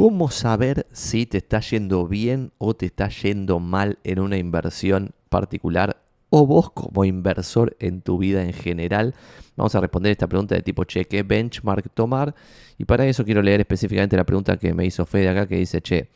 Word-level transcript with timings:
¿Cómo 0.00 0.30
saber 0.30 0.86
si 0.92 1.26
te 1.26 1.36
está 1.36 1.60
yendo 1.60 2.08
bien 2.08 2.52
o 2.56 2.72
te 2.72 2.86
está 2.86 3.10
yendo 3.10 3.60
mal 3.60 3.98
en 4.02 4.18
una 4.18 4.38
inversión 4.38 5.10
particular 5.28 6.02
o 6.30 6.46
vos 6.46 6.70
como 6.70 7.04
inversor 7.04 7.76
en 7.80 8.00
tu 8.00 8.16
vida 8.16 8.42
en 8.42 8.54
general? 8.54 9.14
Vamos 9.56 9.74
a 9.74 9.80
responder 9.80 10.12
esta 10.12 10.26
pregunta 10.26 10.54
de 10.54 10.62
tipo, 10.62 10.84
che, 10.84 11.04
¿qué 11.04 11.22
benchmark 11.22 11.92
tomar? 11.92 12.34
Y 12.78 12.86
para 12.86 13.04
eso 13.04 13.26
quiero 13.26 13.42
leer 13.42 13.60
específicamente 13.60 14.16
la 14.16 14.24
pregunta 14.24 14.56
que 14.56 14.72
me 14.72 14.86
hizo 14.86 15.04
Fede 15.04 15.28
acá, 15.28 15.46
que 15.46 15.56
dice, 15.56 15.82
che, 15.82 16.08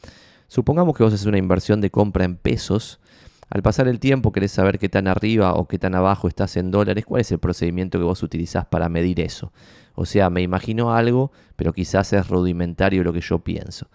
supongamos 0.49 0.97
que 0.97 1.05
vos 1.05 1.13
haces 1.13 1.27
una 1.27 1.37
inversión 1.37 1.83
de 1.83 1.91
compra 1.91 2.25
en 2.25 2.37
pesos. 2.37 3.01
Al 3.51 3.63
pasar 3.63 3.87
el 3.87 4.01
tiempo 4.01 4.33
querés 4.33 4.53
saber 4.53 4.79
qué 4.79 4.89
tan 4.89 5.09
arriba 5.09 5.53
o 5.53 5.69
qué 5.69 5.79
tan 5.79 5.95
abajo 5.95 6.27
estás 6.27 6.57
en 6.57 6.71
dólares. 6.71 7.05
¿Cuál 7.05 7.21
es 7.21 7.31
el 7.33 7.39
procedimiento 7.39 7.99
que 7.99 8.05
vos 8.05 8.23
utilizás 8.23 8.65
para 8.65 8.89
medir 8.89 9.21
eso? 9.21 9.53
O 9.95 10.07
sea, 10.07 10.31
me 10.31 10.43
imagino 10.43 10.95
algo, 10.95 11.31
pero 11.57 11.73
quizás 11.73 12.13
es 12.13 12.29
rudimentario 12.29 13.05
lo 13.05 13.13
que 13.13 13.21
yo 13.21 13.39
pienso. 13.39 13.89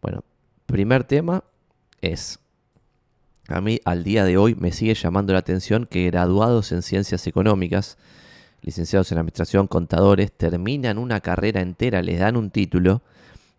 Bueno, 0.00 0.24
primer 0.66 1.04
tema 1.04 1.44
es, 2.00 2.38
a 3.48 3.60
mí 3.60 3.80
al 3.84 4.04
día 4.04 4.24
de 4.24 4.36
hoy 4.36 4.54
me 4.54 4.72
sigue 4.72 4.94
llamando 4.94 5.32
la 5.32 5.40
atención 5.40 5.86
que 5.86 6.06
graduados 6.06 6.72
en 6.72 6.82
ciencias 6.82 7.26
económicas, 7.26 7.98
licenciados 8.62 9.10
en 9.10 9.18
administración, 9.18 9.66
contadores, 9.66 10.32
terminan 10.32 10.98
una 10.98 11.20
carrera 11.20 11.60
entera, 11.60 12.02
les 12.02 12.20
dan 12.20 12.36
un 12.36 12.50
título 12.50 13.02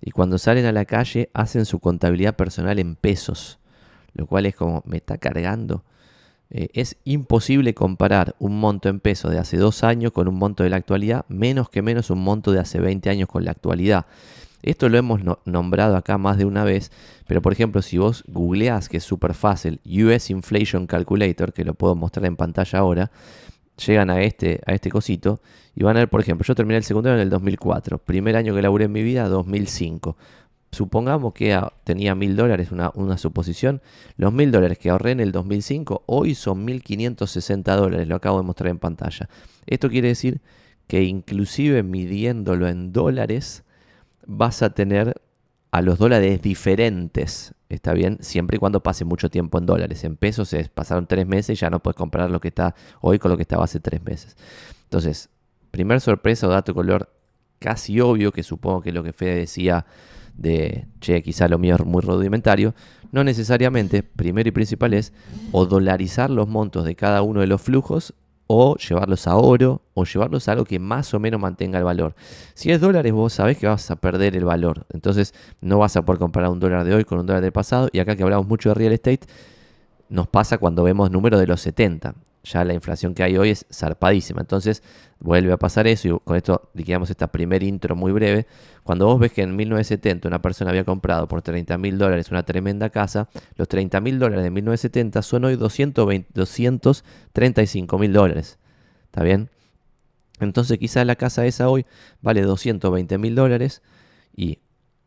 y 0.02 0.12
cuando 0.12 0.38
salen 0.38 0.66
a 0.66 0.71
la 0.71 0.85
calle 0.85 1.30
hacen 1.34 1.66
su 1.66 1.80
contabilidad 1.80 2.35
personal 2.35 2.80
en 2.80 2.96
pesos, 2.96 3.60
lo 4.13 4.26
cual 4.26 4.46
es 4.46 4.55
como, 4.55 4.82
me 4.85 4.98
está 4.98 5.18
cargando. 5.18 5.84
Eh, 6.54 6.70
es 6.73 6.98
imposible 7.05 7.73
comparar 7.73 8.36
un 8.38 8.60
monto 8.60 8.90
en 8.90 9.00
pesos 9.00 9.32
de 9.32 9.40
hace 9.40 9.55
dos 9.55 9.84
años 9.84 10.12
con 10.12 10.28
un 10.28 10.36
monto 10.36 10.64
de 10.64 10.70
la 10.70 10.76
actualidad, 10.76 11.26
menos 11.30 11.70
que 11.70 11.82
menos 11.82 12.10
un 12.10 12.22
monto 12.22 12.52
de 12.52 12.60
hace 12.60 12.80
20 12.80 13.10
años 13.10 13.30
con 13.30 13.46
la 13.46 13.52
actualidad. 13.52 14.05
Esto 14.62 14.90
lo 14.90 14.98
hemos 14.98 15.22
nombrado 15.46 15.96
acá 15.96 16.18
más 16.18 16.38
de 16.38 16.46
una 16.46 16.64
vez, 16.64 16.91
pero 17.26 17.41
por 17.41 17.54
ejemplo, 17.54 17.82
si 17.82 17.98
vos 17.98 18.24
googleás, 18.27 18.90
que 18.90 18.98
es 18.98 19.04
súper 19.04 19.34
fácil, 19.34 19.80
US 19.85 20.30
Inflation 20.30 20.88
Calculator, 20.88 21.54
que 21.54 21.63
lo 21.63 21.74
puedo 21.74 21.96
mostrar 21.96 22.26
en 22.26 22.35
pantalla 22.35 22.80
ahora, 22.80 23.12
llegan 23.84 24.10
a 24.10 24.21
este, 24.21 24.62
a 24.68 24.74
este 24.74 24.91
cosito 24.91 25.40
y 25.74 25.84
van 25.84 25.96
a 25.96 26.02
ver, 26.02 26.10
por 26.10 26.20
ejemplo, 26.20 26.46
yo 26.46 26.54
terminé 26.54 26.77
el 26.77 26.84
secundario 26.84 27.15
en 27.15 27.24
el 27.24 27.30
2004, 27.30 27.98
primer 27.99 28.36
año 28.36 28.54
que 28.54 28.62
laburé 28.62 28.86
en 28.86 28.91
mi 28.91 29.02
vida, 29.02 29.27
2005 29.30 30.18
supongamos 30.72 31.34
que 31.34 31.60
tenía 31.84 32.16
mil 32.16 32.36
dólares, 32.36 32.70
una, 32.72 33.18
suposición, 33.18 33.82
los 34.18 34.32
mil 34.32 34.52
dólares 34.52 34.77
que 34.77 34.90
ahorré 34.90 35.12
en 35.12 35.20
el 35.20 35.32
2005 35.32 36.04
hoy 36.05 36.36
son 36.36 36.64
1560 36.66 37.76
dólares, 37.76 38.08
lo 38.08 38.16
acabo 38.16 38.40
de 38.40 38.46
mostrar 38.46 38.70
en 38.70 38.80
pantalla. 38.80 39.30
Esto 39.66 39.90
quiere 39.90 40.10
decir 40.10 40.42
que 40.88 41.04
inclusive 41.04 41.84
midiéndolo 41.84 42.68
en 42.68 42.94
dólares 42.94 43.64
vas 44.26 44.62
a 44.62 44.72
tener 44.72 45.22
a 45.72 45.82
los 45.82 45.98
dólares 45.99 46.42
diferentes, 46.42 47.54
¿está 47.70 47.94
bien? 47.94 48.18
Siempre 48.22 48.58
y 48.58 48.60
cuando 48.60 48.84
pase 48.84 49.05
mucho 49.05 49.30
tiempo 49.30 49.58
en 49.58 49.66
dólares. 49.66 50.04
En 50.04 50.18
pesos 50.18 50.52
es, 50.54 50.68
pasaron 50.68 51.08
tres 51.08 51.26
meses 51.26 51.58
y 51.58 51.62
ya 51.62 51.70
no 51.70 51.80
puedes 51.80 51.96
comprar 51.96 52.30
lo 52.30 52.42
que 52.42 52.49
está 52.49 52.76
hoy 52.99 53.20
con 53.20 53.32
lo 53.32 53.38
que 53.38 53.44
estaba 53.44 53.64
hace 53.64 53.80
tres 53.80 54.04
meses. 54.04 54.36
Entonces, 54.84 55.30
primer 55.72 56.02
sorpresa 56.02 56.48
o 56.48 56.49
dato 56.49 56.74
color 56.74 57.10
casi 57.60 58.02
obvio, 58.02 58.34
que 58.34 58.44
supongo 58.44 58.82
que 58.82 58.92
lo 58.92 59.04
que 59.04 59.14
Fede 59.14 59.36
decía 59.36 59.86
de, 60.41 60.87
che, 60.99 61.21
quizá 61.21 61.47
lo 61.47 61.57
mío 61.57 61.75
es 61.75 61.85
muy 61.85 62.01
rudimentario, 62.01 62.73
no 63.11 63.23
necesariamente, 63.23 64.03
primero 64.03 64.50
y 64.50 64.51
principal 64.51 64.94
es 64.94 65.13
o 65.51 65.66
dolarizar 65.66 66.29
los 66.29 66.47
montos 66.47 66.85
de 66.85 66.95
cada 66.95 67.22
uno 67.22 67.41
de 67.41 67.47
los 67.47 67.61
flujos 67.61 68.13
o 68.47 68.75
llevarlos 68.75 69.28
a 69.28 69.38
oro 69.38 69.81
o 69.94 70.03
llevarlos 70.03 70.47
a 70.47 70.53
algo 70.53 70.66
que 70.66 70.79
más 70.79 71.13
o 71.13 71.19
menos 71.19 71.39
mantenga 71.39 71.78
el 71.78 71.85
valor. 71.85 72.16
Si 72.53 72.72
es 72.72 72.81
dólares, 72.81 73.13
vos 73.13 73.34
sabés 73.34 73.57
que 73.57 73.67
vas 73.67 73.89
a 73.91 73.95
perder 73.95 74.35
el 74.35 74.44
valor. 74.44 74.85
Entonces 74.91 75.34
no 75.62 75.79
vas 75.79 75.95
a 75.95 76.03
poder 76.03 76.19
comparar 76.19 76.50
un 76.50 76.59
dólar 76.59 76.84
de 76.84 76.94
hoy 76.94 77.06
con 77.06 77.19
un 77.19 77.25
dólar 77.25 77.41
del 77.41 77.53
pasado. 77.53 77.88
Y 77.94 78.00
acá 78.00 78.16
que 78.17 78.23
hablamos 78.23 78.47
mucho 78.47 78.69
de 78.69 78.75
real 78.75 78.91
estate, 78.91 79.22
nos 80.09 80.28
pasa 80.28 80.57
cuando 80.57 80.84
vemos 80.84 81.09
números 81.12 81.39
de 81.39 81.47
los 81.47 81.62
70 81.62 82.16
ya 82.44 82.63
la 82.63 82.73
inflación 82.73 83.13
que 83.13 83.23
hay 83.23 83.38
hoy 83.38 83.52
es 83.52 83.66
zarpadísima. 83.72 84.41
Entonces 84.41 84.84
vuelve 85.19 85.53
a 85.53 85.57
pasar 85.57 85.88
eso 85.88 86.07
y 86.07 86.19
con 86.24 86.35
esto 86.35 86.69
liquidamos 86.74 87.09
esta 87.09 87.31
primer 87.31 87.63
intro 87.63 87.96
muy 87.96 88.12
breve. 88.12 88.47
Cuando 88.84 89.06
vos 89.06 89.19
ves 89.19 89.31
que 89.31 89.44
en 89.44 89.56
1970 89.56 90.28
una 90.28 90.41
persona 90.41 90.72
había 90.72 90.84
comprado 90.84 91.28
por 91.28 91.41
30 91.41 91.78
mil 91.78 91.97
dólares 91.97 92.31
una 92.31 92.44
tremenda 92.44 92.90
casa, 92.90 93.30
los 93.56 93.68
30 93.68 94.01
mil 94.01 94.19
dólares 94.19 94.44
de 94.44 94.51
1970 94.51 95.22
son 95.22 95.46
hoy 95.46 95.56
235 95.56 98.00
mil 98.00 98.13
dólares. 98.13 98.57
¿Está 99.06 99.24
bien? 99.24 99.50
Entonces 100.40 100.80
quizás 100.80 101.06
la 101.06 101.16
casa 101.16 101.46
esa 101.46 101.69
hoy 101.69 101.85
vale 102.22 102.41
220 102.41 103.18
mil 103.18 103.35
dólares 103.35 103.81
y 104.35 104.59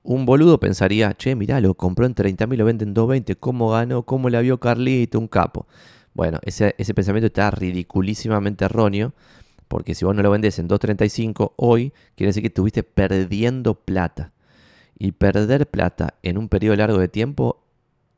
un 0.05 0.27
boludo 0.27 0.61
pensaría, 0.61 1.15
che, 1.15 1.35
mirá, 1.35 1.61
lo 1.61 1.75
compró 1.75 2.05
en 2.05 2.15
30 2.15 2.47
mil, 2.47 2.59
lo 2.59 2.67
vende 2.67 2.85
en 2.85 2.93
220, 2.93 3.37
¿cómo 3.37 3.71
ganó? 3.71 4.03
¿Cómo 4.03 4.29
la 4.29 4.43
vio 4.43 4.61
Carlito? 4.61 5.19
Un 5.19 5.29
capo. 5.29 5.67
Bueno, 6.15 6.39
ese, 6.43 6.73
pensamiento 6.95 7.27
está 7.27 7.51
ridiculísimamente 7.51 8.65
erróneo, 8.65 9.13
porque 9.67 9.97
si 9.97 10.05
vos 10.05 10.15
no 10.15 10.23
lo 10.23 10.31
vendés 10.31 10.59
en 10.61 10.69
2.35 10.69 11.53
hoy, 11.57 11.93
quiere 12.15 12.29
decir 12.29 12.43
que 12.43 12.49
estuviste 12.49 12.85
perdiendo 12.85 13.75
plata. 13.75 14.31
Y 14.97 15.13
perder 15.13 15.67
plata 15.67 16.15
en 16.23 16.39
un 16.39 16.49
periodo 16.49 16.77
largo 16.77 16.99
de 16.99 17.09
tiempo 17.09 17.61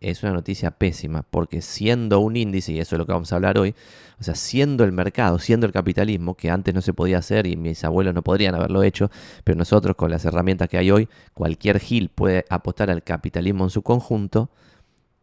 es 0.00 0.22
una 0.22 0.32
noticia 0.32 0.72
pésima, 0.72 1.22
porque 1.22 1.62
siendo 1.62 2.20
un 2.20 2.36
índice, 2.36 2.72
y 2.72 2.80
eso 2.80 2.96
es 2.96 2.98
lo 2.98 3.06
que 3.06 3.12
vamos 3.12 3.32
a 3.32 3.36
hablar 3.36 3.58
hoy, 3.58 3.74
o 4.20 4.22
sea, 4.22 4.34
siendo 4.34 4.84
el 4.84 4.92
mercado, 4.92 5.38
siendo 5.38 5.64
el 5.66 5.72
capitalismo, 5.72 6.34
que 6.34 6.50
antes 6.50 6.74
no 6.74 6.82
se 6.82 6.92
podía 6.92 7.16
hacer 7.16 7.46
y 7.46 7.56
mis 7.56 7.82
abuelos 7.82 8.14
no 8.14 8.20
podrían 8.20 8.54
haberlo 8.54 8.82
hecho, 8.82 9.10
pero 9.42 9.56
nosotros 9.56 9.96
con 9.96 10.10
las 10.10 10.26
herramientas 10.26 10.68
que 10.68 10.76
hay 10.76 10.90
hoy, 10.90 11.08
cualquier 11.32 11.80
gil 11.80 12.10
puede 12.10 12.44
apostar 12.50 12.90
al 12.90 13.02
capitalismo 13.02 13.64
en 13.64 13.70
su 13.70 13.80
conjunto, 13.80 14.50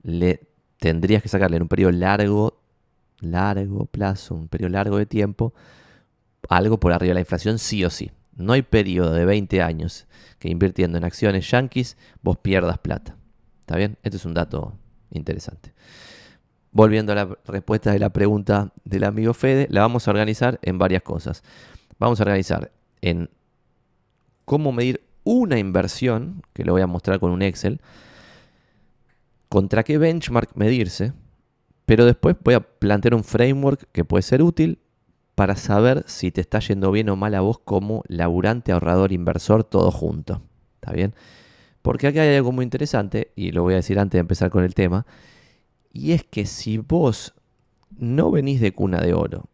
le 0.01 0.41
tendrías 0.79 1.21
que 1.21 1.29
sacarle 1.29 1.57
en 1.57 1.63
un 1.63 1.69
periodo 1.69 1.91
largo 1.91 2.62
largo 3.23 3.85
plazo, 3.85 4.35
un 4.35 4.47
periodo 4.47 4.71
largo 4.71 4.97
de 4.97 5.05
tiempo, 5.05 5.53
algo 6.49 6.79
por 6.79 6.93
arriba 6.93 7.09
de 7.09 7.15
la 7.15 7.19
inflación 7.21 7.59
sí 7.59 7.83
o 7.85 7.89
sí. 7.89 8.11
No 8.35 8.53
hay 8.53 8.63
periodo 8.63 9.13
de 9.13 9.25
20 9.25 9.61
años 9.61 10.07
que 10.39 10.49
invirtiendo 10.49 10.97
en 10.97 11.03
acciones 11.03 11.49
yankees 11.49 11.97
vos 12.21 12.37
pierdas 12.37 12.79
plata. 12.79 13.15
¿Está 13.61 13.77
bien? 13.77 13.97
Este 14.03 14.17
es 14.17 14.25
un 14.25 14.33
dato 14.33 14.73
interesante. 15.11 15.73
Volviendo 16.71 17.11
a 17.11 17.15
la 17.15 17.37
respuesta 17.45 17.91
de 17.91 17.99
la 17.99 18.09
pregunta 18.09 18.73
del 18.83 19.03
amigo 19.03 19.33
Fede, 19.33 19.67
la 19.69 19.81
vamos 19.81 20.07
a 20.07 20.11
organizar 20.11 20.59
en 20.63 20.79
varias 20.79 21.03
cosas. 21.03 21.43
Vamos 21.99 22.19
a 22.19 22.23
organizar 22.23 22.71
en 23.01 23.29
cómo 24.45 24.71
medir 24.71 25.03
una 25.23 25.59
inversión, 25.59 26.41
que 26.53 26.65
lo 26.65 26.73
voy 26.73 26.81
a 26.81 26.87
mostrar 26.87 27.19
con 27.19 27.31
un 27.31 27.41
Excel, 27.43 27.79
contra 29.49 29.83
qué 29.83 29.99
benchmark 29.99 30.55
medirse, 30.55 31.13
pero 31.85 32.05
después 32.05 32.35
voy 32.43 32.53
a 32.53 32.61
plantear 32.61 33.15
un 33.15 33.23
framework 33.23 33.87
que 33.91 34.05
puede 34.05 34.21
ser 34.21 34.41
útil 34.41 34.79
para 35.35 35.55
saber 35.55 36.03
si 36.07 36.31
te 36.31 36.41
está 36.41 36.59
yendo 36.59 36.91
bien 36.91 37.09
o 37.09 37.15
mal 37.15 37.33
a 37.35 37.41
vos 37.41 37.59
como 37.59 38.03
laburante, 38.07 38.71
ahorrador, 38.71 39.11
inversor, 39.11 39.63
todo 39.63 39.91
junto. 39.91 40.43
¿Está 40.75 40.93
bien? 40.93 41.15
Porque 41.81 42.07
aquí 42.07 42.19
hay 42.19 42.35
algo 42.35 42.51
muy 42.51 42.63
interesante, 42.63 43.31
y 43.35 43.51
lo 43.51 43.63
voy 43.63 43.73
a 43.73 43.77
decir 43.77 43.99
antes 43.99 44.13
de 44.13 44.21
empezar 44.21 44.49
con 44.49 44.63
el 44.63 44.73
tema, 44.73 45.05
y 45.91 46.13
es 46.13 46.23
que 46.23 46.45
si 46.45 46.77
vos 46.77 47.33
no 47.97 48.31
venís 48.31 48.61
de 48.61 48.73
cuna 48.73 48.99
de 49.01 49.13
oro 49.13 49.49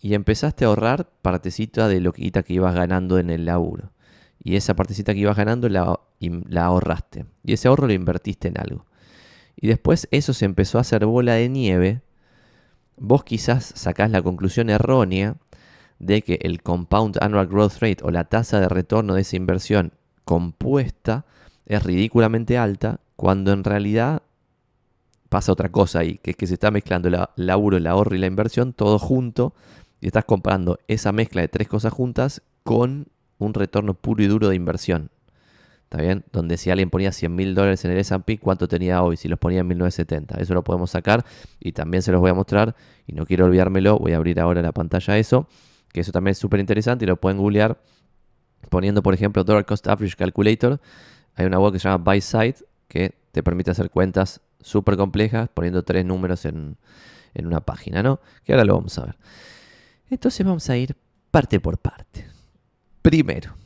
y 0.00 0.14
empezaste 0.14 0.64
a 0.64 0.68
ahorrar 0.68 1.10
partecita 1.22 1.86
de 1.86 2.00
lo 2.00 2.12
que 2.12 2.32
ibas 2.48 2.74
ganando 2.74 3.18
en 3.18 3.30
el 3.30 3.44
laburo, 3.44 3.92
y 4.42 4.56
esa 4.56 4.74
partecita 4.74 5.14
que 5.14 5.20
ibas 5.20 5.36
ganando 5.36 5.68
la 5.68 6.64
ahorraste, 6.64 7.26
y 7.44 7.52
ese 7.52 7.68
ahorro 7.68 7.86
lo 7.86 7.92
invertiste 7.92 8.48
en 8.48 8.58
algo 8.58 8.86
y 9.56 9.68
después 9.68 10.08
eso 10.10 10.32
se 10.32 10.44
empezó 10.44 10.78
a 10.78 10.82
hacer 10.82 11.06
bola 11.06 11.34
de 11.34 11.48
nieve, 11.48 12.02
vos 12.96 13.24
quizás 13.24 13.72
sacás 13.76 14.10
la 14.10 14.22
conclusión 14.22 14.70
errónea 14.70 15.36
de 15.98 16.22
que 16.22 16.38
el 16.42 16.62
compound 16.62 17.18
annual 17.20 17.46
growth 17.46 17.78
rate 17.80 17.98
o 18.02 18.10
la 18.10 18.24
tasa 18.24 18.60
de 18.60 18.68
retorno 18.68 19.14
de 19.14 19.22
esa 19.22 19.36
inversión 19.36 19.92
compuesta 20.24 21.24
es 21.66 21.82
ridículamente 21.82 22.58
alta, 22.58 23.00
cuando 23.16 23.52
en 23.52 23.64
realidad 23.64 24.22
pasa 25.28 25.52
otra 25.52 25.70
cosa 25.70 26.00
ahí, 26.00 26.18
que 26.18 26.32
es 26.32 26.36
que 26.36 26.46
se 26.46 26.54
está 26.54 26.70
mezclando 26.70 27.08
el 27.08 27.18
laburo, 27.36 27.76
el 27.76 27.86
ahorro 27.86 28.14
y 28.14 28.18
la 28.18 28.26
inversión 28.26 28.72
todo 28.72 28.98
junto 28.98 29.54
y 30.00 30.06
estás 30.06 30.24
comparando 30.24 30.78
esa 30.88 31.12
mezcla 31.12 31.40
de 31.40 31.48
tres 31.48 31.68
cosas 31.68 31.92
juntas 31.92 32.42
con 32.64 33.06
un 33.38 33.54
retorno 33.54 33.94
puro 33.94 34.22
y 34.22 34.26
duro 34.26 34.48
de 34.48 34.56
inversión. 34.56 35.10
¿Está 35.92 36.02
bien? 36.02 36.24
Donde 36.32 36.56
si 36.56 36.70
alguien 36.70 36.88
ponía 36.88 37.12
100 37.12 37.34
mil 37.34 37.54
dólares 37.54 37.84
en 37.84 37.90
el 37.90 37.98
S&P, 37.98 38.38
¿cuánto 38.38 38.66
tenía 38.66 39.02
hoy? 39.02 39.18
Si 39.18 39.28
los 39.28 39.38
ponía 39.38 39.60
en 39.60 39.66
1970. 39.66 40.40
Eso 40.40 40.54
lo 40.54 40.64
podemos 40.64 40.90
sacar 40.90 41.22
y 41.60 41.72
también 41.72 42.02
se 42.02 42.10
los 42.10 42.18
voy 42.22 42.30
a 42.30 42.34
mostrar. 42.34 42.74
Y 43.06 43.12
no 43.12 43.26
quiero 43.26 43.44
olvidármelo, 43.44 43.98
voy 43.98 44.12
a 44.12 44.16
abrir 44.16 44.40
ahora 44.40 44.62
la 44.62 44.72
pantalla 44.72 45.18
eso. 45.18 45.48
Que 45.92 46.00
eso 46.00 46.10
también 46.10 46.32
es 46.32 46.38
súper 46.38 46.60
interesante 46.60 47.04
y 47.04 47.08
lo 47.08 47.16
pueden 47.16 47.36
googlear 47.36 47.78
poniendo, 48.70 49.02
por 49.02 49.12
ejemplo, 49.12 49.44
Dollar 49.44 49.66
Cost 49.66 49.86
Average 49.86 50.16
Calculator. 50.16 50.80
Hay 51.34 51.44
una 51.44 51.58
web 51.58 51.74
que 51.74 51.78
se 51.78 51.90
llama 51.90 52.02
Buy 52.02 52.22
Side 52.22 52.56
que 52.88 53.14
te 53.30 53.42
permite 53.42 53.72
hacer 53.72 53.90
cuentas 53.90 54.40
súper 54.62 54.96
complejas 54.96 55.50
poniendo 55.52 55.82
tres 55.82 56.06
números 56.06 56.46
en, 56.46 56.78
en 57.34 57.46
una 57.46 57.60
página, 57.60 58.02
¿no? 58.02 58.18
Que 58.44 58.54
ahora 58.54 58.64
lo 58.64 58.76
vamos 58.76 58.98
a 58.98 59.04
ver. 59.04 59.16
Entonces 60.08 60.46
vamos 60.46 60.70
a 60.70 60.76
ir 60.78 60.96
parte 61.30 61.60
por 61.60 61.76
parte. 61.76 62.24
Primero, 63.02 63.56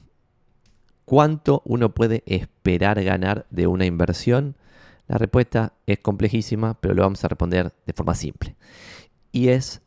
¿Cuánto 1.07 1.63
uno 1.65 1.95
puede 1.95 2.25
esperar 2.27 3.01
ganar 3.05 3.47
de 3.51 3.69
una 3.69 3.87
inversión? 3.87 4.57
La 5.07 5.19
respuesta 5.19 5.73
es 5.87 6.01
complejísima, 6.01 6.75
pero 6.81 6.95
lo 6.95 7.03
vamos 7.03 7.25
a 7.25 7.29
responder 7.29 7.73
de 7.87 7.93
forma 7.93 8.17
simple. 8.17 8.57
Y 9.31 9.51
es, 9.51 9.83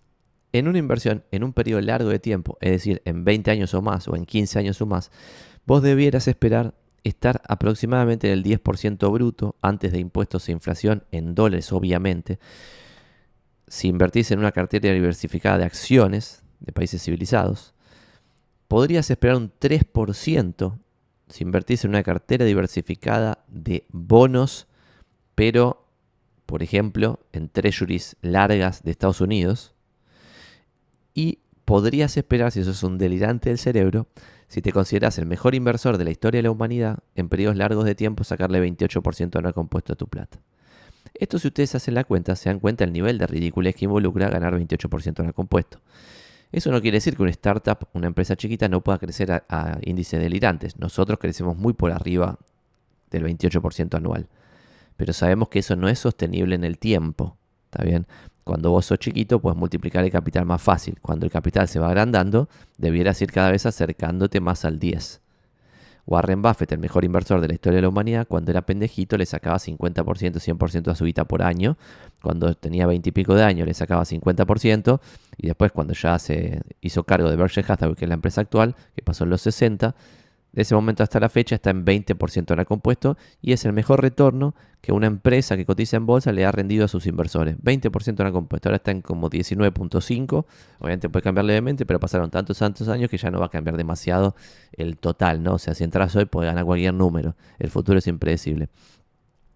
en 0.54 0.70
una 0.70 0.78
inversión 0.78 1.26
en 1.32 1.44
un 1.44 1.52
periodo 1.52 1.82
largo 1.82 2.08
de 2.08 2.20
tiempo, 2.20 2.58
es 2.62 2.72
decir, 2.72 3.02
en 3.04 3.26
20 3.26 3.52
años 3.52 3.74
o 3.74 3.82
más 3.82 4.08
o 4.08 4.16
en 4.16 4.26
15 4.26 4.60
años 4.60 4.82
o 4.82 4.86
más, 4.86 5.12
vos 5.66 5.84
debieras 5.84 6.30
esperar 6.30 6.74
estar 7.04 7.42
aproximadamente 7.50 8.28
en 8.28 8.34
el 8.38 8.44
10% 8.46 9.12
bruto 9.12 9.58
antes 9.62 9.92
de 9.92 10.00
impuestos 10.00 10.48
e 10.48 10.54
inflación 10.54 11.04
en 11.12 11.36
dólares, 11.36 11.74
obviamente. 11.74 12.40
Si 13.68 13.90
invertís 13.90 14.32
en 14.32 14.40
una 14.40 14.54
cartera 14.54 14.94
diversificada 14.94 15.58
de 15.58 15.66
acciones 15.66 16.44
de 16.62 16.72
países 16.72 17.04
civilizados, 17.04 17.74
podrías 18.70 19.10
esperar 19.12 19.36
un 19.36 19.52
3% 19.52 20.78
si 21.30 21.44
invertís 21.44 21.84
en 21.86 21.92
una 21.92 22.04
cartera 22.04 22.46
diversificada 22.46 23.44
de 23.48 23.86
bonos, 23.90 24.68
pero, 25.36 25.86
por 26.46 26.64
ejemplo, 26.64 27.20
en 27.32 27.50
treasuries 27.50 28.18
largas 28.22 28.84
de 28.84 28.92
Estados 28.92 29.22
Unidos. 29.22 29.74
Y 31.14 31.40
podrías 31.66 32.18
esperar, 32.18 32.52
si 32.52 32.62
eso 32.62 32.72
es 32.72 32.84
un 32.84 32.98
delirante 32.98 33.50
del 33.50 33.60
cerebro, 33.60 34.08
si 34.48 34.62
te 34.62 34.72
consideras 34.72 35.18
el 35.20 35.28
mejor 35.28 35.54
inversor 35.54 35.98
de 35.98 36.04
la 36.04 36.10
historia 36.10 36.40
de 36.40 36.44
la 36.44 36.52
humanidad, 36.52 37.00
en 37.16 37.30
periodos 37.30 37.56
largos 37.56 37.86
de 37.86 37.94
tiempo 37.94 38.24
sacarle 38.24 38.60
28% 38.60 39.38
anual 39.38 39.54
compuesto 39.54 39.94
a 39.94 39.96
tu 39.96 40.08
plata. 40.08 40.40
Esto 41.14 41.38
si 41.38 41.48
ustedes 41.48 41.76
hacen 41.76 41.94
la 41.94 42.04
cuenta, 42.04 42.36
se 42.36 42.50
dan 42.50 42.60
cuenta 42.60 42.86
del 42.86 42.94
nivel 42.94 43.18
de 43.18 43.28
ridiculez 43.28 43.76
que 43.76 43.86
involucra 43.86 44.30
ganar 44.30 44.54
28% 44.56 45.20
anual 45.20 45.34
compuesto. 45.34 45.80
Eso 46.52 46.72
no 46.72 46.82
quiere 46.82 46.98
decir 46.98 47.16
que 47.16 47.22
una 47.22 47.32
startup, 47.32 47.88
una 47.94 48.08
empresa 48.08 48.36
chiquita, 48.36 48.68
no 48.68 48.82
pueda 48.82 48.98
crecer 48.98 49.32
a, 49.32 49.44
a 49.50 49.78
índices 49.82 50.20
delirantes. 50.20 50.78
Nosotros 50.80 51.20
crecemos 51.20 51.56
muy 51.56 51.74
por 51.74 51.92
arriba 51.92 52.40
del 53.12 53.24
28% 53.24 53.96
anual. 53.96 54.28
Pero 54.98 55.14
sabemos 55.14 55.50
que 55.50 55.60
eso 55.60 55.76
no 55.76 55.88
es 55.88 56.00
sostenible 56.00 56.56
en 56.56 56.64
el 56.64 56.78
tiempo. 56.78 57.38
¿Está 57.66 57.84
bien? 57.84 58.08
Cuando 58.44 58.72
vos 58.72 58.88
sos 58.88 58.98
chiquito, 58.98 59.40
puedes 59.40 59.58
multiplicar 59.58 60.04
el 60.04 60.12
capital 60.12 60.44
más 60.44 60.62
fácil. 60.62 60.98
Cuando 61.02 61.26
el 61.26 61.32
capital 61.32 61.68
se 61.68 61.80
va 61.80 61.90
agrandando, 61.90 62.50
debieras 62.78 63.22
ir 63.22 63.32
cada 63.32 63.52
vez 63.52 63.68
acercándote 63.68 64.40
más 64.40 64.66
al 64.66 64.80
10. 64.80 65.22
Warren 66.10 66.42
Buffett, 66.42 66.72
el 66.72 66.80
mejor 66.80 67.06
inversor 67.06 67.40
de 67.40 67.48
la 67.48 67.54
historia 67.54 67.78
de 67.78 67.82
la 67.84 67.90
humanidad, 67.90 68.28
cuando 68.28 68.50
era 68.50 68.64
pendejito 68.64 69.16
le 69.16 69.28
sacaba 69.28 69.58
50%, 69.58 70.04
100% 70.04 70.92
a 70.92 70.96
su 70.96 71.04
vida 71.04 71.26
por 71.26 71.44
año. 71.44 71.78
Cuando 72.24 72.56
tenía 72.56 72.88
20 72.88 73.10
y 73.10 73.12
pico 73.12 73.36
de 73.36 73.44
años 73.44 73.68
le 73.68 73.76
sacaba 73.76 74.04
50%. 74.04 75.00
Y 75.38 75.48
después 75.48 75.72
cuando 75.72 75.94
ya 75.94 76.18
se 76.18 76.62
hizo 76.82 77.04
cargo 77.04 77.30
de 77.30 77.36
Berkshire 77.36 77.66
Hathaway, 77.72 77.96
que 77.96 78.06
es 78.06 78.10
la 78.10 78.16
empresa 78.16 78.42
actual, 78.42 78.76
que 78.96 79.04
pasó 79.04 79.24
en 79.24 79.30
los 79.30 79.42
60, 79.42 79.96
de 80.52 80.64
ese 80.64 80.76
momento 80.76 81.04
hasta 81.04 81.20
la 81.20 81.30
fecha 81.30 81.56
está 81.56 81.70
en 81.70 81.86
20% 81.86 82.54
en 82.54 82.60
el 82.60 82.66
compuesto 82.66 83.18
y 83.42 83.54
es 83.54 83.66
el 83.66 83.74
mejor 83.74 84.02
retorno 84.02 84.56
que 84.82 84.92
una 84.92 85.08
empresa 85.08 85.58
que 85.58 85.66
cotiza 85.66 85.98
en 85.98 86.06
bolsa 86.06 86.32
le 86.32 86.46
ha 86.46 86.52
rendido 86.52 86.86
a 86.86 86.88
sus 86.88 87.06
inversores. 87.06 87.58
20% 87.58 88.20
en 88.22 88.28
el 88.28 88.34
compuesto. 88.34 88.70
Ahora 88.70 88.78
está 88.78 88.92
en 88.92 89.02
como 89.02 89.30
19.5. 89.30 90.46
Obviamente 90.80 91.10
puede 91.10 91.24
cambiar 91.24 91.46
levemente, 91.46 91.86
pero 91.86 92.00
pasaron 92.00 92.30
tantos, 92.32 92.58
tantos 92.60 92.88
años 92.88 93.10
que 93.10 93.18
ya 93.18 93.30
no 93.30 93.40
va 93.40 93.48
a 93.48 93.50
cambiar 93.50 93.76
demasiado 93.78 94.36
el 94.72 94.98
total, 94.98 95.44
¿no? 95.44 95.56
O 95.56 95.60
sea, 95.60 95.76
si 95.76 95.84
entras 95.84 96.16
hoy 96.16 96.26
puede 96.26 96.48
ganar 96.48 96.66
cualquier 96.66 96.94
número. 96.94 97.36
El 97.60 97.70
futuro 97.70 98.00
es 98.00 98.08
impredecible. 98.08 98.70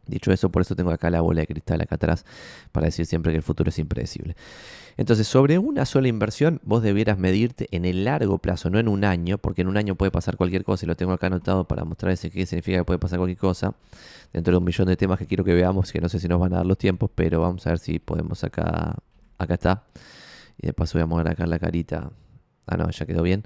Dicho 0.05 0.33
eso, 0.33 0.49
por 0.49 0.61
eso 0.61 0.75
tengo 0.75 0.91
acá 0.91 1.09
la 1.09 1.21
bola 1.21 1.41
de 1.41 1.47
cristal 1.47 1.79
acá 1.81 1.95
atrás 1.95 2.25
para 2.73 2.87
decir 2.87 3.05
siempre 3.05 3.31
que 3.31 3.37
el 3.37 3.43
futuro 3.43 3.69
es 3.69 3.79
impredecible. 3.79 4.35
Entonces, 4.97 5.27
sobre 5.27 5.57
una 5.57 5.85
sola 5.85 6.09
inversión, 6.09 6.59
vos 6.63 6.83
debieras 6.83 7.17
medirte 7.17 7.67
en 7.71 7.85
el 7.85 8.03
largo 8.03 8.37
plazo, 8.37 8.69
no 8.69 8.79
en 8.79 8.89
un 8.89 9.05
año, 9.05 9.37
porque 9.37 9.61
en 9.61 9.69
un 9.69 9.77
año 9.77 9.95
puede 9.95 10.11
pasar 10.11 10.35
cualquier 10.35 10.65
cosa 10.65 10.85
y 10.85 10.87
lo 10.87 10.95
tengo 10.95 11.13
acá 11.13 11.27
anotado 11.27 11.67
para 11.67 11.85
mostrarles 11.85 12.19
qué 12.19 12.45
significa 12.45 12.79
que 12.79 12.83
puede 12.83 12.99
pasar 12.99 13.17
cualquier 13.17 13.39
cosa. 13.39 13.75
Dentro 14.33 14.51
de 14.51 14.57
un 14.57 14.65
millón 14.65 14.87
de 14.87 14.97
temas 14.97 15.17
que 15.17 15.25
quiero 15.25 15.43
que 15.43 15.53
veamos, 15.53 15.91
que 15.91 16.01
no 16.01 16.09
sé 16.09 16.19
si 16.19 16.27
nos 16.27 16.39
van 16.39 16.53
a 16.53 16.57
dar 16.57 16.65
los 16.65 16.77
tiempos, 16.77 17.09
pero 17.15 17.41
vamos 17.41 17.65
a 17.65 17.69
ver 17.71 17.79
si 17.79 17.99
podemos 17.99 18.43
acá. 18.43 18.97
Acá 19.37 19.53
está. 19.53 19.83
Y 20.57 20.67
de 20.67 20.73
paso 20.73 20.97
voy 20.97 21.03
a 21.03 21.05
mover 21.05 21.27
acá 21.29 21.47
la 21.47 21.59
carita. 21.59 22.11
Ah, 22.67 22.77
no, 22.77 22.89
ya 22.89 23.05
quedó 23.05 23.23
bien. 23.23 23.43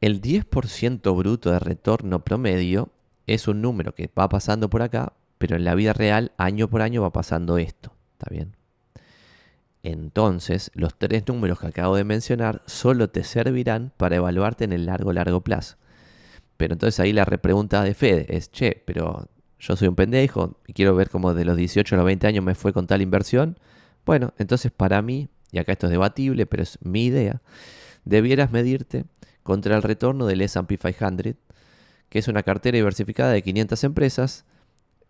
El 0.00 0.20
10% 0.20 1.16
bruto 1.16 1.50
de 1.50 1.58
retorno 1.58 2.24
promedio 2.24 2.90
es 3.26 3.48
un 3.48 3.62
número 3.62 3.94
que 3.94 4.10
va 4.18 4.28
pasando 4.28 4.68
por 4.70 4.82
acá, 4.82 5.14
pero 5.38 5.56
en 5.56 5.64
la 5.64 5.74
vida 5.74 5.92
real, 5.92 6.32
año 6.36 6.68
por 6.68 6.82
año, 6.82 7.02
va 7.02 7.12
pasando 7.12 7.58
esto. 7.58 7.92
¿Está 8.12 8.30
bien? 8.30 8.56
Entonces, 9.82 10.70
los 10.74 10.96
tres 10.96 11.24
números 11.28 11.60
que 11.60 11.66
acabo 11.66 11.96
de 11.96 12.04
mencionar 12.04 12.62
solo 12.66 13.10
te 13.10 13.22
servirán 13.22 13.92
para 13.96 14.16
evaluarte 14.16 14.64
en 14.64 14.72
el 14.72 14.86
largo, 14.86 15.12
largo 15.12 15.42
plazo. 15.42 15.76
Pero 16.56 16.72
entonces 16.72 16.98
ahí 17.00 17.12
la 17.12 17.24
repregunta 17.24 17.82
de 17.82 17.94
Fede 17.94 18.26
es, 18.34 18.50
che, 18.50 18.82
pero 18.86 19.28
yo 19.58 19.76
soy 19.76 19.88
un 19.88 19.94
pendejo 19.94 20.58
y 20.66 20.72
quiero 20.72 20.94
ver 20.94 21.10
cómo 21.10 21.34
de 21.34 21.44
los 21.44 21.56
18 21.56 21.94
a 21.94 21.98
los 21.98 22.06
20 22.06 22.26
años 22.26 22.44
me 22.44 22.54
fue 22.54 22.72
con 22.72 22.86
tal 22.86 23.02
inversión. 23.02 23.58
Bueno, 24.06 24.32
entonces 24.38 24.72
para 24.72 25.02
mí, 25.02 25.28
y 25.52 25.58
acá 25.58 25.72
esto 25.72 25.86
es 25.86 25.90
debatible, 25.90 26.46
pero 26.46 26.62
es 26.62 26.78
mi 26.82 27.06
idea, 27.06 27.42
debieras 28.04 28.52
medirte 28.52 29.04
contra 29.42 29.76
el 29.76 29.82
retorno 29.82 30.26
del 30.26 30.40
S&P 30.40 30.78
500 30.78 31.34
que 32.14 32.20
es 32.20 32.28
una 32.28 32.44
cartera 32.44 32.76
diversificada 32.76 33.32
de 33.32 33.42
500 33.42 33.82
empresas. 33.82 34.44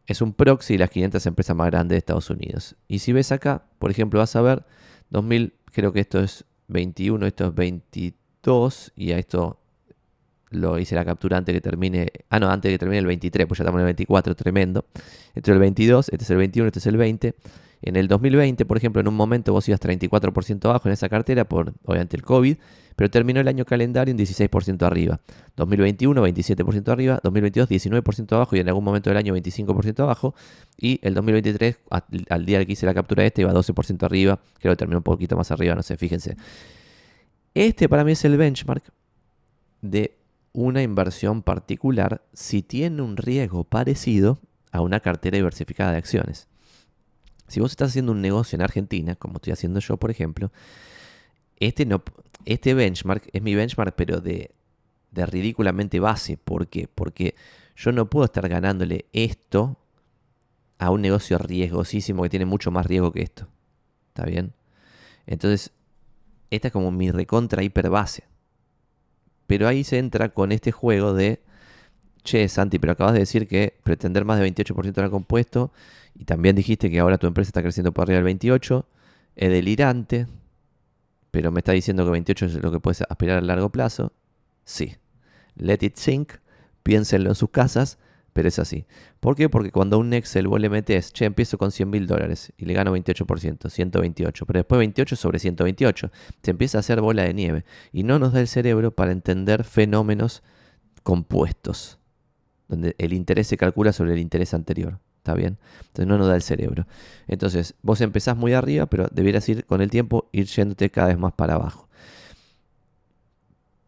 Es 0.06 0.22
un 0.22 0.32
proxy 0.32 0.72
de 0.72 0.78
las 0.78 0.88
500 0.88 1.26
empresas 1.26 1.54
más 1.54 1.66
grandes 1.66 1.96
de 1.96 1.98
Estados 1.98 2.30
Unidos. 2.30 2.76
Y 2.88 3.00
si 3.00 3.12
ves 3.12 3.30
acá, 3.30 3.66
por 3.78 3.90
ejemplo, 3.90 4.20
vas 4.20 4.34
a 4.36 4.40
ver 4.40 4.64
2000, 5.10 5.52
creo 5.70 5.92
que 5.92 6.00
esto 6.00 6.20
es 6.20 6.46
21, 6.68 7.26
esto 7.26 7.48
es 7.48 7.54
22, 7.54 8.92
y 8.96 9.12
a 9.12 9.18
esto 9.18 9.60
lo 10.48 10.78
hice 10.78 10.94
la 10.94 11.04
captura 11.04 11.36
antes 11.36 11.54
que 11.54 11.60
termine, 11.60 12.10
ah 12.30 12.40
no, 12.40 12.48
antes 12.48 12.72
que 12.72 12.78
termine 12.78 13.00
el 13.00 13.06
23, 13.06 13.46
pues 13.48 13.58
ya 13.58 13.64
estamos 13.64 13.80
en 13.80 13.82
el 13.82 13.88
24, 13.88 14.34
tremendo. 14.34 14.86
Este 15.34 15.50
es 15.50 15.54
el 15.54 15.58
22, 15.58 16.08
este 16.08 16.24
es 16.24 16.30
el 16.30 16.38
21, 16.38 16.68
este 16.68 16.78
es 16.78 16.86
el 16.86 16.96
20. 16.96 17.34
En 17.86 17.96
el 17.96 18.08
2020, 18.08 18.64
por 18.64 18.78
ejemplo, 18.78 19.02
en 19.02 19.08
un 19.08 19.14
momento 19.14 19.52
vos 19.52 19.69
ibas 19.69 19.78
34% 19.78 20.64
abajo 20.64 20.88
en 20.88 20.94
esa 20.94 21.10
cartera 21.10 21.46
por, 21.46 21.75
obviamente, 21.84 22.16
el 22.16 22.22
COVID, 22.22 22.56
pero 22.96 23.10
terminó 23.10 23.40
el 23.40 23.48
año 23.48 23.66
calendario 23.66 24.10
en 24.10 24.16
16% 24.16 24.86
arriba. 24.86 25.20
2021, 25.56 26.26
27% 26.26 26.88
arriba, 26.88 27.20
2022, 27.22 27.69
19% 27.69 28.32
abajo 28.32 28.56
y 28.56 28.60
en 28.60 28.69
algún 28.69 28.84
momento 28.84 29.10
del 29.10 29.19
año 29.19 29.36
25% 29.36 30.00
abajo. 30.00 30.34
Y 30.78 30.98
el 31.02 31.12
2023, 31.12 31.76
al 32.31 32.46
día 32.46 32.64
que 32.64 32.72
hice 32.72 32.86
la 32.86 32.94
captura 32.94 33.20
de 33.20 33.26
este, 33.26 33.42
iba 33.42 33.52
12% 33.52 34.02
arriba, 34.02 34.40
creo 34.60 34.72
que 34.72 34.76
terminó 34.78 35.00
un 35.00 35.04
poquito 35.04 35.36
más 35.36 35.50
arriba, 35.50 35.75
no 35.75 35.82
sé, 35.82 35.98
fíjense. 35.98 36.38
Este 37.52 37.90
para 37.90 38.02
mí 38.02 38.12
es 38.12 38.25
el 38.25 38.38
benchmark 38.38 38.82
de 39.82 40.16
una 40.54 40.82
inversión 40.82 41.42
particular 41.42 42.22
si 42.32 42.62
tiene 42.62 43.02
un 43.02 43.19
riesgo 43.19 43.64
parecido 43.64 44.38
a 44.72 44.81
una 44.81 45.00
cartera 45.00 45.36
diversificada 45.36 45.93
de 45.93 45.98
acciones. 45.98 46.48
Si 47.48 47.60
vos 47.60 47.70
estás 47.70 47.91
haciendo 47.91 48.13
un 48.13 48.22
negocio 48.22 48.56
en 48.56 48.63
Argentina, 48.63 49.17
como 49.17 49.36
estoy 49.36 49.53
haciendo 49.53 49.81
yo, 49.81 49.96
por 49.96 50.10
ejemplo, 50.10 50.51
este, 51.58 51.86
no, 51.86 52.03
este 52.44 52.74
benchmark 52.74 53.29
es 53.32 53.43
mi 53.43 53.55
benchmark, 53.55 53.94
pero 53.94 54.20
de, 54.20 54.51
ridículamente 55.13 56.01
base. 56.01 56.36
¿Por 56.36 56.69
qué? 56.69 56.89
Porque 56.93 57.34
yo 57.77 57.93
no 57.93 58.08
puedo 58.08 58.24
estar 58.24 58.48
ganándole 58.48 59.06
esto 59.13 59.77
a 60.79 60.91
un 60.91 61.03
negocio 61.03 61.39
riesgosísimo 61.39 62.22
que 62.22 62.31
tiene 62.31 62.46
mucho 62.46 62.70
más 62.70 62.86
riesgo 62.86 63.13
que 63.13 63.22
esto. 63.22 63.46
¿Está 64.08 64.24
bien? 64.24 64.53
Entonces, 65.27 65.72
esta 66.51 66.69
es 66.69 66.72
como 66.72 66.91
mi 66.91 67.10
recontra 67.10 67.63
hiper 67.63 67.91
base. 67.91 68.24
Pero 69.46 69.69
ahí 69.69 69.84
se 69.84 69.98
entra 69.98 70.31
con 70.31 70.53
este 70.53 70.72
juego 70.72 71.15
de, 71.15 71.43
che, 72.22 72.48
Santi, 72.48 72.79
pero 72.79 72.93
acabas 72.93 73.13
de 73.15 73.20
decir 73.20 73.46
que 73.46 73.79
pretender 73.82 74.24
más 74.24 74.39
de 74.39 74.51
28% 74.51 74.98
era 74.98 75.10
compuesto 75.10 75.72
y 76.14 76.24
también 76.24 76.56
dijiste 76.56 76.90
que 76.90 76.98
ahora 77.00 77.18
tu 77.18 77.26
empresa 77.26 77.48
está 77.48 77.62
creciendo 77.62 77.92
por 77.92 78.04
arriba 78.04 78.22
del 78.22 78.38
28%, 78.38 78.84
es 79.36 79.50
delirante, 79.50 80.26
pero 81.30 81.50
me 81.50 81.60
está 81.60 81.72
diciendo 81.72 82.04
que 82.04 82.10
28 82.12 82.46
es 82.46 82.54
lo 82.62 82.70
que 82.70 82.80
puedes 82.80 83.02
aspirar 83.02 83.38
a 83.38 83.40
largo 83.40 83.70
plazo. 83.70 84.12
Sí. 84.64 84.96
Let 85.56 85.78
it 85.80 85.96
sink, 85.96 86.34
piénsenlo 86.82 87.30
en 87.30 87.34
sus 87.34 87.50
casas, 87.50 87.98
pero 88.32 88.48
es 88.48 88.58
así. 88.58 88.86
¿Por 89.20 89.36
qué? 89.36 89.48
Porque 89.48 89.70
cuando 89.70 89.96
a 89.96 89.98
un 89.98 90.12
Excel 90.12 90.48
vos 90.48 90.60
le 90.60 90.68
metes, 90.68 91.12
che, 91.12 91.24
empiezo 91.24 91.58
con 91.58 91.72
100 91.72 91.90
mil 91.90 92.06
dólares 92.06 92.52
y 92.56 92.66
le 92.66 92.74
gano 92.74 92.96
28%, 92.96 93.70
128, 93.70 94.46
pero 94.46 94.58
después 94.58 94.78
28 94.78 95.16
sobre 95.16 95.38
128, 95.38 96.10
se 96.42 96.50
empieza 96.50 96.78
a 96.78 96.80
hacer 96.80 97.00
bola 97.00 97.22
de 97.22 97.34
nieve 97.34 97.64
y 97.92 98.02
no 98.02 98.18
nos 98.18 98.32
da 98.32 98.40
el 98.40 98.48
cerebro 98.48 98.94
para 98.94 99.12
entender 99.12 99.64
fenómenos 99.64 100.42
compuestos, 101.02 101.98
donde 102.68 102.94
el 102.98 103.12
interés 103.12 103.46
se 103.46 103.56
calcula 103.56 103.92
sobre 103.92 104.12
el 104.12 104.18
interés 104.18 104.52
anterior. 104.54 104.98
¿Está 105.24 105.32
bien? 105.32 105.56
Entonces 105.78 106.06
no 106.06 106.19
nos 106.19 106.28
da 106.28 106.34
el 106.34 106.43
cerebro. 106.43 106.86
Entonces 107.28 107.74
vos 107.81 108.02
empezás 108.02 108.36
muy 108.36 108.52
arriba, 108.52 108.84
pero 108.84 109.08
debieras 109.10 109.48
ir 109.48 109.64
con 109.64 109.81
el 109.81 109.88
tiempo, 109.88 110.28
ir 110.32 110.44
yéndote 110.44 110.90
cada 110.90 111.08
vez 111.08 111.19
más 111.19 111.32
para 111.32 111.54
abajo. 111.54 111.88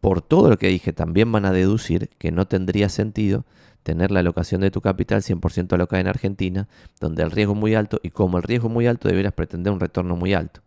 Por 0.01 0.23
todo 0.23 0.49
lo 0.49 0.57
que 0.57 0.67
dije, 0.67 0.93
también 0.93 1.31
van 1.31 1.45
a 1.45 1.51
deducir 1.51 2.09
que 2.17 2.31
no 2.31 2.47
tendría 2.47 2.89
sentido 2.89 3.45
tener 3.83 4.09
la 4.09 4.21
alocación 4.21 4.61
de 4.61 4.71
tu 4.71 4.81
capital 4.81 5.21
100% 5.21 5.73
alocada 5.73 6.01
en 6.01 6.07
Argentina, 6.07 6.67
donde 6.99 7.21
el 7.21 7.29
riesgo 7.29 7.53
es 7.53 7.59
muy 7.59 7.75
alto 7.75 7.99
y 8.01 8.09
como 8.09 8.37
el 8.37 8.43
riesgo 8.43 8.67
es 8.67 8.73
muy 8.73 8.87
alto, 8.87 9.07
deberás 9.07 9.33
pretender 9.33 9.71
un 9.71 9.79
retorno 9.79 10.15
muy 10.15 10.33
alto. 10.33 10.61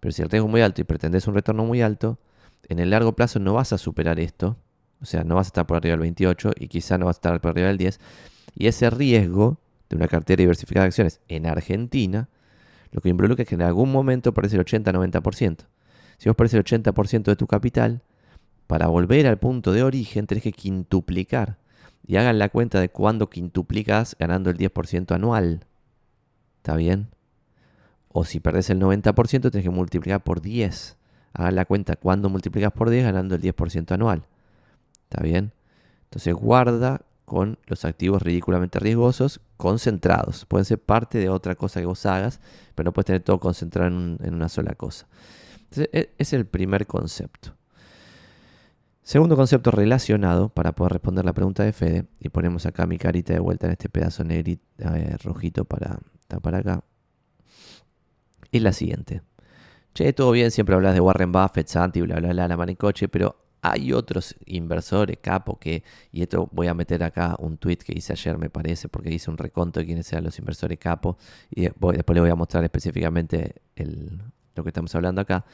Pero 0.00 0.10
si 0.10 0.22
el 0.22 0.28
riesgo 0.28 0.48
es 0.48 0.50
muy 0.50 0.60
alto 0.60 0.80
y 0.80 0.84
pretendes 0.84 1.28
un 1.28 1.34
retorno 1.34 1.64
muy 1.64 1.82
alto, 1.82 2.18
en 2.68 2.80
el 2.80 2.90
largo 2.90 3.12
plazo 3.14 3.38
no 3.38 3.54
vas 3.54 3.72
a 3.72 3.78
superar 3.78 4.18
esto 4.18 4.56
o 5.02 5.06
sea, 5.06 5.24
no 5.24 5.36
vas 5.36 5.46
a 5.46 5.48
estar 5.48 5.66
por 5.66 5.78
arriba 5.78 5.92
del 5.92 6.00
28 6.00 6.52
y 6.58 6.68
quizá 6.68 6.98
no 6.98 7.06
vas 7.06 7.16
a 7.16 7.18
estar 7.18 7.40
por 7.40 7.52
arriba 7.52 7.68
del 7.68 7.78
10. 7.78 7.98
Y 8.54 8.66
ese 8.66 8.90
riesgo 8.90 9.58
de 9.90 9.96
una 9.96 10.08
cartera 10.08 10.40
diversificada 10.40 10.84
de 10.84 10.88
acciones 10.88 11.20
en 11.28 11.46
Argentina, 11.46 12.28
lo 12.92 13.00
que 13.00 13.08
involucra 13.08 13.42
es 13.42 13.48
que 13.48 13.56
en 13.56 13.62
algún 13.62 13.92
momento 13.92 14.30
aparece 14.30 14.56
el 14.56 14.64
80-90%. 14.64 15.66
Si 16.16 16.28
vos 16.28 16.36
perdés 16.36 16.54
el 16.54 16.64
80% 16.64 17.24
de 17.24 17.36
tu 17.36 17.46
capital, 17.46 18.02
para 18.66 18.86
volver 18.86 19.26
al 19.26 19.38
punto 19.38 19.72
de 19.72 19.82
origen 19.82 20.26
tenés 20.26 20.44
que 20.44 20.52
quintuplicar. 20.52 21.58
Y 22.06 22.16
hagan 22.16 22.38
la 22.38 22.48
cuenta 22.48 22.80
de 22.80 22.88
cuándo 22.88 23.28
quintuplicas 23.28 24.16
ganando 24.18 24.48
el 24.50 24.56
10% 24.56 25.12
anual. 25.14 25.66
¿Está 26.58 26.76
bien? 26.76 27.08
O 28.08 28.24
si 28.24 28.40
perdés 28.40 28.70
el 28.70 28.80
90%, 28.80 29.50
tenés 29.50 29.64
que 29.64 29.70
multiplicar 29.70 30.22
por 30.22 30.40
10. 30.40 30.96
Hagan 31.32 31.54
la 31.54 31.64
cuenta 31.64 31.96
cuándo 31.96 32.28
multiplicas 32.28 32.72
por 32.72 32.90
10 32.90 33.04
ganando 33.04 33.34
el 33.34 33.42
10% 33.42 33.92
anual. 33.92 34.26
¿Está 35.08 35.22
bien? 35.22 35.52
Entonces 36.04 36.34
guarda 36.34 37.02
con 37.30 37.60
los 37.66 37.84
activos 37.84 38.22
ridículamente 38.22 38.80
riesgosos 38.80 39.40
concentrados. 39.56 40.46
Pueden 40.46 40.64
ser 40.64 40.80
parte 40.80 41.18
de 41.18 41.28
otra 41.28 41.54
cosa 41.54 41.78
que 41.78 41.86
vos 41.86 42.04
hagas, 42.04 42.40
pero 42.74 42.88
no 42.88 42.92
puedes 42.92 43.06
tener 43.06 43.22
todo 43.22 43.38
concentrado 43.38 43.86
en, 43.86 44.34
una 44.34 44.48
sola 44.48 44.74
cosa. 44.74 45.06
Entonces, 45.60 45.90
e, 45.92 46.12
es 46.18 46.32
el 46.32 46.44
primer 46.44 46.88
concepto. 46.88 47.54
Segundo 49.04 49.36
concepto 49.36 49.70
relacionado, 49.70 50.48
para 50.48 50.72
poder 50.72 50.94
responder 50.94 51.24
la 51.24 51.32
pregunta 51.32 51.62
de 51.62 51.72
Fede, 51.72 52.06
y 52.18 52.30
ponemos 52.30 52.66
acá 52.66 52.84
mi 52.86 52.98
carita 52.98 53.32
de 53.32 53.38
vuelta 53.38 53.66
en 53.66 53.72
este 53.74 53.88
pedazo 53.88 54.24
negrito, 54.24 54.64
eh, 54.78 55.16
rojito 55.22 55.64
para 55.64 56.00
para 56.42 56.58
acá, 56.58 56.82
es 58.50 58.60
la 58.60 58.72
siguiente. 58.72 59.22
Che, 59.94 60.12
todo 60.12 60.32
bien, 60.32 60.50
siempre 60.50 60.74
hablas 60.74 60.94
de 60.94 61.00
Warren 61.00 61.30
Buffett, 61.30 61.68
Santi, 61.68 62.00
bla, 62.00 62.16
bla, 62.16 62.30
bla, 62.30 62.48
la 62.48 62.56
manicoche, 62.56 63.08
pero 63.08 63.39
hay 63.62 63.92
otros 63.92 64.36
inversores, 64.46 65.18
capo, 65.20 65.58
que, 65.58 65.82
y 66.12 66.22
esto 66.22 66.48
voy 66.52 66.68
a 66.68 66.74
meter 66.74 67.02
acá 67.02 67.36
un 67.38 67.58
tweet 67.58 67.76
que 67.78 67.92
hice 67.96 68.12
ayer, 68.12 68.38
me 68.38 68.50
parece, 68.50 68.88
porque 68.88 69.10
hice 69.12 69.30
un 69.30 69.38
reconto 69.38 69.80
de 69.80 69.86
quiénes 69.86 70.06
sean 70.06 70.24
los 70.24 70.38
inversores 70.38 70.78
capo, 70.78 71.18
y 71.50 71.62
después 71.62 71.96
le 72.14 72.20
voy 72.20 72.30
a 72.30 72.34
mostrar 72.34 72.64
específicamente 72.64 73.56
lo 74.54 74.62
que 74.62 74.70
estamos 74.70 74.94
hablando 74.94 75.20
acá. 75.20 75.44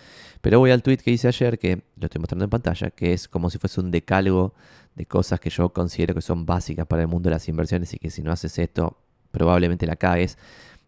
Pero 0.41 0.59
voy 0.59 0.71
al 0.71 0.83
tweet 0.83 0.99
que 0.99 1.11
hice 1.11 1.29
ayer, 1.29 1.59
que 1.59 1.83
lo 1.97 2.07
estoy 2.07 2.21
mostrando 2.21 2.45
en 2.45 2.51
pantalla, 2.51 2.91
que 2.91 3.13
es 3.13 3.29
como 3.29 3.51
si 3.51 3.59
fuese 3.59 3.81
un 3.81 3.91
decálogo 3.91 4.55
de 4.95 5.07
cosas 5.07 5.41
que 5.41 5.51
yo 5.51 5.69
considero 5.71 6.15
que 6.15 6.23
son 6.23 6.47
básicas 6.47 6.87
para 6.87 7.03
el 7.03 7.09
mundo 7.09 7.29
de 7.29 7.35
las 7.35 7.49
inversiones 7.49 7.93
y 7.95 7.99
que 7.99 8.11
si 8.11 8.23
no 8.23 8.33
haces 8.33 8.59
esto, 8.59 8.99
probablemente 9.31 9.87
la 9.87 9.97
caes. 9.97 10.39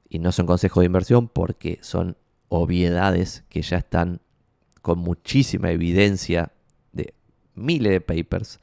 Y 0.09 0.21
no 0.21 0.33
son 0.33 0.47
consejos 0.47 0.81
de 0.81 0.87
inversión 0.87 1.29
porque 1.29 1.79
son 1.83 2.17
obviedades 2.49 3.45
que 3.51 3.61
ya 3.61 3.77
están 3.77 4.21
con 4.81 4.99
muchísima 5.01 5.71
evidencia 5.71 6.45
de 6.45 6.58
miles 7.59 7.93
de 7.93 8.01
papers. 8.01 8.61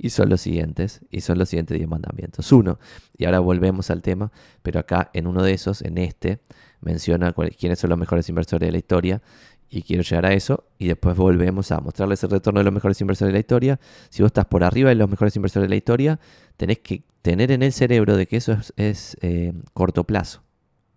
Y 0.00 0.10
son 0.10 0.28
los 0.28 0.40
siguientes, 0.40 1.00
y 1.10 1.22
son 1.22 1.38
los 1.38 1.48
siguientes 1.48 1.76
10 1.76 1.88
mandamientos. 1.88 2.52
Uno, 2.52 2.78
y 3.16 3.24
ahora 3.24 3.40
volvemos 3.40 3.90
al 3.90 4.00
tema, 4.00 4.30
pero 4.62 4.78
acá 4.78 5.10
en 5.12 5.26
uno 5.26 5.42
de 5.42 5.52
esos, 5.52 5.82
en 5.82 5.98
este, 5.98 6.38
menciona 6.80 7.34
quiénes 7.58 7.80
son 7.80 7.90
los 7.90 7.98
mejores 7.98 8.28
inversores 8.28 8.66
de 8.66 8.72
la 8.72 8.78
historia. 8.78 9.22
Y 9.70 9.82
quiero 9.82 10.02
llegar 10.02 10.24
a 10.24 10.32
eso. 10.32 10.64
Y 10.78 10.86
después 10.86 11.16
volvemos 11.16 11.72
a 11.72 11.80
mostrarles 11.80 12.22
el 12.22 12.30
retorno 12.30 12.60
de 12.60 12.64
los 12.64 12.72
mejores 12.72 13.00
inversores 13.00 13.30
de 13.30 13.34
la 13.34 13.40
historia. 13.40 13.80
Si 14.08 14.22
vos 14.22 14.28
estás 14.28 14.46
por 14.46 14.64
arriba 14.64 14.88
de 14.88 14.94
los 14.94 15.10
mejores 15.10 15.34
inversores 15.36 15.64
de 15.64 15.70
la 15.70 15.76
historia, 15.76 16.20
tenés 16.56 16.78
que 16.78 17.02
tener 17.20 17.50
en 17.50 17.62
el 17.62 17.72
cerebro 17.72 18.16
de 18.16 18.26
que 18.26 18.36
eso 18.36 18.56
es, 18.76 19.16
eh, 19.20 19.52
corto 19.74 20.04
plazo 20.04 20.42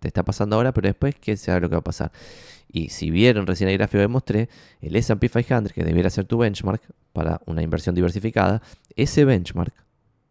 te 0.02 0.08
está 0.08 0.24
pasando 0.24 0.56
ahora, 0.56 0.74
pero 0.74 0.88
después 0.88 1.14
que 1.14 1.36
sabe 1.36 1.60
lo 1.60 1.68
que 1.68 1.76
va 1.76 1.80
a 1.80 1.84
pasar. 1.84 2.12
Y 2.72 2.88
si 2.88 3.10
vieron 3.10 3.46
recién 3.46 3.68
el 3.68 3.76
gráfico 3.76 4.02
que 4.02 4.08
mostré, 4.08 4.48
el 4.80 4.96
SP 4.96 5.28
500, 5.28 5.72
que 5.72 5.84
debiera 5.84 6.08
ser 6.08 6.24
tu 6.24 6.38
benchmark 6.38 6.80
para 7.12 7.40
una 7.46 7.62
inversión 7.62 7.94
diversificada, 7.94 8.62
ese 8.96 9.26
benchmark 9.26 9.74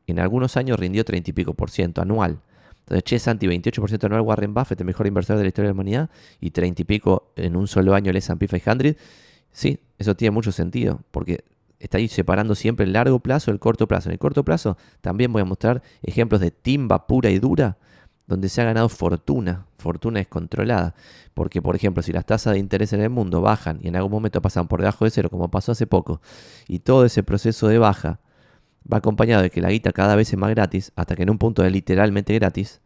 en 0.07 0.19
algunos 0.19 0.57
años 0.57 0.79
rindió 0.79 1.05
30 1.05 1.29
y 1.29 1.33
pico 1.33 1.53
por 1.53 1.69
ciento 1.69 2.01
anual. 2.01 2.39
Entonces, 2.79 3.03
che, 3.03 3.19
Santi, 3.19 3.47
28% 3.47 4.03
anual 4.05 4.21
Warren 4.21 4.53
Buffett, 4.55 4.79
el 4.81 4.87
mejor 4.87 5.05
inversor 5.05 5.37
de 5.37 5.43
la 5.43 5.47
historia 5.49 5.67
de 5.67 5.73
la 5.73 5.79
humanidad, 5.79 6.09
y 6.39 6.49
30 6.49 6.81
y 6.81 6.85
pico 6.85 7.31
en 7.35 7.55
un 7.55 7.67
solo 7.67 7.93
año 7.93 8.09
el 8.09 8.17
SP 8.17 8.47
500. 8.47 8.95
Sí, 9.51 9.79
eso 9.99 10.15
tiene 10.15 10.31
mucho 10.31 10.51
sentido, 10.51 11.01
porque 11.11 11.43
está 11.79 11.99
ahí 11.99 12.07
separando 12.07 12.55
siempre 12.55 12.85
el 12.85 12.93
largo 12.93 13.19
plazo 13.19 13.51
del 13.51 13.59
corto 13.59 13.87
plazo. 13.87 14.09
En 14.09 14.13
el 14.13 14.19
corto 14.19 14.43
plazo 14.43 14.77
también 15.01 15.31
voy 15.31 15.43
a 15.43 15.45
mostrar 15.45 15.83
ejemplos 16.01 16.41
de 16.41 16.49
timba 16.49 17.05
pura 17.05 17.29
y 17.29 17.39
dura 17.39 17.77
donde 18.31 18.49
se 18.49 18.61
ha 18.61 18.65
ganado 18.65 18.89
fortuna, 18.89 19.65
fortuna 19.77 20.19
descontrolada. 20.19 20.95
Porque, 21.33 21.61
por 21.61 21.75
ejemplo, 21.75 22.01
si 22.01 22.11
las 22.11 22.25
tasas 22.25 22.53
de 22.53 22.59
interés 22.59 22.93
en 22.93 23.01
el 23.01 23.09
mundo 23.09 23.41
bajan 23.41 23.79
y 23.83 23.89
en 23.89 23.95
algún 23.95 24.11
momento 24.11 24.41
pasan 24.41 24.67
por 24.67 24.79
debajo 24.79 25.05
de 25.05 25.11
cero, 25.11 25.29
como 25.29 25.51
pasó 25.51 25.73
hace 25.73 25.85
poco, 25.85 26.21
y 26.67 26.79
todo 26.79 27.05
ese 27.05 27.23
proceso 27.23 27.67
de 27.67 27.77
baja 27.77 28.19
va 28.91 28.97
acompañado 28.97 29.43
de 29.43 29.49
que 29.49 29.61
la 29.61 29.69
guita 29.69 29.91
cada 29.91 30.15
vez 30.15 30.31
es 30.31 30.39
más 30.39 30.49
gratis, 30.49 30.91
hasta 30.95 31.15
que 31.15 31.23
en 31.23 31.29
un 31.29 31.37
punto 31.37 31.63
es 31.63 31.71
literalmente 31.71 32.33
gratis, 32.33 32.81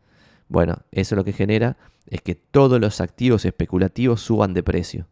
bueno, 0.48 0.78
eso 0.92 1.16
lo 1.16 1.24
que 1.24 1.34
genera 1.34 1.78
es 2.08 2.22
que 2.22 2.36
todos 2.36 2.80
los 2.80 3.02
activos 3.02 3.46
especulativos 3.46 4.22
suban 4.22 4.54
de 4.54 4.64
precio. 4.64 5.08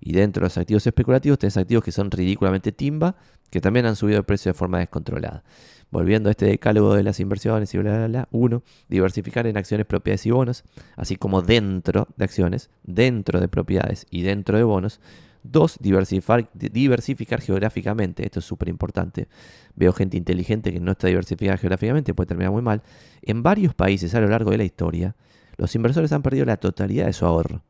Y 0.00 0.12
dentro 0.12 0.40
de 0.40 0.46
los 0.46 0.58
activos 0.58 0.86
especulativos 0.86 1.38
tenés 1.38 1.56
activos 1.56 1.84
que 1.84 1.92
son 1.92 2.10
ridículamente 2.10 2.72
timba, 2.72 3.16
que 3.50 3.60
también 3.60 3.86
han 3.86 3.96
subido 3.96 4.18
de 4.18 4.22
precio 4.22 4.50
de 4.50 4.54
forma 4.54 4.78
descontrolada. 4.78 5.42
Volviendo 5.90 6.28
a 6.28 6.32
este 6.32 6.46
decálogo 6.46 6.94
de 6.94 7.02
las 7.02 7.18
inversiones 7.18 7.74
y 7.74 7.78
bla, 7.78 7.96
bla, 7.96 8.06
bla. 8.06 8.28
Uno, 8.30 8.62
diversificar 8.88 9.46
en 9.46 9.56
acciones, 9.56 9.86
propiedades 9.86 10.24
y 10.26 10.30
bonos, 10.30 10.64
así 10.96 11.16
como 11.16 11.42
dentro 11.42 12.06
de 12.16 12.24
acciones, 12.24 12.70
dentro 12.84 13.40
de 13.40 13.48
propiedades 13.48 14.06
y 14.10 14.22
dentro 14.22 14.56
de 14.56 14.62
bonos. 14.64 15.00
Dos, 15.42 15.78
diversificar, 15.80 17.40
geográficamente. 17.40 18.24
Esto 18.24 18.40
es 18.40 18.44
súper 18.44 18.68
importante. 18.68 19.26
Veo 19.74 19.92
gente 19.92 20.16
inteligente 20.16 20.72
que 20.72 20.80
no 20.80 20.92
está 20.92 21.08
diversificada 21.08 21.56
geográficamente, 21.56 22.14
puede 22.14 22.28
terminar 22.28 22.52
muy 22.52 22.62
mal. 22.62 22.82
En 23.22 23.42
varios 23.42 23.74
países 23.74 24.14
a 24.14 24.20
lo 24.20 24.28
largo 24.28 24.50
de 24.50 24.58
la 24.58 24.64
historia, 24.64 25.16
los 25.56 25.74
inversores 25.74 26.12
han 26.12 26.22
perdido 26.22 26.44
la 26.44 26.58
totalidad 26.58 27.06
de 27.06 27.12
su 27.12 27.24
ahorro. 27.24 27.62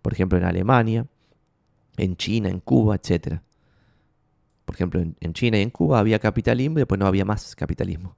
Por 0.00 0.12
ejemplo, 0.12 0.38
en 0.38 0.44
Alemania, 0.44 1.06
en 1.96 2.16
China, 2.16 2.48
en 2.48 2.60
Cuba, 2.60 2.96
etcétera. 2.96 3.42
Por 4.72 4.76
ejemplo, 4.76 5.02
en, 5.20 5.34
China 5.34 5.58
y 5.58 5.60
en 5.60 5.68
Cuba 5.68 5.98
había 5.98 6.18
capitalismo 6.18 6.78
y 6.78 6.80
después 6.80 6.98
no 6.98 7.06
había 7.06 7.26
más 7.26 7.54
capitalismo. 7.54 8.16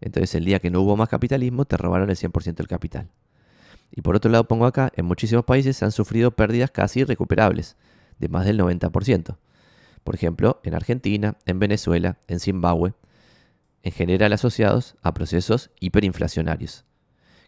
Entonces 0.00 0.34
el 0.34 0.46
día 0.46 0.58
que 0.58 0.70
no 0.70 0.80
hubo 0.80 0.96
más 0.96 1.10
capitalismo 1.10 1.66
te 1.66 1.76
robaron 1.76 2.08
el 2.08 2.16
100% 2.16 2.54
del 2.54 2.68
capital. 2.68 3.10
Y 3.90 4.00
por 4.00 4.16
otro 4.16 4.30
lado 4.30 4.48
pongo 4.48 4.64
acá, 4.64 4.90
en 4.96 5.04
muchísimos 5.04 5.44
países 5.44 5.76
se 5.76 5.84
han 5.84 5.92
sufrido 5.92 6.30
pérdidas 6.30 6.70
casi 6.70 7.00
irrecuperables, 7.00 7.76
de 8.18 8.30
más 8.30 8.46
del 8.46 8.58
90%. 8.58 9.36
Por 10.02 10.14
ejemplo, 10.14 10.62
en 10.64 10.72
Argentina, 10.72 11.36
en 11.44 11.58
Venezuela, 11.58 12.16
en 12.28 12.40
Zimbabue, 12.40 12.94
en 13.82 13.92
general 13.92 14.32
asociados 14.32 14.96
a 15.02 15.12
procesos 15.12 15.70
hiperinflacionarios 15.80 16.86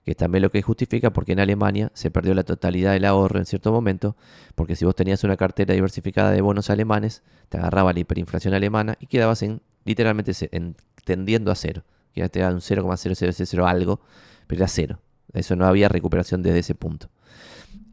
que 0.04 0.14
también 0.14 0.42
lo 0.42 0.50
que 0.50 0.62
justifica 0.62 1.12
porque 1.12 1.32
en 1.32 1.40
Alemania 1.40 1.90
se 1.94 2.11
perdió 2.11 2.35
la 2.35 2.42
totalidad 2.42 2.92
del 2.92 3.04
ahorro 3.04 3.38
en 3.38 3.47
cierto 3.47 3.73
momento, 3.73 4.16
porque 4.54 4.76
si 4.76 4.85
vos 4.85 4.97
tenías 4.97 5.23
una 5.25 5.37
cartera 5.37 5.75
diversificada 5.75 6.30
de 6.30 6.40
bonos 6.40 6.71
alemanes, 6.71 7.23
te 7.49 7.59
agarraba 7.59 7.92
la 7.92 8.00
hiperinflación 8.00 8.54
alemana 8.54 8.97
y 9.00 9.06
quedabas 9.06 9.42
en 9.42 9.62
literalmente 9.85 10.32
tendiendo 11.04 11.50
a 11.50 11.54
cero. 11.54 11.85
Ya 12.14 12.28
te 12.28 12.40
da 12.40 12.50
un 12.50 12.61
0,0000 12.61 13.68
algo, 13.68 14.00
pero 14.47 14.61
era 14.61 14.68
cero. 14.68 14.99
Eso 15.32 15.56
no 15.56 15.66
había 15.66 15.88
recuperación 15.88 16.42
desde 16.42 16.59
ese 16.59 16.75
punto. 16.75 17.09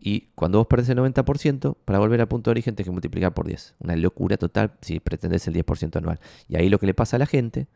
Y 0.01 0.29
cuando 0.35 0.57
vos 0.57 0.67
perdés 0.67 0.89
el 0.89 0.97
90%, 0.97 1.75
para 1.85 1.99
volver 1.99 2.21
al 2.21 2.27
punto 2.27 2.49
de 2.49 2.53
origen 2.53 2.75
tenés 2.75 2.87
que 2.87 2.91
multiplicar 2.91 3.33
por 3.33 3.47
10. 3.47 3.75
Una 3.79 3.95
locura 3.95 4.37
total 4.37 4.73
si 4.81 4.99
pretendés 4.99 5.47
el 5.47 5.53
10% 5.53 5.97
anual. 5.97 6.19
Y 6.47 6.55
ahí 6.55 6.69
lo 6.69 6.79
que 6.79 6.85
le 6.85 6.93
pasa 6.93 7.17
a 7.17 7.19
la 7.19 7.25
gente 7.25 7.67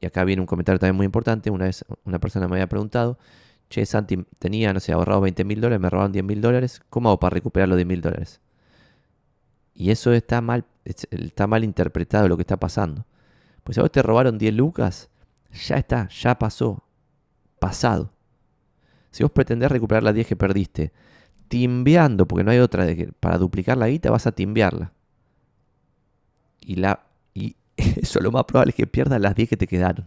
y 0.00 0.06
acá 0.06 0.24
viene 0.24 0.40
un 0.40 0.46
comentario 0.46 0.78
también 0.78 0.96
muy 0.96 1.06
importante. 1.06 1.50
Una 1.50 1.66
vez 1.66 1.84
una 2.04 2.18
persona 2.18 2.48
me 2.48 2.56
había 2.56 2.68
preguntado, 2.68 3.18
che, 3.68 3.84
Santi, 3.86 4.24
tenía, 4.38 4.72
no 4.72 4.80
sé, 4.80 4.92
ahorrado 4.92 5.20
20 5.20 5.44
mil 5.44 5.60
dólares, 5.60 5.80
me 5.80 5.90
robaron 5.90 6.12
10 6.12 6.24
mil 6.24 6.40
dólares, 6.40 6.80
¿cómo 6.90 7.10
hago 7.10 7.20
para 7.20 7.34
recuperar 7.34 7.68
los 7.68 7.76
10 7.76 7.86
mil 7.86 8.00
dólares? 8.00 8.40
Y 9.74 9.90
eso 9.90 10.12
está 10.12 10.40
mal, 10.40 10.64
está 10.84 11.46
mal 11.46 11.64
interpretado 11.64 12.28
lo 12.28 12.36
que 12.36 12.42
está 12.42 12.58
pasando. 12.58 13.06
Pues 13.62 13.76
si 13.76 13.80
a 13.80 13.82
vos 13.82 13.92
te 13.92 14.02
robaron 14.02 14.38
10 14.38 14.54
lucas, 14.54 15.10
ya 15.52 15.76
está, 15.76 16.08
ya 16.08 16.38
pasó, 16.38 16.82
pasado. 17.58 18.12
Si 19.10 19.22
vos 19.22 19.32
pretendés 19.32 19.70
recuperar 19.70 20.02
las 20.02 20.14
10 20.14 20.26
que 20.26 20.36
perdiste, 20.36 20.92
timbeando, 21.48 22.26
porque 22.26 22.44
no 22.44 22.50
hay 22.50 22.58
otra, 22.58 22.86
para 23.20 23.38
duplicar 23.38 23.76
la 23.76 23.88
guita 23.88 24.10
vas 24.10 24.26
a 24.26 24.32
timbearla. 24.32 24.92
Y 26.60 26.76
la 26.76 27.09
eso 28.00 28.20
lo 28.20 28.30
más 28.30 28.44
probable 28.44 28.70
es 28.70 28.76
que 28.76 28.86
pierdas 28.86 29.20
las 29.20 29.34
10 29.34 29.48
que 29.48 29.56
te 29.56 29.66
quedaron, 29.66 30.06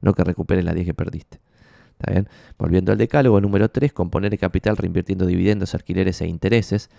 no 0.00 0.14
que 0.14 0.24
recuperes 0.24 0.64
las 0.64 0.74
10 0.74 0.86
que 0.86 0.94
perdiste. 0.94 1.40
¿Está 1.98 2.12
bien? 2.12 2.28
Volviendo 2.58 2.92
al 2.92 2.98
decálogo, 2.98 3.40
número 3.40 3.70
3, 3.70 3.92
componer 3.92 4.32
el 4.32 4.38
capital 4.38 4.76
reinvirtiendo 4.76 5.24
dividendos, 5.24 5.74
alquileres 5.74 6.20
e 6.20 6.26
intereses. 6.26 6.90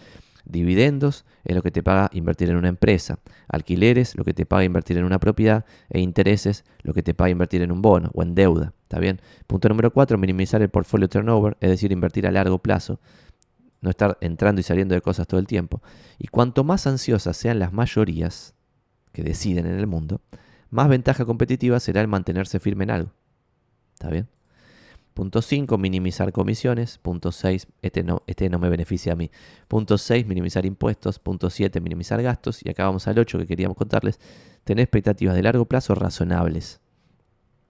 Dividendos 0.43 1.25
es 1.43 1.55
lo 1.55 1.61
que 1.61 1.71
te 1.71 1.83
paga 1.83 2.09
invertir 2.13 2.49
en 2.49 2.55
una 2.55 2.69
empresa. 2.69 3.19
Alquileres, 3.47 4.15
lo 4.15 4.23
que 4.23 4.33
te 4.33 4.45
paga 4.45 4.63
invertir 4.63 4.97
en 4.97 5.03
una 5.03 5.19
propiedad. 5.19 5.65
E 5.89 5.99
intereses, 5.99 6.63
lo 6.81 6.93
que 6.93 7.03
te 7.03 7.13
paga 7.13 7.29
invertir 7.29 7.61
en 7.61 7.71
un 7.71 7.81
bono 7.81 8.09
o 8.13 8.23
en 8.23 8.33
deuda. 8.33 8.73
¿Está 8.83 8.99
bien? 8.99 9.21
Punto 9.45 9.69
número 9.69 9.91
4, 9.91 10.17
minimizar 10.17 10.61
el 10.61 10.69
portfolio 10.69 11.07
turnover, 11.09 11.57
es 11.59 11.69
decir, 11.69 11.91
invertir 11.91 12.25
a 12.25 12.31
largo 12.31 12.59
plazo. 12.59 12.99
No 13.81 13.91
estar 13.91 14.17
entrando 14.21 14.61
y 14.61 14.63
saliendo 14.63 14.95
de 14.95 15.01
cosas 15.01 15.27
todo 15.27 15.39
el 15.39 15.45
tiempo. 15.45 15.81
Y 16.17 16.27
cuanto 16.27 16.63
más 16.63 16.87
ansiosas 16.87 17.37
sean 17.37 17.59
las 17.59 17.71
mayorías, 17.71 18.55
que 19.11 19.23
deciden 19.23 19.65
en 19.65 19.77
el 19.79 19.87
mundo, 19.87 20.21
más 20.69 20.89
ventaja 20.89 21.25
competitiva 21.25 21.79
será 21.79 22.01
el 22.01 22.07
mantenerse 22.07 22.59
firme 22.59 22.83
en 22.83 22.91
algo. 22.91 23.11
¿Está 23.93 24.09
bien? 24.09 24.27
Punto 25.17 25.41
5, 25.41 25.79
minimizar 25.79 26.31
comisiones. 26.31 26.99
Punto 26.99 27.31
6, 27.31 27.65
este 27.81 28.03
no, 28.03 28.21
este 28.27 28.49
no 28.49 28.59
me 28.59 28.69
beneficia 28.69 29.13
a 29.13 29.15
mí. 29.15 29.31
Punto 29.67 29.97
6, 29.97 30.27
minimizar 30.27 30.63
impuestos. 30.63 31.17
Punto 31.17 31.49
7, 31.49 31.81
minimizar 31.81 32.21
gastos. 32.21 32.63
Y 32.63 32.69
acá 32.69 32.83
vamos 32.83 33.07
al 33.07 33.17
8 33.17 33.39
que 33.39 33.47
queríamos 33.47 33.75
contarles. 33.75 34.19
Tener 34.63 34.83
expectativas 34.83 35.33
de 35.33 35.41
largo 35.41 35.65
plazo 35.65 35.95
razonables. 35.95 36.81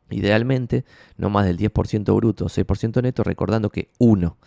Idealmente, 0.09 0.83
no 1.15 1.29
más 1.29 1.45
del 1.45 1.57
10% 1.57 2.13
bruto 2.17 2.43
o 2.43 2.49
6% 2.49 3.01
neto, 3.01 3.23
recordando 3.23 3.69
que 3.69 3.91
1. 3.99 4.37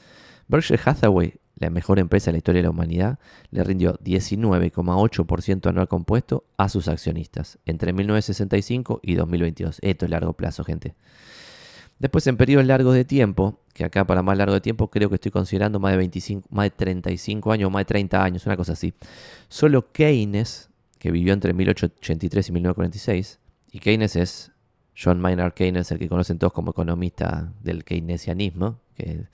Berkshire 0.48 0.82
Hathaway, 0.84 1.36
la 1.60 1.70
mejor 1.70 1.98
empresa 1.98 2.26
de 2.26 2.32
la 2.32 2.38
historia 2.38 2.60
de 2.60 2.64
la 2.64 2.70
humanidad, 2.70 3.18
le 3.50 3.62
rindió 3.62 3.98
19,8% 3.98 5.68
anual 5.68 5.88
compuesto 5.88 6.44
a 6.56 6.68
sus 6.70 6.88
accionistas 6.88 7.58
entre 7.66 7.92
1965 7.92 9.00
y 9.02 9.14
2022. 9.14 9.78
Esto 9.82 10.06
es 10.06 10.10
largo 10.10 10.32
plazo, 10.32 10.64
gente. 10.64 10.94
Después, 11.98 12.26
en 12.26 12.38
periodos 12.38 12.66
largos 12.66 12.94
de 12.94 13.04
tiempo, 13.04 13.60
que 13.74 13.84
acá 13.84 14.06
para 14.06 14.22
más 14.22 14.38
largo 14.38 14.54
de 14.54 14.62
tiempo 14.62 14.88
creo 14.88 15.10
que 15.10 15.16
estoy 15.16 15.30
considerando 15.30 15.78
más 15.78 15.92
de, 15.92 15.98
25, 15.98 16.48
más 16.50 16.64
de 16.64 16.70
35 16.70 17.52
años, 17.52 17.70
más 17.70 17.80
de 17.80 17.84
30 17.84 18.24
años, 18.24 18.46
una 18.46 18.56
cosa 18.56 18.72
así. 18.72 18.94
Solo 19.48 19.92
Keynes, 19.92 20.70
que 20.98 21.10
vivió 21.10 21.34
entre 21.34 21.52
1883 21.52 22.48
y 22.48 22.52
1946, 22.52 23.38
y 23.72 23.78
Keynes 23.80 24.16
es 24.16 24.50
John 24.96 25.20
Maynard 25.20 25.52
Keynes, 25.52 25.90
el 25.92 25.98
que 25.98 26.08
conocen 26.08 26.38
todos 26.38 26.54
como 26.54 26.70
economista 26.70 27.52
del 27.62 27.84
keynesianismo, 27.84 28.80
que 28.94 29.26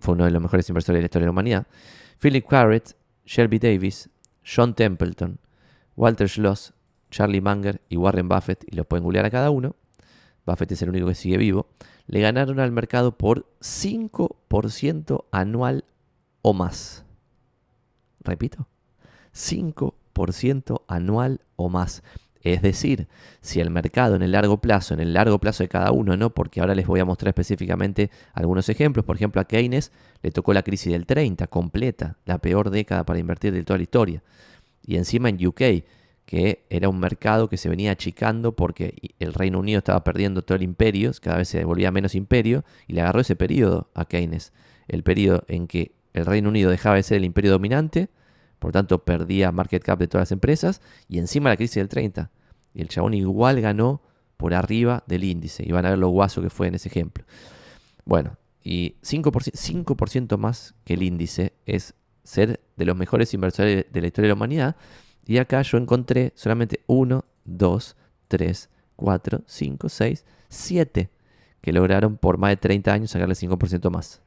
fue 0.00 0.14
uno 0.14 0.24
de 0.24 0.30
los 0.30 0.42
mejores 0.42 0.68
inversores 0.68 0.98
de 0.98 1.02
la 1.02 1.06
historia 1.06 1.24
de 1.24 1.28
la 1.28 1.32
humanidad. 1.32 1.66
Philip 2.20 2.46
Carrett, 2.46 2.96
Shelby 3.24 3.58
Davis, 3.58 4.10
John 4.44 4.74
Templeton, 4.74 5.38
Walter 5.96 6.28
Schloss, 6.28 6.72
Charlie 7.10 7.40
Munger 7.40 7.80
y 7.88 7.96
Warren 7.96 8.28
Buffett, 8.28 8.64
y 8.70 8.76
los 8.76 8.86
pueden 8.86 9.04
googlear 9.04 9.26
a 9.26 9.30
cada 9.30 9.50
uno, 9.50 9.76
Buffett 10.46 10.72
es 10.72 10.82
el 10.82 10.90
único 10.90 11.06
que 11.06 11.14
sigue 11.14 11.36
vivo, 11.36 11.68
le 12.06 12.20
ganaron 12.20 12.60
al 12.60 12.72
mercado 12.72 13.16
por 13.16 13.46
5% 13.60 15.24
anual 15.30 15.84
o 16.42 16.52
más. 16.54 17.04
Repito, 18.20 18.66
5% 19.34 20.82
anual 20.88 21.40
o 21.56 21.68
más. 21.68 22.02
Es 22.42 22.62
decir, 22.62 23.06
si 23.42 23.60
el 23.60 23.70
mercado 23.70 24.16
en 24.16 24.22
el 24.22 24.32
largo 24.32 24.60
plazo, 24.60 24.94
en 24.94 25.00
el 25.00 25.12
largo 25.12 25.38
plazo 25.38 25.62
de 25.62 25.68
cada 25.68 25.92
uno, 25.92 26.16
¿no? 26.16 26.30
Porque 26.30 26.60
ahora 26.60 26.74
les 26.74 26.86
voy 26.86 27.00
a 27.00 27.04
mostrar 27.04 27.28
específicamente 27.28 28.10
algunos 28.32 28.68
ejemplos. 28.68 29.04
Por 29.04 29.16
ejemplo, 29.16 29.40
a 29.40 29.44
Keynes 29.44 29.92
le 30.22 30.30
tocó 30.30 30.54
la 30.54 30.62
crisis 30.62 30.92
del 30.92 31.04
30, 31.04 31.46
completa, 31.48 32.16
la 32.24 32.38
peor 32.38 32.70
década 32.70 33.04
para 33.04 33.18
invertir 33.18 33.52
de 33.52 33.62
toda 33.62 33.76
la 33.76 33.82
historia. 33.82 34.22
Y 34.86 34.96
encima 34.96 35.28
en 35.28 35.46
UK, 35.46 35.60
que 36.24 36.64
era 36.70 36.88
un 36.88 36.98
mercado 36.98 37.48
que 37.48 37.58
se 37.58 37.68
venía 37.68 37.92
achicando 37.92 38.56
porque 38.56 38.94
el 39.18 39.34
Reino 39.34 39.58
Unido 39.58 39.78
estaba 39.78 40.02
perdiendo 40.02 40.42
todo 40.42 40.56
el 40.56 40.62
imperio, 40.62 41.12
cada 41.20 41.38
vez 41.38 41.48
se 41.48 41.64
volvía 41.64 41.90
menos 41.90 42.14
imperio, 42.14 42.64
y 42.86 42.94
le 42.94 43.02
agarró 43.02 43.20
ese 43.20 43.36
periodo 43.36 43.90
a 43.94 44.06
Keynes, 44.06 44.52
el 44.88 45.02
periodo 45.02 45.44
en 45.48 45.66
que 45.66 45.92
el 46.14 46.24
Reino 46.24 46.48
Unido 46.48 46.70
dejaba 46.70 46.96
de 46.96 47.02
ser 47.02 47.18
el 47.18 47.24
imperio 47.24 47.50
dominante, 47.50 48.08
por 48.60 48.70
tanto 48.70 49.04
perdía 49.04 49.50
market 49.50 49.82
cap 49.82 49.98
de 49.98 50.06
todas 50.06 50.22
las 50.22 50.32
empresas, 50.32 50.80
y 51.08 51.18
encima 51.18 51.50
la 51.50 51.56
crisis 51.56 51.76
del 51.76 51.88
30. 51.88 52.30
Y 52.72 52.82
el 52.82 52.88
chabón 52.88 53.14
igual 53.14 53.60
ganó 53.60 54.02
por 54.36 54.54
arriba 54.54 55.02
del 55.08 55.24
índice, 55.24 55.64
y 55.66 55.72
van 55.72 55.84
a 55.86 55.90
ver 55.90 55.98
lo 55.98 56.10
guaso 56.10 56.40
que 56.40 56.50
fue 56.50 56.68
en 56.68 56.76
ese 56.76 56.88
ejemplo. 56.88 57.24
Bueno, 58.04 58.36
y 58.62 58.94
5%, 59.02 59.50
5 59.52 60.38
más 60.38 60.74
que 60.84 60.94
el 60.94 61.02
índice 61.02 61.54
es 61.66 61.94
ser 62.22 62.60
de 62.76 62.84
los 62.84 62.96
mejores 62.96 63.34
inversores 63.34 63.86
de 63.90 64.00
la 64.00 64.06
historia 64.06 64.28
de 64.28 64.34
la 64.34 64.36
humanidad, 64.36 64.76
y 65.26 65.38
acá 65.38 65.62
yo 65.62 65.78
encontré 65.78 66.32
solamente 66.36 66.84
1, 66.86 67.24
2, 67.44 67.96
3, 68.28 68.70
4, 68.96 69.42
5, 69.46 69.88
6, 69.88 70.24
7 70.48 71.10
que 71.60 71.72
lograron 71.72 72.16
por 72.16 72.38
más 72.38 72.50
de 72.50 72.56
30 72.56 72.92
años 72.92 73.10
sacarle 73.10 73.34
5% 73.34 73.90
más. 73.90 74.22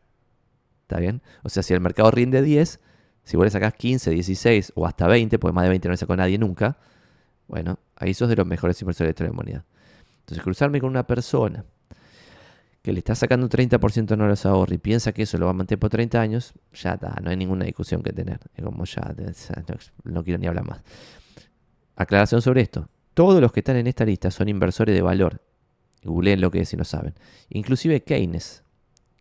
¿Está 0.84 1.00
bien? 1.00 1.22
O 1.43 1.50
sea, 1.50 1.63
si 1.63 1.74
el 1.74 1.80
mercado 1.80 2.12
rinde 2.12 2.41
10, 2.41 2.80
si 3.23 3.38
vos 3.38 3.45
le 3.45 3.51
sacás 3.51 3.73
15, 3.73 4.12
16 4.12 4.73
o 4.75 4.86
hasta 4.86 5.07
20, 5.07 5.39
porque 5.39 5.53
más 5.53 5.63
de 5.63 5.69
20 5.69 5.88
no 5.88 5.91
le 5.93 5.97
sacó 5.97 6.15
nadie 6.15 6.38
nunca, 6.38 6.77
bueno, 7.47 7.79
ahí 7.95 8.13
sos 8.13 8.29
de 8.29 8.36
los 8.36 8.47
mejores 8.47 8.81
inversores 8.81 9.15
de 9.15 9.23
la 9.23 9.29
historia 9.29 9.53
de. 9.53 9.63
Entonces, 10.19 10.43
cruzarme 10.43 10.79
con 10.79 10.89
una 10.89 11.05
persona 11.05 11.65
que 12.81 12.91
le 12.91 12.99
está 12.99 13.15
sacando 13.15 13.45
un 13.45 13.49
30% 13.49 14.17
no 14.17 14.27
los 14.27 14.45
ahorros 14.45 14.75
y 14.75 14.77
piensa 14.77 15.13
que 15.13 15.23
eso 15.23 15.38
lo 15.38 15.45
va 15.45 15.51
a 15.51 15.53
mantener 15.53 15.79
por 15.79 15.89
30 15.89 16.19
años, 16.19 16.53
ya 16.73 16.93
está, 16.93 17.15
no 17.23 17.29
hay 17.29 17.38
ninguna 17.38 17.65
discusión 17.65 18.03
que 18.03 18.12
tener. 18.12 18.39
Es 18.55 18.63
como 18.63 18.83
ya, 18.83 19.15
no, 20.03 20.23
quiero 20.23 20.38
ni 20.38 20.47
hablar 20.47 20.67
más. 20.67 20.81
Aclaración 21.95 22.41
sobre 22.41 22.62
esto. 22.62 22.89
Todos 23.13 23.39
los 23.39 23.53
que 23.53 23.62
están 23.62 23.77
en 23.77 23.88
esta 23.88 24.03
lista 24.03 24.31
son 24.31 24.49
inversores 24.49 24.93
de 24.93 25.01
valor. 25.01 25.41
Googleen 26.03 26.41
lo 26.41 26.51
que 26.51 26.62
es 26.62 26.69
si 26.69 26.75
no 26.75 26.83
saben. 26.83 27.13
Inclusive 27.49 28.01
Keynes, 28.03 28.63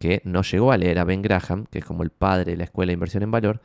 que 0.01 0.23
no 0.25 0.43
llegó 0.43 0.73
a 0.73 0.77
leer 0.77 0.99
a 0.99 1.05
Ben 1.05 1.23
Graham, 1.23 1.67
que 1.67 1.79
es 1.79 1.85
como 1.85 2.03
el 2.03 2.11
padre 2.11 2.53
de 2.53 2.57
la 2.57 2.65
escuela 2.65 2.91
de 2.91 2.95
inversión 2.95 3.23
en 3.23 3.31
valor, 3.31 3.61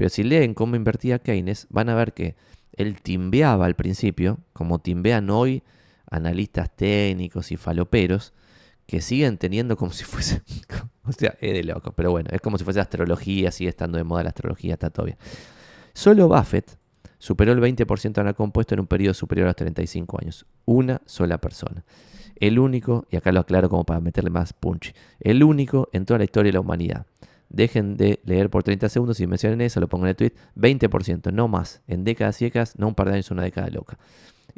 pero 0.00 0.08
si 0.08 0.22
leen 0.22 0.54
cómo 0.54 0.76
invertía 0.76 1.18
Keynes, 1.18 1.66
van 1.68 1.90
a 1.90 1.94
ver 1.94 2.14
que 2.14 2.34
él 2.72 3.02
timbeaba 3.02 3.66
al 3.66 3.74
principio, 3.76 4.38
como 4.54 4.78
timbean 4.78 5.28
hoy 5.28 5.62
analistas 6.10 6.74
técnicos 6.74 7.52
y 7.52 7.58
faloperos, 7.58 8.32
que 8.86 9.02
siguen 9.02 9.36
teniendo 9.36 9.76
como 9.76 9.92
si 9.92 10.04
fuese. 10.04 10.40
o 11.04 11.12
sea, 11.12 11.36
es 11.42 11.52
de 11.52 11.64
loco, 11.64 11.92
pero 11.92 12.12
bueno, 12.12 12.30
es 12.32 12.40
como 12.40 12.56
si 12.56 12.64
fuese 12.64 12.80
astrología, 12.80 13.50
sigue 13.50 13.68
estando 13.68 13.98
de 13.98 14.04
moda 14.04 14.22
la 14.22 14.30
astrología, 14.30 14.72
está 14.72 14.88
todo. 14.88 15.08
Solo 15.92 16.28
Buffett 16.28 16.78
superó 17.18 17.52
el 17.52 17.60
20% 17.60 18.24
la 18.24 18.32
compuesto 18.32 18.72
en 18.72 18.80
un 18.80 18.86
periodo 18.86 19.12
superior 19.12 19.48
a 19.48 19.50
los 19.50 19.56
35 19.56 20.18
años. 20.22 20.46
Una 20.64 21.02
sola 21.04 21.36
persona. 21.36 21.84
El 22.36 22.58
único, 22.58 23.06
y 23.10 23.16
acá 23.16 23.32
lo 23.32 23.40
aclaro 23.40 23.68
como 23.68 23.84
para 23.84 24.00
meterle 24.00 24.30
más 24.30 24.54
punch, 24.54 24.94
el 25.20 25.44
único 25.44 25.90
en 25.92 26.06
toda 26.06 26.16
la 26.16 26.24
historia 26.24 26.48
de 26.48 26.54
la 26.54 26.60
humanidad. 26.60 27.04
Dejen 27.50 27.96
de 27.96 28.20
leer 28.24 28.48
por 28.48 28.62
30 28.62 28.88
segundos 28.88 29.20
y 29.20 29.26
mencionen 29.26 29.60
eso, 29.60 29.80
lo 29.80 29.88
pongo 29.88 30.04
en 30.04 30.10
el 30.10 30.16
tweet. 30.16 30.32
20%, 30.56 31.32
no 31.32 31.48
más. 31.48 31.82
En 31.88 32.04
décadas 32.04 32.38
décadas, 32.38 32.78
no 32.78 32.88
un 32.88 32.94
par 32.94 33.08
de 33.08 33.14
años, 33.14 33.30
una 33.30 33.42
década 33.42 33.68
loca. 33.68 33.98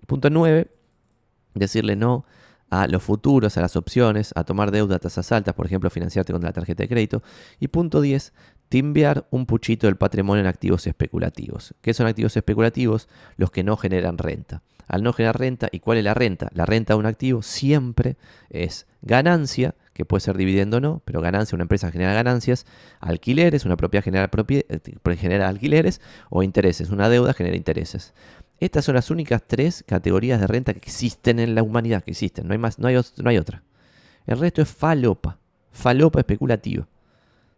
Punto 0.06 0.30
9, 0.30 0.70
decirle 1.54 1.96
no 1.96 2.24
a 2.68 2.86
los 2.86 3.02
futuros, 3.02 3.56
a 3.58 3.60
las 3.60 3.76
opciones, 3.76 4.32
a 4.34 4.44
tomar 4.44 4.70
deuda 4.70 4.96
a 4.96 4.98
tasas 4.98 5.30
altas, 5.32 5.54
por 5.54 5.66
ejemplo, 5.66 5.90
financiarte 5.90 6.32
con 6.32 6.42
la 6.42 6.52
tarjeta 6.52 6.82
de 6.82 6.88
crédito. 6.88 7.22
Y 7.60 7.68
punto 7.68 8.00
10, 8.00 8.32
timbear 8.68 9.26
un 9.30 9.44
puchito 9.44 9.86
del 9.86 9.96
patrimonio 9.96 10.40
en 10.40 10.46
activos 10.46 10.86
especulativos. 10.86 11.74
¿Qué 11.82 11.92
son 11.92 12.06
activos 12.06 12.34
especulativos? 12.36 13.08
Los 13.36 13.50
que 13.50 13.62
no 13.62 13.76
generan 13.76 14.16
renta. 14.16 14.62
Al 14.86 15.02
no 15.02 15.12
generar 15.12 15.38
renta, 15.38 15.68
¿y 15.70 15.80
cuál 15.80 15.98
es 15.98 16.04
la 16.04 16.14
renta? 16.14 16.48
La 16.54 16.64
renta 16.64 16.94
de 16.94 17.00
un 17.00 17.06
activo 17.06 17.42
siempre 17.42 18.16
es 18.48 18.86
ganancia, 19.02 19.74
que 19.92 20.04
puede 20.04 20.20
ser 20.20 20.36
dividendo 20.36 20.78
o 20.78 20.80
no, 20.80 21.02
pero 21.04 21.20
ganancia, 21.20 21.56
una 21.56 21.64
empresa 21.64 21.90
genera 21.90 22.12
ganancias, 22.14 22.66
alquileres, 23.00 23.64
una 23.64 23.76
propiedad 23.76 24.04
genera, 24.04 24.30
eh, 24.48 25.16
genera 25.16 25.48
alquileres, 25.48 26.00
o 26.30 26.42
intereses, 26.42 26.90
una 26.90 27.08
deuda 27.08 27.34
genera 27.34 27.56
intereses. 27.56 28.14
Estas 28.60 28.84
son 28.84 28.94
las 28.94 29.10
únicas 29.10 29.42
tres 29.46 29.84
categorías 29.86 30.40
de 30.40 30.46
renta 30.46 30.72
que 30.72 30.78
existen 30.78 31.38
en 31.40 31.54
la 31.54 31.62
humanidad, 31.62 32.02
que 32.02 32.12
existen, 32.12 32.46
no 32.46 32.52
hay, 32.52 32.58
más, 32.58 32.78
no 32.78 32.88
hay, 32.88 32.96
no 33.16 33.30
hay 33.30 33.38
otra. 33.38 33.62
El 34.26 34.38
resto 34.38 34.62
es 34.62 34.68
falopa, 34.68 35.38
falopa 35.72 36.20
especulativa. 36.20 36.86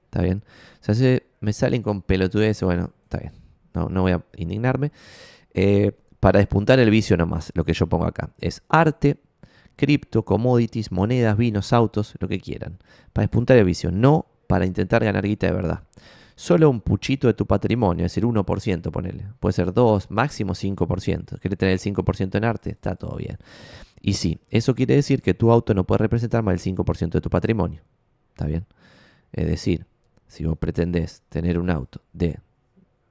¿Está 0.07 0.23
bien? 0.23 0.43
O 0.81 0.95
sea, 0.95 1.19
me 1.41 1.53
salen 1.53 1.83
con 1.83 2.03
pelotudez, 2.03 2.63
bueno, 2.63 2.91
está 3.05 3.19
bien, 3.19 3.33
no, 3.75 3.89
no 3.89 4.03
voy 4.03 4.13
a 4.13 4.23
indignarme. 4.37 4.93
Eh, 5.53 5.93
para 6.21 6.39
despuntar 6.39 6.79
el 6.79 6.89
vicio 6.89 7.19
nomás, 7.19 7.53
lo 7.55 7.65
que 7.65 7.75
yo 7.75 7.87
pongo 7.87 8.07
acá, 8.07 8.31
es 8.41 8.63
arte, 8.71 9.19
cripto, 9.77 10.25
commodities, 10.25 10.93
monedas, 10.93 11.37
vinos, 11.37 11.73
autos, 11.73 12.15
lo 12.21 12.29
que 12.29 12.41
quieran. 12.41 12.79
Para 13.13 13.25
despuntar 13.25 13.57
el 13.57 13.65
vicio, 13.65 13.91
no 13.91 14.27
para 14.47 14.67
intentar 14.67 15.05
ganar 15.05 15.27
guita 15.27 15.47
de 15.47 15.53
verdad 15.53 15.83
solo 16.37 16.69
un 16.69 16.81
puchito 16.81 17.27
de 17.27 17.35
tu 17.35 17.47
patrimonio, 17.47 18.07
es 18.07 18.13
decir, 18.13 18.25
1%, 18.25 18.91
ponele. 18.91 19.27
Puede 19.41 19.53
ser 19.53 19.73
2, 19.73 20.11
máximo 20.11 20.55
5%. 20.55 21.39
¿Quieres 21.39 21.59
tener 21.59 21.73
el 21.75 21.81
5% 21.81 22.37
en 22.37 22.45
arte? 22.45 22.71
Está 22.71 22.97
todo 22.97 23.17
bien. 23.17 23.39
Y 24.01 24.15
sí, 24.15 24.39
eso 24.51 24.75
quiere 24.75 24.95
decir 24.95 25.23
que 25.23 25.35
tu 25.35 25.51
auto 25.51 25.75
no 25.75 25.85
puede 25.85 25.99
representar 25.99 26.43
más 26.43 26.63
del 26.63 26.75
5% 26.75 27.11
de 27.11 27.21
tu 27.21 27.31
patrimonio. 27.31 27.83
¿Está 28.31 28.47
bien? 28.47 28.67
Es 29.33 29.47
decir, 29.47 29.87
si 30.27 30.45
vos 30.45 30.59
pretendés 30.59 31.23
tener 31.29 31.59
un 31.59 31.71
auto 31.71 32.03
de, 32.13 32.39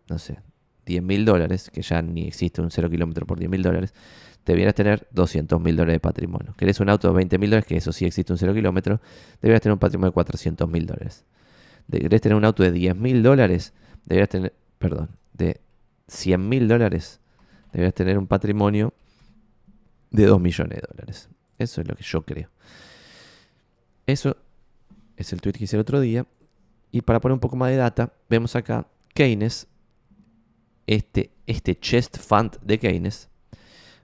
no 0.10 0.20
sé, 0.20 0.40
10 0.86 1.02
mil 1.02 1.24
dólares, 1.24 1.70
que 1.72 1.82
ya 1.82 2.02
ni 2.02 2.28
existe 2.28 2.62
un 2.62 2.70
0 2.70 2.90
kilómetro 2.90 3.26
por 3.26 3.40
10 3.40 3.50
mil 3.50 3.64
dólares, 3.64 3.94
debieras 4.46 4.76
tener 4.76 5.08
200 5.12 5.62
mil 5.62 5.76
dólares 5.76 5.96
de 5.96 6.00
patrimonio. 6.00 6.54
¿Querés 6.58 6.80
un 6.80 6.90
auto 6.90 7.08
de 7.08 7.14
20 7.16 7.38
mil 7.38 7.50
dólares, 7.50 7.68
que 7.68 7.78
eso 7.78 7.92
sí 7.92 8.06
existe 8.06 8.34
un 8.34 8.38
0 8.38 8.54
kilómetro, 8.54 9.00
deberías 9.42 9.62
tener 9.62 9.74
un 9.74 9.80
patrimonio 9.80 10.12
de 10.12 10.14
400 10.14 10.70
mil 10.70 10.86
dólares 10.86 11.26
deberías 11.88 12.22
tener 12.22 12.36
un 12.36 12.46
auto 12.46 12.64
de 12.64 12.72
10 12.72 12.96
mil 12.96 13.24
dólares, 13.24 13.74
deberías 14.06 14.30
tener, 14.30 14.54
perdón, 14.80 15.10
de 15.34 15.60
100 16.08 16.50
mil 16.50 16.68
dólares, 16.68 17.20
deberías 17.72 17.94
tener 17.94 18.18
un 18.18 18.28
patrimonio 18.28 18.94
de 20.12 20.26
2 20.26 20.40
millones 20.40 20.82
de 20.82 20.88
dólares. 20.90 21.30
Eso 21.58 21.82
es 21.82 21.88
lo 21.88 21.96
que 21.96 22.04
yo 22.04 22.24
creo. 22.24 22.50
Eso 24.06 24.38
es 25.18 25.34
el 25.34 25.42
tweet 25.42 25.54
que 25.54 25.64
hice 25.64 25.76
el 25.76 25.82
otro 25.82 26.00
día. 26.00 26.26
Y 26.92 27.02
para 27.02 27.20
poner 27.20 27.34
un 27.34 27.40
poco 27.40 27.56
más 27.56 27.70
de 27.72 27.78
data, 27.78 28.14
vemos 28.30 28.56
acá 28.56 28.88
Keynes, 29.14 29.68
este, 30.86 31.32
este 31.48 31.80
chest 31.80 32.18
fund 32.18 32.58
de 32.62 32.78
Keynes, 32.78 33.30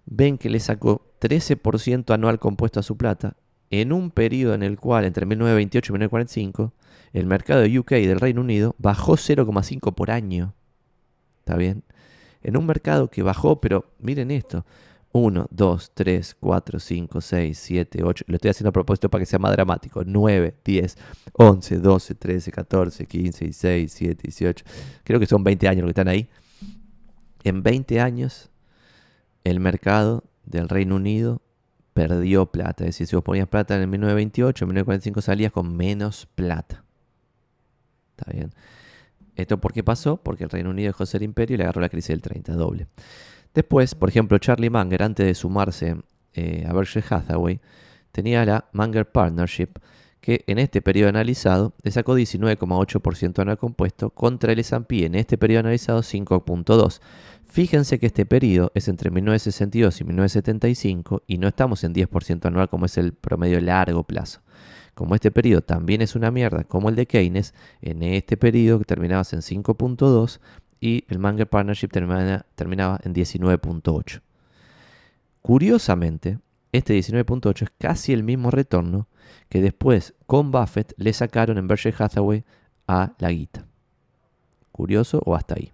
ven 0.10 0.38
que 0.38 0.50
le 0.50 0.60
sacó 0.60 1.06
13% 1.22 2.14
anual 2.14 2.40
compuesto 2.40 2.80
a 2.80 2.84
su 2.84 2.98
plata, 2.98 3.38
en 3.70 3.94
un 3.94 4.10
periodo 4.10 4.56
en 4.56 4.64
el 4.64 4.80
cual, 4.80 5.06
entre 5.06 5.26
1928 5.26 5.92
y 5.92 5.94
1945, 5.94 6.74
el 7.14 7.28
mercado 7.28 7.62
de 7.62 7.80
UK 7.80 7.92
del 7.92 8.20
Reino 8.20 8.42
Unido 8.42 8.76
bajó 8.80 9.14
0,5 9.14 9.94
por 9.94 10.12
año. 10.12 10.54
¿Está 11.40 11.56
bien? 11.56 11.84
En 12.42 12.58
un 12.58 12.66
mercado 12.66 13.10
que 13.10 13.22
bajó, 13.22 13.62
pero 13.62 13.92
miren 14.00 14.32
esto, 14.32 14.66
1, 15.12 15.48
2, 15.52 15.92
3, 15.94 16.36
4, 16.40 16.80
5, 16.80 17.22
6, 17.22 17.58
7, 17.58 18.04
8. 18.04 18.26
Lo 18.28 18.36
estoy 18.36 18.52
haciendo 18.52 18.70
a 18.70 18.74
propósito 18.74 19.10
para 19.10 19.22
que 19.22 19.26
sea 19.26 19.40
más 19.40 19.52
dramático. 19.52 20.04
9, 20.06 20.56
10, 20.64 20.98
11, 21.34 21.78
12, 21.80 22.16
13, 22.16 22.52
14, 22.52 23.06
15, 23.06 23.46
16, 23.46 24.00
17, 24.00 24.22
18. 24.24 24.66
Creo 25.04 25.20
que 25.20 25.26
son 25.26 25.44
20 25.44 25.68
años 25.68 25.82
los 25.82 25.88
que 25.88 25.92
están 25.92 26.08
ahí. 26.08 26.30
En 27.44 27.64
20 27.64 28.00
años, 28.00 28.50
el 29.44 29.60
mercado 29.60 30.24
del 30.46 30.70
Reino 30.70 30.96
Unido 30.96 31.42
perdió 31.94 32.46
plata. 32.46 32.84
Es 32.84 32.90
decir, 32.90 33.08
si 33.08 33.16
vos 33.16 33.24
ponías 33.24 33.48
plata 33.48 33.76
en 33.76 33.82
el 33.82 33.88
1928, 33.88 34.64
en 34.64 34.68
1945 34.70 35.22
salías 35.22 35.52
con 35.52 35.76
menos 35.76 36.28
plata. 36.36 36.84
¿Está 38.18 38.32
bien? 38.32 38.52
¿Esto 39.36 39.60
por 39.60 39.74
qué 39.74 39.84
pasó? 39.84 40.18
Porque 40.18 40.44
el 40.44 40.50
Reino 40.50 40.70
Unido 40.70 40.88
dejó 40.88 41.04
de 41.04 41.08
ser 41.08 41.24
imperio 41.24 41.56
y 41.56 41.58
le 41.58 41.64
agarró 41.64 41.82
la 41.82 41.90
crisis 41.90 42.10
del 42.10 42.22
30, 42.22 42.54
doble. 42.54 42.88
Después, 43.54 43.96
por 43.96 44.10
ejemplo, 44.10 44.38
Charlie 44.38 44.70
Munger, 44.70 45.04
antes 45.04 45.26
de 45.26 45.34
sumarse 45.36 45.98
eh, 46.34 46.66
a 46.68 46.74
Berkshire 46.74 47.06
Hathaway, 47.10 47.60
tenía 48.12 48.46
la 48.46 48.66
Munger 48.74 49.10
Partnership, 49.10 49.70
que 50.22 50.44
en 50.48 50.60
este 50.60 50.82
periodo 50.82 51.10
analizado 51.10 51.74
le 51.82 51.92
sacó 51.92 52.18
19,8% 52.18 53.40
anual 53.40 53.58
compuesto 53.58 54.10
contra 54.10 54.52
el 54.52 54.60
S&P 54.60 55.06
en 55.06 55.16
este 55.16 55.38
periodo 55.38 55.62
analizado 55.62 56.02
5,2%. 56.02 57.00
Fíjense 57.50 57.98
que 57.98 58.06
este 58.06 58.28
periodo 58.28 58.72
es 58.76 58.88
entre 58.88 59.10
1962 59.10 60.02
y 60.02 60.04
1975 60.04 61.24
y 61.26 61.40
no 61.40 61.48
estamos 61.48 61.84
en 61.84 61.96
10% 61.96 62.46
anual 62.46 62.70
como 62.70 62.86
es 62.86 62.96
el 63.00 63.14
promedio 63.14 63.60
largo 63.60 64.04
plazo. 64.04 64.42
Como 64.94 65.16
este 65.16 65.32
periodo 65.32 65.62
también 65.62 66.04
es 66.04 66.16
una 66.16 66.30
mierda 66.30 66.64
como 66.64 66.90
el 66.90 66.96
de 66.96 67.08
Keynes, 67.08 67.56
en 67.82 68.04
este 68.04 68.38
periodo 68.38 68.78
que 68.78 68.86
terminabas 68.86 69.34
en 69.34 69.40
5.2 69.40 70.40
y 70.80 71.06
el 71.08 71.18
Munger 71.18 71.50
Partnership 71.50 71.88
terminaba 71.88 73.00
en 73.04 73.16
19.8. 73.16 74.22
Curiosamente, 75.42 76.38
este 76.72 77.00
19.8 77.00 77.64
es 77.64 77.70
casi 77.80 78.14
el 78.14 78.22
mismo 78.22 78.52
retorno 78.52 79.08
que 79.50 79.60
después 79.60 80.14
con 80.28 80.52
Buffett 80.52 80.94
le 80.98 81.14
sacaron 81.14 81.58
en 81.58 81.68
Berkshire 81.68 81.96
Hathaway 81.98 82.44
a 82.88 83.14
la 83.18 83.32
guita. 83.32 83.66
Curioso 84.72 85.20
o 85.26 85.36
hasta 85.36 85.56
ahí. 85.56 85.72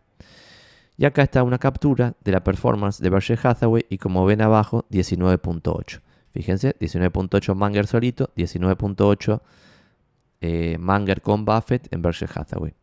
Y 0.97 1.05
acá 1.05 1.23
está 1.23 1.43
una 1.43 1.57
captura 1.57 2.15
de 2.23 2.31
la 2.31 2.43
performance 2.43 3.01
de 3.01 3.09
Berkshire 3.09 3.39
Hathaway 3.43 3.85
y 3.89 3.97
como 3.97 4.25
ven 4.25 4.41
abajo 4.41 4.85
19.8. 4.91 6.01
Fíjense, 6.31 6.75
19.8 6.79 7.55
Munger 7.55 7.87
solito, 7.87 8.31
19.8 8.35 9.41
eh, 10.41 10.77
Munger 10.79 11.21
con 11.21 11.45
Buffett 11.45 11.93
en 11.93 12.01
Berkshire 12.01 12.31
Hathaway. 12.33 12.73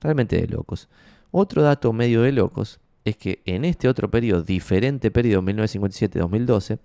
Realmente 0.00 0.40
de 0.40 0.46
locos. 0.46 0.88
Otro 1.30 1.62
dato 1.62 1.92
medio 1.92 2.22
de 2.22 2.32
locos 2.32 2.80
es 3.04 3.16
que 3.16 3.42
en 3.46 3.64
este 3.64 3.88
otro 3.88 4.10
periodo, 4.10 4.42
diferente 4.42 5.10
periodo 5.10 5.42
1957-2012, 5.42 6.78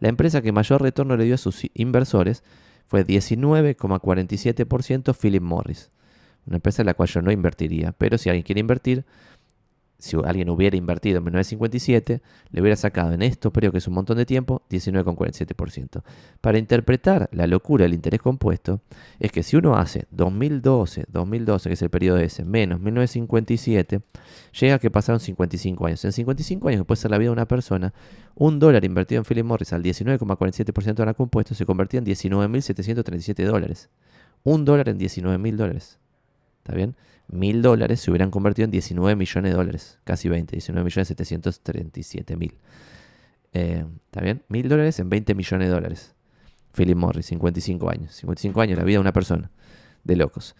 la 0.00 0.08
empresa 0.08 0.42
que 0.42 0.50
mayor 0.52 0.82
retorno 0.82 1.16
le 1.16 1.24
dio 1.24 1.34
a 1.34 1.38
sus 1.38 1.66
inversores 1.74 2.42
fue 2.86 3.06
19,47% 3.06 5.14
Philip 5.14 5.42
Morris. 5.42 5.90
Una 6.46 6.56
empresa 6.56 6.82
en 6.82 6.86
la 6.86 6.94
cual 6.94 7.08
yo 7.08 7.22
no 7.22 7.30
invertiría, 7.32 7.92
pero 7.92 8.18
si 8.18 8.28
alguien 8.28 8.44
quiere 8.44 8.60
invertir, 8.60 9.06
si 9.98 10.16
alguien 10.24 10.50
hubiera 10.50 10.76
invertido 10.76 11.18
en 11.18 11.24
1957, 11.24 12.20
le 12.50 12.60
hubiera 12.60 12.76
sacado 12.76 13.12
en 13.12 13.22
esto 13.22 13.52
periodo, 13.52 13.72
que 13.72 13.78
es 13.78 13.88
un 13.88 13.94
montón 13.94 14.18
de 14.18 14.26
tiempo, 14.26 14.62
19,47%. 14.70 16.02
Para 16.40 16.58
interpretar 16.58 17.28
la 17.32 17.46
locura 17.46 17.84
del 17.84 17.94
interés 17.94 18.20
compuesto, 18.20 18.80
es 19.18 19.32
que 19.32 19.42
si 19.42 19.56
uno 19.56 19.76
hace 19.76 20.06
2012, 20.10 21.06
2012, 21.08 21.68
que 21.68 21.74
es 21.74 21.82
el 21.82 21.90
periodo 21.90 22.18
ese, 22.18 22.44
menos 22.44 22.80
1957, 22.80 24.02
llega 24.60 24.74
a 24.74 24.78
que 24.78 24.90
pasaron 24.90 25.20
55 25.20 25.86
años. 25.86 26.04
En 26.04 26.12
55 26.12 26.68
años, 26.68 26.86
puede 26.86 27.00
ser 27.00 27.10
la 27.10 27.18
vida 27.18 27.28
de 27.28 27.32
una 27.32 27.48
persona, 27.48 27.94
un 28.34 28.58
dólar 28.58 28.84
invertido 28.84 29.20
en 29.20 29.24
Philip 29.24 29.46
Morris 29.46 29.72
al 29.72 29.82
19,47% 29.82 30.94
de 30.94 31.06
la 31.06 31.14
compuesto 31.14 31.54
se 31.54 31.64
convertía 31.64 31.98
en 31.98 32.06
19.737 32.06 33.44
dólares. 33.44 33.88
Un 34.44 34.64
dólar 34.64 34.90
en 34.90 34.98
19.000 34.98 35.56
dólares. 35.56 35.98
¿Está 36.58 36.74
bien? 36.74 36.96
Mil 37.28 37.62
dólares 37.62 38.00
se 38.00 38.10
hubieran 38.10 38.30
convertido 38.30 38.64
en 38.64 38.70
19 38.70 39.16
millones 39.16 39.52
de 39.52 39.56
dólares, 39.56 39.98
casi 40.04 40.28
20, 40.28 40.52
19 40.52 40.84
millones 40.84 41.08
737 41.08 42.36
mil. 42.36 42.54
Eh, 43.52 43.84
¿Está 44.06 44.20
bien? 44.20 44.42
Mil 44.48 44.68
dólares 44.68 44.98
en 45.00 45.08
20 45.08 45.34
millones 45.34 45.68
de 45.68 45.74
dólares. 45.74 46.14
Philip 46.74 46.96
Morris, 46.96 47.26
55 47.26 47.90
años. 47.90 48.14
55 48.14 48.60
años, 48.60 48.78
la 48.78 48.84
vida 48.84 48.96
de 48.96 49.00
una 49.00 49.12
persona. 49.12 49.50
De 50.04 50.14
locos. 50.14 50.54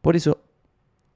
Por 0.00 0.16
eso, 0.16 0.40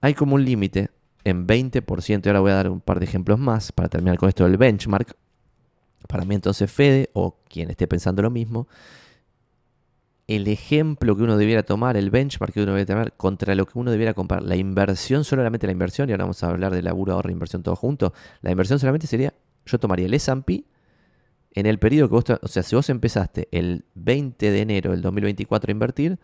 hay 0.01 0.15
como 0.15 0.35
un 0.35 0.45
límite 0.45 0.91
en 1.25 1.47
20%. 1.47 2.27
Y 2.27 2.29
ahora 2.29 2.41
voy 2.41 2.51
a 2.51 2.55
dar 2.55 2.71
un 2.71 2.81
par 2.81 2.99
de 2.99 3.05
ejemplos 3.05 3.39
más 3.39 3.73
para 3.73 3.89
terminar 3.89 4.19
con 4.19 4.29
esto 4.29 4.45
del 4.45 4.57
benchmark. 4.57 5.17
Para 6.09 6.25
mí 6.25 6.35
entonces 6.35 6.71
Fede, 6.71 7.11
o 7.13 7.39
quien 7.49 7.71
esté 7.71 7.87
pensando 7.87 8.23
lo 8.23 8.31
mismo, 8.31 8.69
el 10.29 10.47
ejemplo 10.47 11.17
que 11.17 11.23
uno 11.23 11.39
debiera 11.39 11.63
tomar, 11.63 11.97
el 11.97 12.11
benchmark 12.11 12.53
que 12.53 12.63
uno 12.63 12.73
debiera 12.73 12.95
tomar 12.95 13.13
contra 13.15 13.55
lo 13.55 13.67
que 13.67 13.79
uno 13.79 13.91
debiera 13.91 14.13
comprar. 14.13 14.43
La 14.43 14.57
inversión, 14.57 15.25
solamente 15.25 15.67
la 15.67 15.73
inversión, 15.73 16.09
y 16.09 16.13
ahora 16.13 16.25
vamos 16.25 16.45
a 16.45 16.51
hablar 16.51 16.75
de 16.75 16.83
laburo, 16.83 17.15
ahorro, 17.15 17.31
inversión 17.31 17.63
todo 17.63 17.75
junto. 17.75 18.13
La 18.43 18.51
inversión 18.51 18.79
solamente 18.79 19.07
sería, 19.07 19.33
yo 19.65 19.79
tomaría 19.79 20.07
el 20.07 20.13
S&P 20.15 20.65
en 21.53 21.67
el 21.67 21.79
periodo 21.79 22.09
que 22.09 22.15
vos, 22.15 22.41
o 22.43 22.49
sea, 22.49 22.63
si 22.63 22.77
vos 22.77 22.91
empezaste 22.91 23.49
el 23.53 23.87
20 23.95 24.51
de 24.51 24.61
enero 24.61 24.91
del 24.91 25.01
2024 25.01 25.71
a 25.71 25.73
invertir, 25.73 26.19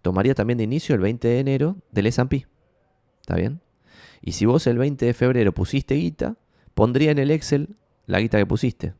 tomaría 0.00 0.34
también 0.34 0.56
de 0.56 0.64
inicio 0.64 0.94
el 0.94 1.02
20 1.02 1.28
de 1.28 1.38
enero 1.38 1.76
del 1.90 2.06
S&P. 2.06 2.46
¿Está 3.20 3.36
bien? 3.36 3.60
Y 4.22 4.32
si 4.32 4.46
vos 4.46 4.66
el 4.66 4.78
20 4.78 5.04
de 5.04 5.12
febrero 5.12 5.52
pusiste 5.52 5.94
guita, 5.94 6.36
pondría 6.72 7.10
en 7.10 7.18
el 7.18 7.30
Excel 7.30 7.76
la 8.06 8.18
guita 8.18 8.38
que 8.38 8.46
pusiste. 8.46 8.94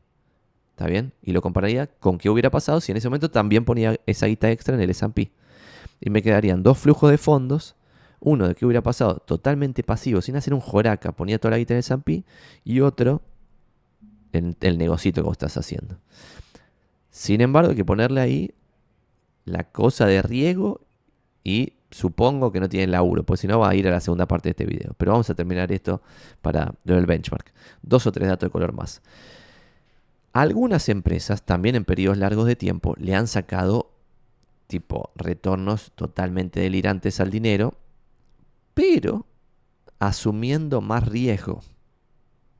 ¿Está 0.73 0.87
bien? 0.87 1.13
Y 1.21 1.33
lo 1.33 1.41
compararía 1.43 1.85
con 1.85 2.17
qué 2.17 2.31
hubiera 2.31 2.49
pasado 2.49 2.81
si 2.81 2.91
en 2.91 2.97
ese 2.97 3.07
momento 3.07 3.29
también 3.29 3.63
ponía 3.63 3.99
esa 4.07 4.25
guita 4.25 4.49
extra 4.49 4.73
en 4.73 4.81
el 4.81 4.89
S&P. 4.89 5.31
Y 6.01 6.09
me 6.09 6.23
quedarían 6.23 6.63
dos 6.63 6.79
flujos 6.79 7.11
de 7.11 7.19
fondos. 7.19 7.75
Uno 8.19 8.47
de 8.47 8.55
qué 8.55 8.65
hubiera 8.65 8.81
pasado 8.81 9.17
totalmente 9.17 9.83
pasivo, 9.83 10.21
sin 10.21 10.35
hacer 10.35 10.53
un 10.53 10.61
joraca, 10.61 11.11
ponía 11.11 11.37
toda 11.37 11.51
la 11.51 11.57
guita 11.59 11.73
en 11.73 11.77
el 11.77 11.79
S&P. 11.81 12.23
Y 12.63 12.79
otro 12.79 13.21
en 14.31 14.57
el 14.61 14.79
negocito 14.79 15.21
que 15.21 15.27
vos 15.27 15.33
estás 15.33 15.57
haciendo. 15.57 15.99
Sin 17.11 17.41
embargo, 17.41 17.69
hay 17.69 17.75
que 17.75 17.85
ponerle 17.85 18.21
ahí 18.21 18.55
la 19.45 19.65
cosa 19.65 20.07
de 20.07 20.23
riego 20.23 20.81
y 21.43 21.73
supongo 21.91 22.51
que 22.51 22.59
no 22.59 22.67
tiene 22.67 22.87
laburo, 22.87 23.23
pues 23.23 23.41
si 23.41 23.47
no 23.47 23.59
va 23.59 23.69
a 23.69 23.75
ir 23.75 23.87
a 23.87 23.91
la 23.91 23.99
segunda 23.99 24.27
parte 24.27 24.49
de 24.49 24.51
este 24.51 24.65
video. 24.65 24.95
Pero 24.97 25.11
vamos 25.11 25.29
a 25.29 25.35
terminar 25.35 25.71
esto 25.71 26.01
para 26.41 26.73
lo 26.83 26.95
del 26.95 27.05
benchmark. 27.05 27.53
Dos 27.83 28.07
o 28.07 28.11
tres 28.11 28.27
datos 28.27 28.47
de 28.47 28.51
color 28.51 28.73
más. 28.73 29.03
Algunas 30.33 30.89
empresas, 30.89 31.43
también 31.43 31.75
en 31.75 31.85
periodos 31.85 32.17
largos 32.17 32.47
de 32.47 32.55
tiempo, 32.55 32.95
le 32.97 33.13
han 33.13 33.27
sacado 33.27 33.91
tipo 34.65 35.11
retornos 35.15 35.91
totalmente 35.93 36.59
delirantes 36.59 37.19
al 37.19 37.29
dinero, 37.29 37.77
pero 38.73 39.27
asumiendo 39.99 40.81
más 40.81 41.07
riesgo. 41.07 41.61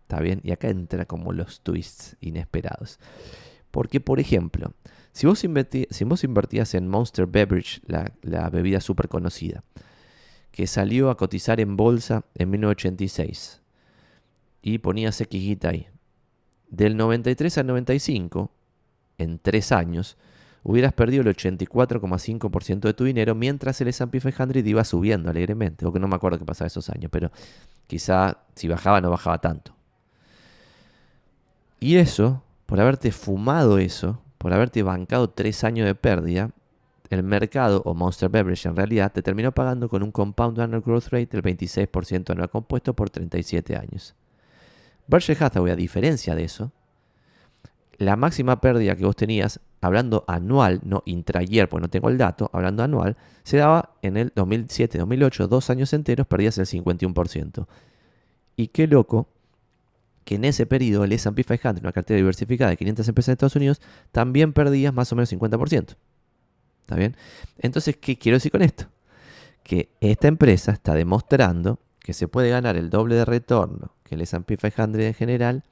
¿Está 0.03 0.19
bien? 0.21 0.39
Y 0.43 0.51
acá 0.51 0.69
entra 0.69 1.05
como 1.05 1.33
los 1.33 1.61
twists 1.61 2.15
inesperados. 2.21 2.99
Porque, 3.71 3.99
por 3.99 4.19
ejemplo, 4.19 4.73
si 5.11 5.25
vos, 5.25 5.43
invertías 5.43 6.75
en 6.75 6.87
Monster 6.87 7.25
Beverage, 7.25 7.81
la, 7.87 8.13
la 8.21 8.51
bebida 8.51 8.81
súper 8.81 9.07
conocida, 9.07 9.63
que 10.51 10.67
salió 10.67 11.09
a 11.09 11.17
cotizar 11.17 11.59
en 11.59 11.75
bolsa 11.75 12.25
en 12.35 12.51
1986, 12.51 13.61
y 14.61 14.77
ponías 14.77 15.19
X 15.19 15.57
ahí, 15.65 15.87
del 16.73 16.97
93 16.97 17.59
al 17.59 17.67
95, 17.67 18.49
en 19.19 19.37
tres 19.37 19.71
años, 19.71 20.17
hubieras 20.63 20.91
perdido 20.93 21.21
el 21.21 21.27
84,5% 21.27 22.79
de 22.79 22.93
tu 22.95 23.03
dinero 23.03 23.35
mientras 23.35 23.79
el 23.81 23.89
S&P 23.89 24.19
500 24.19 24.65
iba 24.65 24.83
subiendo 24.83 25.29
alegremente. 25.29 25.85
O 25.85 25.93
que 25.93 25.99
no 25.99 26.07
me 26.07 26.15
acuerdo 26.15 26.39
qué 26.39 26.45
pasaba 26.45 26.67
esos 26.67 26.89
años, 26.89 27.11
pero 27.11 27.31
quizá 27.85 28.39
si 28.55 28.67
bajaba 28.67 29.01
no 29.01 29.11
bajaba 29.11 29.39
tanto. 29.39 29.75
Y 31.79 31.97
eso, 31.97 32.41
por 32.65 32.79
haberte 32.81 33.11
fumado 33.11 33.77
eso, 33.77 34.19
por 34.39 34.51
haberte 34.51 34.81
bancado 34.81 35.29
tres 35.29 35.63
años 35.63 35.85
de 35.85 35.93
pérdida, 35.93 36.49
el 37.11 37.21
mercado, 37.21 37.83
o 37.85 37.93
Monster 37.93 38.29
Beverage 38.29 38.67
en 38.67 38.75
realidad, 38.75 39.11
te 39.11 39.21
terminó 39.21 39.51
pagando 39.51 39.89
con 39.89 40.01
un 40.01 40.11
compound 40.11 40.59
annual 40.59 40.81
growth 40.81 41.09
rate 41.11 41.39
del 41.39 41.43
26% 41.43 42.31
anual 42.31 42.49
compuesto 42.49 42.95
por 42.95 43.11
37 43.11 43.75
años. 43.75 44.15
Berkshire 45.07 45.43
Hathaway, 45.43 45.71
a 45.71 45.75
diferencia 45.75 46.35
de 46.35 46.43
eso, 46.43 46.71
la 47.97 48.15
máxima 48.15 48.59
pérdida 48.59 48.95
que 48.95 49.05
vos 49.05 49.15
tenías, 49.15 49.59
hablando 49.81 50.23
anual, 50.27 50.81
no 50.83 51.03
intrayer, 51.05 51.69
porque 51.69 51.81
no 51.81 51.89
tengo 51.89 52.09
el 52.09 52.17
dato, 52.17 52.49
hablando 52.53 52.83
anual, 52.83 53.17
se 53.43 53.57
daba 53.57 53.95
en 54.01 54.17
el 54.17 54.33
2007-2008, 54.33 55.47
dos 55.47 55.69
años 55.69 55.93
enteros, 55.93 56.27
perdías 56.27 56.57
el 56.57 56.65
51%. 56.65 57.67
Y 58.55 58.67
qué 58.67 58.87
loco 58.87 59.27
que 60.25 60.35
en 60.35 60.45
ese 60.45 60.65
periodo 60.65 61.03
el 61.03 61.11
S&P 61.11 61.43
500, 61.43 61.81
una 61.81 61.91
cartera 61.91 62.17
diversificada 62.17 62.71
de 62.71 62.77
500 62.77 63.07
empresas 63.07 63.27
de 63.27 63.33
Estados 63.33 63.55
Unidos, 63.55 63.81
también 64.11 64.53
perdía 64.53 64.91
más 64.91 65.11
o 65.11 65.15
menos 65.15 65.31
50%. 65.31 65.95
¿Está 66.81 66.95
bien? 66.95 67.15
Entonces, 67.59 67.97
¿qué 67.97 68.17
quiero 68.17 68.37
decir 68.37 68.51
con 68.51 68.61
esto? 68.61 68.85
Que 69.63 69.89
esta 70.01 70.27
empresa 70.27 70.71
está 70.71 70.93
demostrando 70.93 71.79
que 71.99 72.13
se 72.13 72.27
puede 72.27 72.49
ganar 72.49 72.75
el 72.75 72.89
doble 72.89 73.15
de 73.15 73.25
retorno 73.25 73.92
que 74.03 74.15
el 74.15 74.21
S&P 74.21 74.57
500 74.57 75.01
en 75.01 75.13
general 75.13 75.63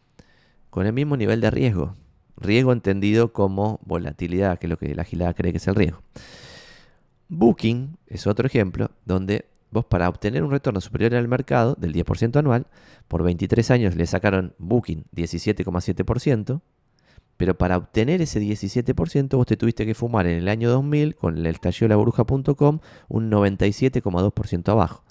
con 0.69 0.85
el 0.85 0.93
mismo 0.93 1.17
nivel 1.17 1.41
de 1.41 1.51
riesgo. 1.51 1.95
Riesgo 2.37 2.71
entendido 2.71 3.33
como 3.33 3.79
volatilidad, 3.83 4.57
que 4.57 4.67
es 4.67 4.69
lo 4.69 4.77
que 4.77 4.95
la 4.95 5.03
gilada 5.03 5.33
cree 5.33 5.51
que 5.51 5.57
es 5.57 5.67
el 5.67 5.75
riesgo. 5.75 6.01
Booking 7.29 7.97
es 8.07 8.27
otro 8.27 8.47
ejemplo 8.47 8.91
donde 9.05 9.45
vos 9.71 9.85
para 9.85 10.09
obtener 10.09 10.43
un 10.43 10.51
retorno 10.51 10.81
superior 10.81 11.15
al 11.15 11.27
mercado 11.27 11.75
del 11.79 11.93
10% 11.93 12.37
anual, 12.37 12.67
por 13.07 13.23
23 13.23 13.71
años 13.71 13.95
le 13.95 14.05
sacaron 14.05 14.53
Booking 14.57 15.05
17,7%, 15.15 16.61
pero 17.37 17.57
para 17.57 17.77
obtener 17.77 18.21
ese 18.21 18.39
17% 18.39 19.35
vos 19.35 19.47
te 19.47 19.57
tuviste 19.57 19.85
que 19.85 19.95
fumar 19.95 20.27
en 20.27 20.37
el 20.37 20.47
año 20.47 20.69
2000 20.69 21.15
con 21.15 21.37
el 21.37 21.45
estallido 21.45 21.85
de 21.85 21.89
la 21.89 21.95
burbuja.com 21.95 22.79
un 23.07 23.31
97,2% 23.31 24.69
abajo. 24.69 25.03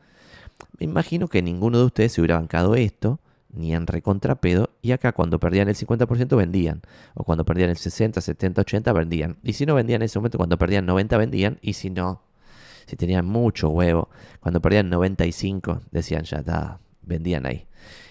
Imagino 0.80 1.28
que 1.28 1.42
ninguno 1.42 1.78
de 1.78 1.84
ustedes 1.84 2.12
se 2.12 2.20
hubiera 2.20 2.36
bancado 2.36 2.74
esto, 2.74 3.20
ni 3.52 3.74
en 3.74 3.86
recontrapedo, 3.86 4.70
y 4.82 4.92
acá 4.92 5.12
cuando 5.12 5.38
perdían 5.38 5.68
el 5.68 5.76
50% 5.76 6.36
vendían, 6.36 6.82
o 7.14 7.24
cuando 7.24 7.44
perdían 7.44 7.70
el 7.70 7.76
60, 7.76 8.20
70, 8.20 8.62
80 8.62 8.92
vendían, 8.92 9.36
y 9.42 9.52
si 9.52 9.66
no 9.66 9.74
vendían 9.74 10.02
en 10.02 10.06
ese 10.06 10.18
momento, 10.18 10.38
cuando 10.38 10.58
perdían 10.58 10.86
90 10.86 11.16
vendían, 11.18 11.58
y 11.60 11.74
si 11.74 11.90
no, 11.90 12.22
si 12.86 12.96
tenían 12.96 13.26
mucho 13.26 13.68
huevo, 13.68 14.08
cuando 14.40 14.60
perdían 14.60 14.88
95, 14.88 15.82
decían 15.90 16.24
ya 16.24 16.38
está, 16.38 16.80
vendían 17.02 17.46
ahí. 17.46 17.66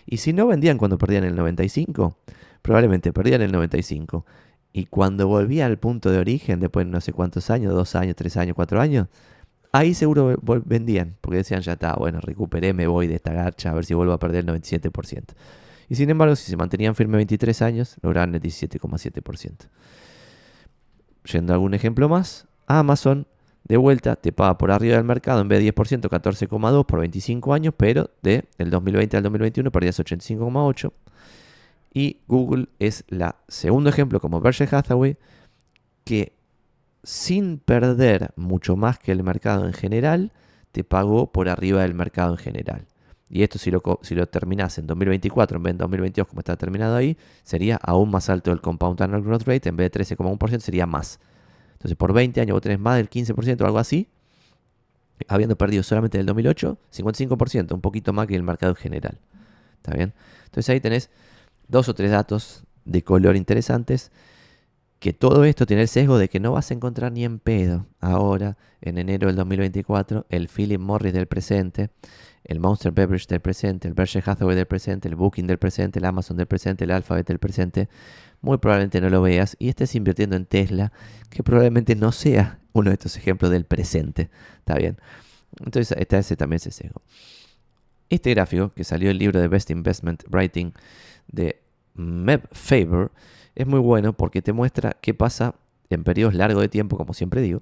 Y 0.06 0.18
si 0.18 0.34
no 0.34 0.48
vendían 0.48 0.78
cuando 0.78 0.98
perdían 0.98 1.24
el 1.24 1.36
95, 1.36 2.18
probablemente 2.62 3.14
perdían 3.14 3.42
el 3.42 3.52
95. 3.52 4.26
Y 4.72 4.86
cuando 4.86 5.28
volvía 5.28 5.66
al 5.66 5.78
punto 5.78 6.12
de 6.12 6.20
origen, 6.20 6.60
después 6.60 6.86
de 6.86 6.92
no 6.92 7.02
sé 7.02 7.14
cuántos 7.14 7.50
años, 7.50 7.74
dos 7.74 7.96
años, 7.96 8.16
tres 8.16 8.38
años, 8.38 8.56
cuatro 8.56 8.80
años, 8.80 9.08
ahí 9.72 9.94
seguro 9.94 10.38
vendían, 10.66 11.16
porque 11.22 11.38
decían 11.38 11.62
ya 11.62 11.74
está, 11.74 11.94
bueno, 11.96 12.20
recuperé, 12.22 12.74
me 12.74 12.88
voy 12.88 13.08
de 13.08 13.16
esta 13.16 13.34
garcha 13.34 13.72
a 13.72 13.74
ver 13.74 13.86
si 13.86 13.94
vuelvo 13.94 14.14
a 14.14 14.20
perder 14.20 14.48
el 14.48 14.62
97%. 14.62 15.24
Y 15.90 15.96
sin 15.96 16.10
embargo, 16.10 16.36
si 16.36 16.50
se 16.50 16.58
mantenían 16.58 16.96
firmes 16.96 17.18
23 17.18 17.62
años, 17.62 17.96
lograban 18.02 18.36
el 18.36 18.42
17,7%. 18.42 19.68
Yendo 21.32 21.54
a 21.54 21.56
algún 21.56 21.74
ejemplo 21.74 22.08
más, 22.08 22.48
Amazon 22.68 23.28
de 23.64 23.78
vuelta 23.78 24.16
te 24.16 24.32
paga 24.32 24.58
por 24.58 24.72
arriba 24.72 24.96
del 24.96 25.04
mercado 25.04 25.42
en 25.42 25.48
vez 25.48 25.60
de 25.60 25.74
10%, 25.74 26.02
14,2 26.10 26.86
por 26.86 27.00
25 27.00 27.54
años, 27.54 27.74
pero 27.76 28.10
de 28.22 28.46
el 28.58 28.70
2020 28.70 29.18
al 29.18 29.24
2021 29.24 29.72
perdías 29.72 30.00
85,8. 30.00 30.92
Y 31.94 32.18
Google 32.28 32.68
es 32.78 33.04
la 33.10 33.36
segundo 33.48 33.90
ejemplo 33.90 34.20
como 34.20 34.42
Berkshire 34.42 34.76
Hathaway 34.76 35.18
que 36.04 36.34
sin 37.04 37.60
perder 37.60 38.32
mucho 38.36 38.76
más 38.76 39.00
que 39.00 39.12
el 39.12 39.24
mercado 39.24 39.66
en 39.66 39.74
general, 39.74 40.32
te 40.72 40.84
pagó 40.84 41.32
por 41.32 41.50
arriba 41.50 41.82
del 41.82 41.94
mercado 41.94 42.32
en 42.32 42.38
general. 42.38 42.86
Y 43.30 43.44
esto 43.44 43.60
si 43.60 43.70
lo, 43.70 43.82
si 44.02 44.16
lo 44.16 44.28
terminás 44.28 44.78
en 44.80 44.88
2024 44.88 45.58
en 45.58 45.64
vez 45.64 45.74
de 45.76 45.78
2022 45.80 46.28
como 46.28 46.40
está 46.40 46.58
terminado 46.58 46.96
ahí, 46.96 47.16
sería 47.44 47.78
aún 47.78 48.10
más 48.10 48.30
alto 48.30 48.52
el 48.52 48.60
compound 48.60 49.02
annual 49.02 49.22
growth 49.22 49.44
rate, 49.44 49.70
en 49.70 49.78
vez 49.78 49.92
de 49.92 50.02
13,1% 50.02 50.60
sería 50.60 50.88
más. 50.88 51.20
Entonces, 51.74 51.96
por 51.96 52.12
20 52.12 52.42
años 52.42 52.56
vos 52.56 52.62
tenés 52.62 52.80
más 52.80 52.98
del 52.98 53.10
15% 53.10 53.62
o 53.62 53.66
algo 53.66 53.78
así, 53.78 54.08
habiendo 55.28 55.58
perdido 55.58 55.84
solamente 55.84 56.18
en 56.18 56.22
el 56.22 56.26
2008, 56.26 56.78
55%, 56.92 57.74
un 57.74 57.82
poquito 57.82 58.14
más 58.14 58.28
que 58.28 58.36
el 58.36 58.44
mercado 58.44 58.76
general. 58.76 59.20
¿Está 59.78 59.94
bien? 59.94 60.14
Entonces 60.46 60.70
ahí 60.70 60.82
tenés 60.82 61.10
dos 61.68 61.88
o 61.88 61.94
tres 61.94 62.12
datos 62.12 62.64
de 62.86 63.04
color 63.04 63.36
interesantes, 63.36 64.12
que 65.00 65.14
todo 65.14 65.46
esto 65.46 65.66
tiene 65.66 65.84
el 65.84 65.88
sesgo 65.88 66.18
de 66.18 66.28
que 66.28 66.40
no 66.40 66.52
vas 66.52 66.72
a 66.72 66.74
encontrar 66.74 67.12
ni 67.12 67.24
en 67.24 67.40
pedo 67.40 67.88
ahora, 68.02 68.58
en 68.82 68.98
enero 68.98 69.28
del 69.28 69.36
2024, 69.38 70.26
el 70.30 70.50
Philip 70.50 70.80
Morris 70.80 71.14
del 71.14 71.28
presente, 71.28 71.90
el 72.44 72.60
Monster 72.60 72.92
Beverage 72.92 73.28
del 73.28 73.40
presente, 73.40 73.88
el 73.88 73.94
Berkshire 73.94 74.24
Hathaway 74.26 74.56
del 74.56 74.66
presente, 74.66 75.08
el 75.08 75.16
Booking 75.16 75.48
del 75.48 75.58
presente, 75.58 76.00
el 76.00 76.06
Amazon 76.06 76.36
del 76.36 76.48
presente, 76.48 76.84
el 76.84 76.92
Alphabet 76.92 77.28
del 77.28 77.40
presente, 77.40 77.88
muy 78.42 78.58
probablemente 78.58 79.00
no 79.02 79.10
lo 79.10 79.22
veas 79.22 79.56
y 79.60 79.70
estés 79.70 79.96
invirtiendo 79.96 80.36
en 80.36 80.46
Tesla, 80.46 80.92
que 81.30 81.44
probablemente 81.44 81.96
no 81.96 82.12
sea 82.12 82.60
uno 82.74 82.90
de 82.90 82.96
estos 82.96 83.18
ejemplos 83.18 83.52
del 83.52 83.66
presente. 83.66 84.30
¿Está 84.60 84.76
bien? 84.76 84.98
Entonces, 85.60 85.98
está 85.98 86.18
ese 86.18 86.36
también 86.36 86.58
ese 86.58 86.72
sesgo. 86.72 87.02
Este 88.10 88.32
gráfico, 88.32 88.74
que 88.74 88.84
salió 88.84 89.12
el 89.12 89.18
libro 89.18 89.40
de 89.40 89.48
Best 89.48 89.70
Investment 89.70 90.24
Writing 90.30 90.74
de 91.28 91.62
Meb 91.94 92.48
Faber, 92.52 93.12
es 93.56 93.68
muy 93.68 93.80
bueno 93.80 94.14
porque 94.14 94.42
te 94.42 94.54
muestra 94.54 94.98
qué 95.02 95.14
pasa 95.14 95.56
en 95.90 96.04
periodos 96.04 96.36
largos 96.36 96.62
de 96.62 96.70
tiempo, 96.70 96.98
como 96.98 97.14
siempre 97.14 97.42
digo. 97.42 97.62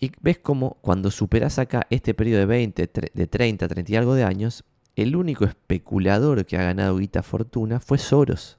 Y 0.00 0.12
ves 0.20 0.38
como 0.38 0.78
cuando 0.80 1.10
superas 1.10 1.58
acá 1.58 1.86
este 1.90 2.14
periodo 2.14 2.40
de 2.40 2.46
20, 2.46 2.90
de 3.14 3.26
30, 3.26 3.66
30 3.66 3.92
y 3.92 3.96
algo 3.96 4.14
de 4.14 4.24
años, 4.24 4.64
el 4.94 5.16
único 5.16 5.44
especulador 5.44 6.44
que 6.46 6.56
ha 6.56 6.62
ganado 6.62 6.98
guita 6.98 7.22
fortuna 7.22 7.80
fue 7.80 7.98
Soros 7.98 8.58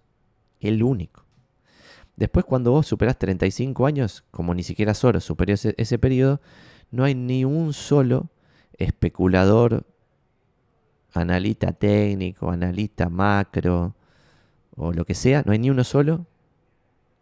el 0.59 0.83
único. 0.83 1.25
Después 2.15 2.45
cuando 2.45 2.71
vos 2.71 2.85
superás 2.85 3.17
35 3.17 3.85
años, 3.85 4.25
como 4.31 4.53
ni 4.53 4.63
siquiera 4.63 4.93
solo 4.93 5.21
superó 5.21 5.53
ese, 5.53 5.99
periodo, 5.99 6.41
no 6.91 7.05
hay 7.05 7.15
ni 7.15 7.45
un 7.45 7.71
solo 7.71 8.29
especulador, 8.77 9.85
analista 11.13 11.71
técnico, 11.71 12.51
analista 12.51 13.09
macro 13.09 13.95
o 14.79 14.93
lo 14.93 15.05
que 15.05 15.13
sea, 15.13 15.43
no 15.45 15.51
hay 15.51 15.59
ni 15.59 15.69
uno 15.69 15.83
solo 15.83 16.25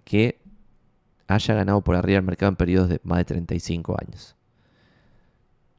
que 0.04 0.40
haya 1.28 1.54
ganado 1.54 1.82
por 1.82 1.96
arriba 1.96 2.18
del 2.18 2.26
mercado 2.26 2.50
en 2.50 2.56
periodos 2.56 2.90
de 2.90 3.02
más 3.04 3.18
de 3.18 3.26
35 3.26 3.98
años. 4.00 4.36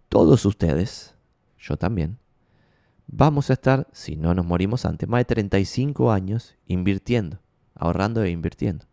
Todos 0.08 0.44
ustedes, 0.44 1.14
yo 1.58 1.76
también, 1.76 2.18
vamos 3.06 3.48
a 3.50 3.54
estar, 3.54 3.86
si 3.92 4.16
no 4.16 4.34
nos 4.34 4.44
morimos 4.44 4.84
antes, 4.84 5.08
más 5.08 5.20
de 5.20 5.24
35 5.26 6.12
años 6.12 6.54
invirtiendo 6.66 7.40
ahorrando 7.78 8.22
e 8.22 8.30
invirtiendo. 8.30 8.84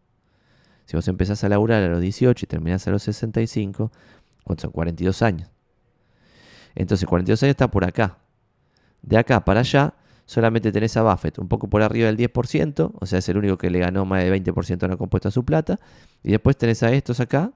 Si 0.85 0.95
vos 0.95 1.07
empezás 1.07 1.43
a 1.43 1.49
laburar 1.49 1.83
a 1.83 1.87
los 1.87 1.99
18 1.99 2.45
y 2.45 2.47
terminás 2.47 2.87
a 2.87 2.91
los 2.91 3.03
65, 3.03 3.91
¿cuántos 4.43 4.61
son? 4.61 4.71
42 4.71 5.21
años. 5.23 5.49
Entonces 6.75 7.07
42 7.07 7.41
años 7.43 7.51
está 7.51 7.69
por 7.69 7.83
acá. 7.83 8.19
De 9.01 9.17
acá 9.17 9.43
para 9.43 9.61
allá 9.61 9.93
solamente 10.25 10.71
tenés 10.71 10.97
a 10.97 11.03
Buffett 11.03 11.37
un 11.39 11.47
poco 11.47 11.69
por 11.69 11.81
arriba 11.81 12.07
del 12.07 12.17
10%, 12.17 12.91
o 12.99 13.05
sea, 13.05 13.19
es 13.19 13.29
el 13.29 13.37
único 13.37 13.57
que 13.57 13.69
le 13.69 13.79
ganó 13.79 14.05
más 14.05 14.23
de 14.23 14.31
20% 14.31 14.83
en 14.83 14.91
la 14.91 14.97
compuesta 14.97 15.29
a 15.29 15.31
su 15.31 15.45
plata. 15.45 15.79
Y 16.23 16.31
después 16.31 16.57
tenés 16.57 16.83
a 16.83 16.91
estos 16.91 17.19
acá, 17.19 17.51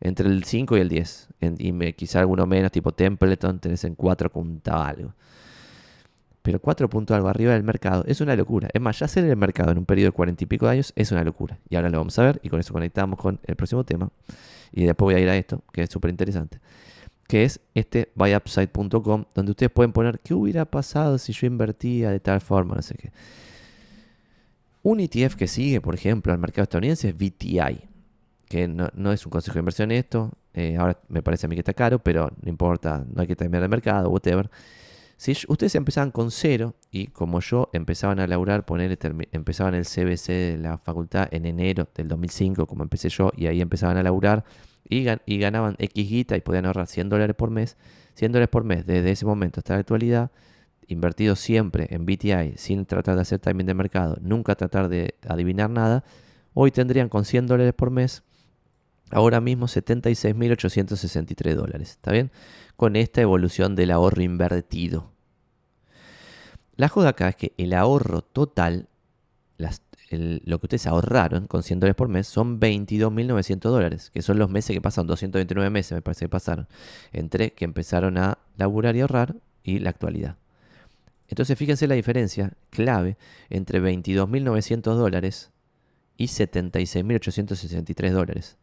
entre 0.00 0.28
el 0.28 0.44
5 0.44 0.76
y 0.76 0.80
el 0.80 0.88
10. 0.88 1.28
y 1.58 1.92
quizá 1.94 2.20
alguno 2.20 2.46
menos, 2.46 2.72
tipo 2.72 2.92
Templeton, 2.92 3.58
tenés 3.58 3.84
en 3.84 3.94
4 3.94 4.30
punta 4.30 4.86
algo 4.86 5.14
pero 6.42 6.60
4 6.60 6.88
puntos 6.90 7.16
algo 7.16 7.28
arriba 7.28 7.52
del 7.52 7.62
mercado 7.62 8.04
es 8.06 8.20
una 8.20 8.36
locura. 8.36 8.68
Es 8.72 8.80
más, 8.80 8.98
ya 8.98 9.08
ser 9.08 9.24
en 9.24 9.30
el 9.30 9.36
mercado 9.36 9.70
en 9.70 9.78
un 9.78 9.86
periodo 9.86 10.08
de 10.08 10.12
40 10.12 10.44
y 10.44 10.46
pico 10.46 10.66
de 10.66 10.72
años 10.72 10.92
es 10.96 11.12
una 11.12 11.24
locura. 11.24 11.58
Y 11.68 11.76
ahora 11.76 11.88
lo 11.88 11.98
vamos 11.98 12.18
a 12.18 12.24
ver 12.24 12.40
y 12.42 12.48
con 12.48 12.60
eso 12.60 12.72
conectamos 12.72 13.18
con 13.18 13.38
el 13.44 13.56
próximo 13.56 13.84
tema. 13.84 14.10
Y 14.72 14.84
después 14.84 15.06
voy 15.06 15.14
a 15.14 15.20
ir 15.20 15.28
a 15.28 15.36
esto, 15.36 15.62
que 15.72 15.82
es 15.82 15.90
súper 15.90 16.10
interesante. 16.10 16.58
Que 17.32 17.44
es 17.44 17.60
este 17.74 18.12
buyupside.com, 18.14 19.24
donde 19.34 19.52
ustedes 19.52 19.72
pueden 19.72 19.90
poner 19.90 20.20
qué 20.20 20.34
hubiera 20.34 20.66
pasado 20.66 21.16
si 21.16 21.32
yo 21.32 21.46
invertía 21.46 22.10
de 22.10 22.20
tal 22.20 22.42
forma, 22.42 22.74
no 22.74 22.82
sé 22.82 22.94
qué. 22.94 23.10
Un 24.82 25.00
ETF 25.00 25.36
que 25.36 25.48
sigue, 25.48 25.80
por 25.80 25.94
ejemplo, 25.94 26.30
al 26.30 26.38
mercado 26.38 26.64
estadounidense 26.64 27.08
es 27.08 27.14
VTI, 27.14 27.88
que 28.50 28.68
no, 28.68 29.12
es 29.12 29.24
un 29.24 29.30
consejo 29.30 29.54
de 29.54 29.60
inversión 29.60 29.92
esto. 29.92 30.30
Eh, 30.52 30.76
ahora 30.78 31.00
me 31.08 31.22
parece 31.22 31.46
a 31.46 31.48
mí 31.48 31.56
que 31.56 31.60
está 31.60 31.72
caro, 31.72 32.00
pero 32.00 32.30
no 32.42 32.50
importa, 32.50 33.02
no 33.10 33.22
hay 33.22 33.26
que 33.26 33.34
cambiar 33.34 33.62
de 33.62 33.68
mercado, 33.68 34.10
whatever. 34.10 34.50
Si 35.16 35.32
ustedes 35.48 35.74
empezaban 35.74 36.10
con 36.10 36.30
cero 36.30 36.74
y 36.90 37.06
como 37.06 37.40
yo 37.40 37.70
empezaban 37.72 38.20
a 38.20 38.26
laburar, 38.26 38.66
poner, 38.66 38.98
empezaban 39.32 39.74
el 39.74 39.86
CBC 39.86 40.26
de 40.28 40.58
la 40.58 40.76
facultad 40.76 41.28
en 41.30 41.46
enero 41.46 41.88
del 41.94 42.08
2005, 42.08 42.66
como 42.66 42.82
empecé 42.82 43.08
yo, 43.08 43.32
y 43.34 43.46
ahí 43.46 43.62
empezaban 43.62 43.96
a 43.96 44.02
laburar 44.02 44.44
y, 44.88 45.04
ganaban 45.38 45.76
X 45.78 46.08
guita 46.08 46.36
y 46.36 46.40
podían 46.40 46.66
ahorrar 46.66 46.86
100 46.86 47.08
dólares 47.08 47.36
por 47.36 47.50
mes. 47.50 47.76
100 48.14 48.32
dólares 48.32 48.50
por 48.50 48.64
mes 48.64 48.86
desde 48.86 49.10
ese 49.10 49.24
momento 49.24 49.60
hasta 49.60 49.74
la 49.74 49.80
actualidad, 49.80 50.30
invertido 50.86 51.36
siempre 51.36 51.86
en 51.90 52.04
BTI, 52.04 52.54
sin 52.56 52.84
tratar 52.84 53.14
de 53.16 53.22
hacer 53.22 53.38
timing 53.40 53.66
de 53.66 53.74
mercado, 53.74 54.18
nunca 54.20 54.54
tratar 54.54 54.88
de 54.88 55.14
adivinar 55.26 55.70
nada, 55.70 56.04
hoy 56.52 56.70
tendrían 56.70 57.08
con 57.08 57.24
100 57.24 57.46
dólares 57.46 57.72
por 57.72 57.90
mes 57.90 58.22
ahora 59.10 59.40
mismo 59.40 59.66
76.863 59.66 61.54
dólares. 61.54 61.90
¿Está 61.90 62.12
bien? 62.12 62.30
Con 62.76 62.96
esta 62.96 63.20
evolución 63.20 63.76
del 63.76 63.90
ahorro 63.90 64.22
invertido. 64.22 65.12
La 66.76 66.88
joda 66.88 67.10
acá 67.10 67.28
es 67.28 67.36
que 67.36 67.52
el 67.58 67.74
ahorro 67.74 68.22
total, 68.22 68.88
lo 70.18 70.58
que 70.58 70.66
ustedes 70.66 70.86
ahorraron 70.86 71.46
con 71.46 71.62
100 71.62 71.80
dólares 71.80 71.96
por 71.96 72.08
mes, 72.08 72.26
son 72.26 72.60
22.900 72.60 73.60
dólares, 73.60 74.10
que 74.10 74.22
son 74.22 74.38
los 74.38 74.50
meses 74.50 74.74
que 74.74 74.80
pasan, 74.80 75.06
229 75.06 75.70
meses 75.70 75.92
me 75.92 76.02
parece 76.02 76.26
que 76.26 76.28
pasaron, 76.28 76.66
entre 77.12 77.52
que 77.52 77.64
empezaron 77.64 78.18
a 78.18 78.38
laburar 78.56 78.96
y 78.96 79.00
ahorrar 79.00 79.36
y 79.62 79.78
la 79.78 79.90
actualidad. 79.90 80.36
Entonces 81.28 81.56
fíjense 81.56 81.86
la 81.86 81.94
diferencia 81.94 82.52
clave 82.70 83.16
entre 83.48 83.80
22.900 83.80 84.82
dólares 84.94 85.50
y 86.16 86.26
76.863 86.26 88.10
dólares. 88.10 88.56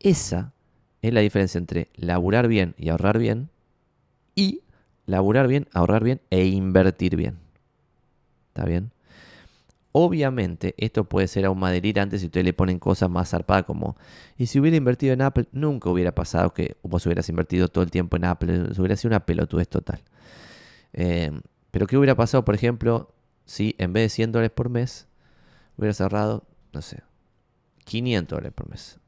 Esa 0.00 0.52
es 1.02 1.12
la 1.12 1.20
diferencia 1.20 1.58
entre 1.58 1.88
laburar 1.94 2.48
bien 2.48 2.74
y 2.76 2.88
ahorrar 2.88 3.18
bien 3.18 3.50
y 4.34 4.62
laburar 5.06 5.46
bien, 5.46 5.68
ahorrar 5.72 6.02
bien 6.02 6.20
e 6.30 6.46
invertir 6.46 7.16
bien. 7.16 7.38
¿Está 8.48 8.64
bien? 8.64 8.90
Obviamente, 9.92 10.74
esto 10.78 11.04
puede 11.04 11.28
ser 11.28 11.44
aún 11.44 11.58
más 11.58 11.72
delirante 11.72 12.18
si 12.18 12.26
ustedes 12.26 12.46
le 12.46 12.54
ponen 12.54 12.78
cosas 12.78 13.10
más 13.10 13.28
zarpadas 13.28 13.64
como, 13.64 13.96
y 14.38 14.46
si 14.46 14.58
hubiera 14.58 14.76
invertido 14.76 15.12
en 15.12 15.20
Apple, 15.20 15.46
nunca 15.52 15.90
hubiera 15.90 16.14
pasado 16.14 16.54
que 16.54 16.76
vos 16.82 17.04
hubieras 17.04 17.28
invertido 17.28 17.68
todo 17.68 17.84
el 17.84 17.90
tiempo 17.90 18.16
en 18.16 18.24
Apple, 18.24 18.70
hubiera 18.78 18.96
sido 18.96 19.10
una 19.10 19.26
pelotudez 19.26 19.68
total. 19.68 20.02
Eh, 20.94 21.30
pero 21.70 21.86
¿qué 21.86 21.98
hubiera 21.98 22.14
pasado, 22.14 22.44
por 22.44 22.54
ejemplo, 22.54 23.14
si 23.44 23.74
en 23.78 23.92
vez 23.92 24.04
de 24.04 24.08
100 24.08 24.32
dólares 24.32 24.52
por 24.54 24.70
mes, 24.70 25.08
hubieras 25.76 26.00
ahorrado, 26.00 26.44
no 26.72 26.80
sé, 26.80 27.02
500 27.84 28.36
dólares 28.36 28.52
por 28.54 28.70
mes? 28.70 28.98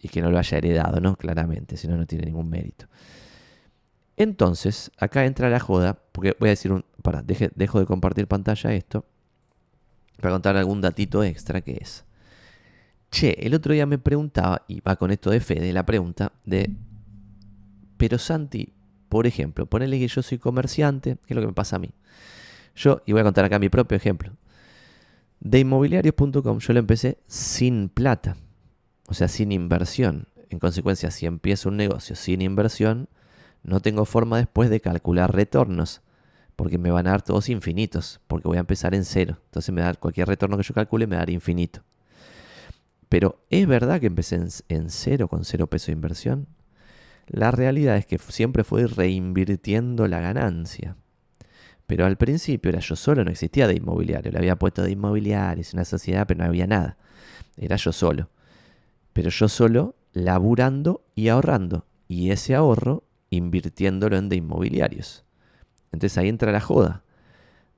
y 0.00 0.08
que 0.08 0.20
no 0.20 0.30
lo 0.30 0.38
haya 0.38 0.58
heredado, 0.58 1.00
¿no? 1.00 1.16
Claramente, 1.16 1.78
si 1.78 1.88
no, 1.88 1.96
no 1.96 2.06
tiene 2.06 2.26
ningún 2.26 2.50
mérito. 2.50 2.86
Entonces, 4.16 4.90
acá 4.98 5.24
entra 5.24 5.50
la 5.50 5.60
joda, 5.60 5.98
porque 6.12 6.36
voy 6.38 6.48
a 6.48 6.50
decir 6.50 6.72
un... 6.72 6.84
Para, 7.02 7.22
dejo 7.22 7.80
de 7.80 7.86
compartir 7.86 8.26
pantalla 8.26 8.72
esto, 8.72 9.04
para 10.20 10.32
contar 10.32 10.56
algún 10.56 10.80
datito 10.80 11.22
extra 11.22 11.60
que 11.60 11.78
es. 11.80 12.04
Che, 13.10 13.36
el 13.46 13.54
otro 13.54 13.74
día 13.74 13.86
me 13.86 13.98
preguntaba, 13.98 14.62
y 14.68 14.80
va 14.80 14.96
con 14.96 15.10
esto 15.10 15.30
de 15.30 15.40
Fede, 15.40 15.72
la 15.72 15.84
pregunta 15.84 16.32
de... 16.44 16.74
Pero 17.96 18.18
Santi, 18.18 18.72
por 19.08 19.26
ejemplo, 19.26 19.66
ponele 19.66 19.98
que 19.98 20.08
yo 20.08 20.22
soy 20.22 20.38
comerciante, 20.38 21.18
¿qué 21.26 21.34
es 21.34 21.36
lo 21.36 21.40
que 21.40 21.48
me 21.48 21.52
pasa 21.52 21.76
a 21.76 21.78
mí? 21.78 21.90
Yo, 22.74 23.02
y 23.06 23.12
voy 23.12 23.20
a 23.20 23.24
contar 23.24 23.44
acá 23.44 23.58
mi 23.58 23.68
propio 23.68 23.96
ejemplo. 23.96 24.32
De 25.40 25.60
inmobiliarios.com 25.60 26.58
yo 26.58 26.72
lo 26.72 26.78
empecé 26.78 27.18
sin 27.26 27.88
plata, 27.88 28.36
o 29.06 29.14
sea, 29.14 29.28
sin 29.28 29.52
inversión. 29.52 30.28
En 30.48 30.58
consecuencia, 30.58 31.10
si 31.10 31.26
empiezo 31.26 31.68
un 31.68 31.76
negocio 31.76 32.16
sin 32.16 32.42
inversión, 32.42 33.08
no 33.64 33.80
tengo 33.80 34.04
forma 34.04 34.36
después 34.36 34.70
de 34.70 34.80
calcular 34.80 35.34
retornos, 35.34 36.02
porque 36.54 36.78
me 36.78 36.90
van 36.90 37.06
a 37.06 37.10
dar 37.10 37.22
todos 37.22 37.48
infinitos, 37.48 38.20
porque 38.26 38.46
voy 38.46 38.58
a 38.58 38.60
empezar 38.60 38.94
en 38.94 39.04
cero. 39.04 39.38
Entonces 39.46 39.74
me 39.74 39.80
da 39.80 39.94
cualquier 39.94 40.28
retorno 40.28 40.56
que 40.56 40.62
yo 40.62 40.74
calcule 40.74 41.06
me 41.06 41.16
da 41.16 41.24
infinito. 41.30 41.82
Pero 43.08 43.44
¿es 43.48 43.66
verdad 43.66 44.00
que 44.00 44.06
empecé 44.06 44.40
en, 44.68 44.90
cero 44.90 45.28
con 45.28 45.44
cero 45.44 45.66
peso 45.66 45.86
de 45.86 45.92
inversión? 45.92 46.46
La 47.26 47.50
realidad 47.50 47.96
es 47.96 48.06
que 48.06 48.18
siempre 48.18 48.64
fui 48.64 48.84
reinvirtiendo 48.84 50.06
la 50.08 50.20
ganancia. 50.20 50.96
Pero 51.86 52.06
al 52.06 52.16
principio 52.16 52.70
era 52.70 52.80
yo 52.80 52.96
solo, 52.96 53.24
no 53.24 53.30
existía 53.30 53.66
de 53.66 53.74
inmobiliario. 53.74 54.30
Le 54.30 54.38
había 54.38 54.56
puesto 54.56 54.82
de 54.82 54.90
inmobiliarios, 54.90 55.72
una 55.72 55.84
sociedad, 55.84 56.26
pero 56.26 56.38
no 56.38 56.44
había 56.44 56.66
nada. 56.66 56.98
Era 57.56 57.76
yo 57.76 57.92
solo. 57.92 58.28
Pero 59.12 59.30
yo 59.30 59.48
solo 59.48 59.94
laburando 60.12 61.04
y 61.14 61.28
ahorrando. 61.28 61.86
Y 62.08 62.30
ese 62.30 62.54
ahorro 62.54 63.03
invirtiéndolo 63.34 64.16
en 64.16 64.28
de 64.28 64.36
inmobiliarios. 64.36 65.24
Entonces 65.92 66.18
ahí 66.18 66.28
entra 66.28 66.52
la 66.52 66.60
joda. 66.60 67.02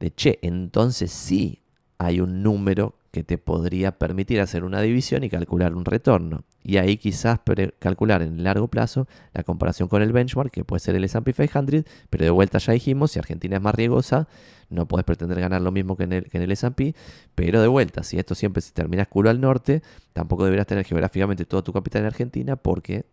De 0.00 0.14
che, 0.14 0.38
entonces 0.42 1.10
sí 1.10 1.62
hay 1.98 2.20
un 2.20 2.42
número 2.42 2.94
que 3.10 3.24
te 3.24 3.38
podría 3.38 3.92
permitir 3.92 4.42
hacer 4.42 4.62
una 4.62 4.82
división 4.82 5.24
y 5.24 5.30
calcular 5.30 5.74
un 5.74 5.86
retorno. 5.86 6.44
Y 6.62 6.76
ahí 6.76 6.98
quizás 6.98 7.40
calcular 7.78 8.20
en 8.20 8.42
largo 8.42 8.68
plazo 8.68 9.06
la 9.32 9.42
comparación 9.42 9.88
con 9.88 10.02
el 10.02 10.12
benchmark, 10.12 10.50
que 10.50 10.64
puede 10.64 10.80
ser 10.80 10.96
el 10.96 11.04
S&P 11.04 11.32
500, 11.32 11.84
pero 12.10 12.24
de 12.24 12.30
vuelta 12.30 12.58
ya 12.58 12.74
dijimos, 12.74 13.12
si 13.12 13.18
Argentina 13.18 13.56
es 13.56 13.62
más 13.62 13.74
riesgosa, 13.74 14.28
no 14.68 14.86
puedes 14.86 15.04
pretender 15.04 15.40
ganar 15.40 15.62
lo 15.62 15.72
mismo 15.72 15.96
que 15.96 16.04
en 16.04 16.12
el, 16.12 16.24
que 16.24 16.36
el 16.36 16.50
S&P, 16.50 16.94
pero 17.34 17.62
de 17.62 17.68
vuelta, 17.68 18.02
si 18.02 18.18
esto 18.18 18.34
siempre 18.34 18.60
se 18.60 18.72
termina 18.72 19.06
culo 19.06 19.30
al 19.30 19.40
norte, 19.40 19.82
tampoco 20.12 20.44
deberás 20.44 20.66
tener 20.66 20.84
geográficamente 20.84 21.46
todo 21.46 21.62
tu 21.64 21.72
capital 21.72 22.02
en 22.02 22.06
Argentina 22.08 22.56
porque 22.56 23.06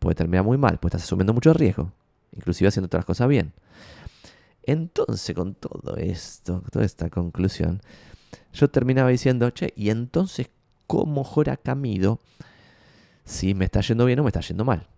puede 0.00 0.16
terminar 0.16 0.44
muy 0.44 0.58
mal, 0.58 0.78
pues 0.80 0.92
estás 0.92 1.04
asumiendo 1.04 1.32
mucho 1.32 1.52
riesgo, 1.52 1.92
inclusive 2.32 2.66
haciendo 2.68 2.86
otras 2.86 3.04
cosas 3.04 3.28
bien. 3.28 3.52
Entonces, 4.64 5.36
con 5.36 5.54
todo 5.54 5.96
esto, 5.96 6.64
toda 6.72 6.84
esta 6.84 7.08
conclusión, 7.10 7.80
yo 8.52 8.68
terminaba 8.68 9.10
diciendo, 9.10 9.50
che, 9.50 9.72
y 9.76 9.90
entonces, 9.90 10.50
¿cómo 10.86 11.22
jora 11.22 11.56
Camido 11.56 12.18
si 13.24 13.54
me 13.54 13.66
está 13.66 13.80
yendo 13.80 14.06
bien 14.06 14.18
o 14.18 14.24
me 14.24 14.30
está 14.30 14.40
yendo 14.40 14.64
mal? 14.64 14.88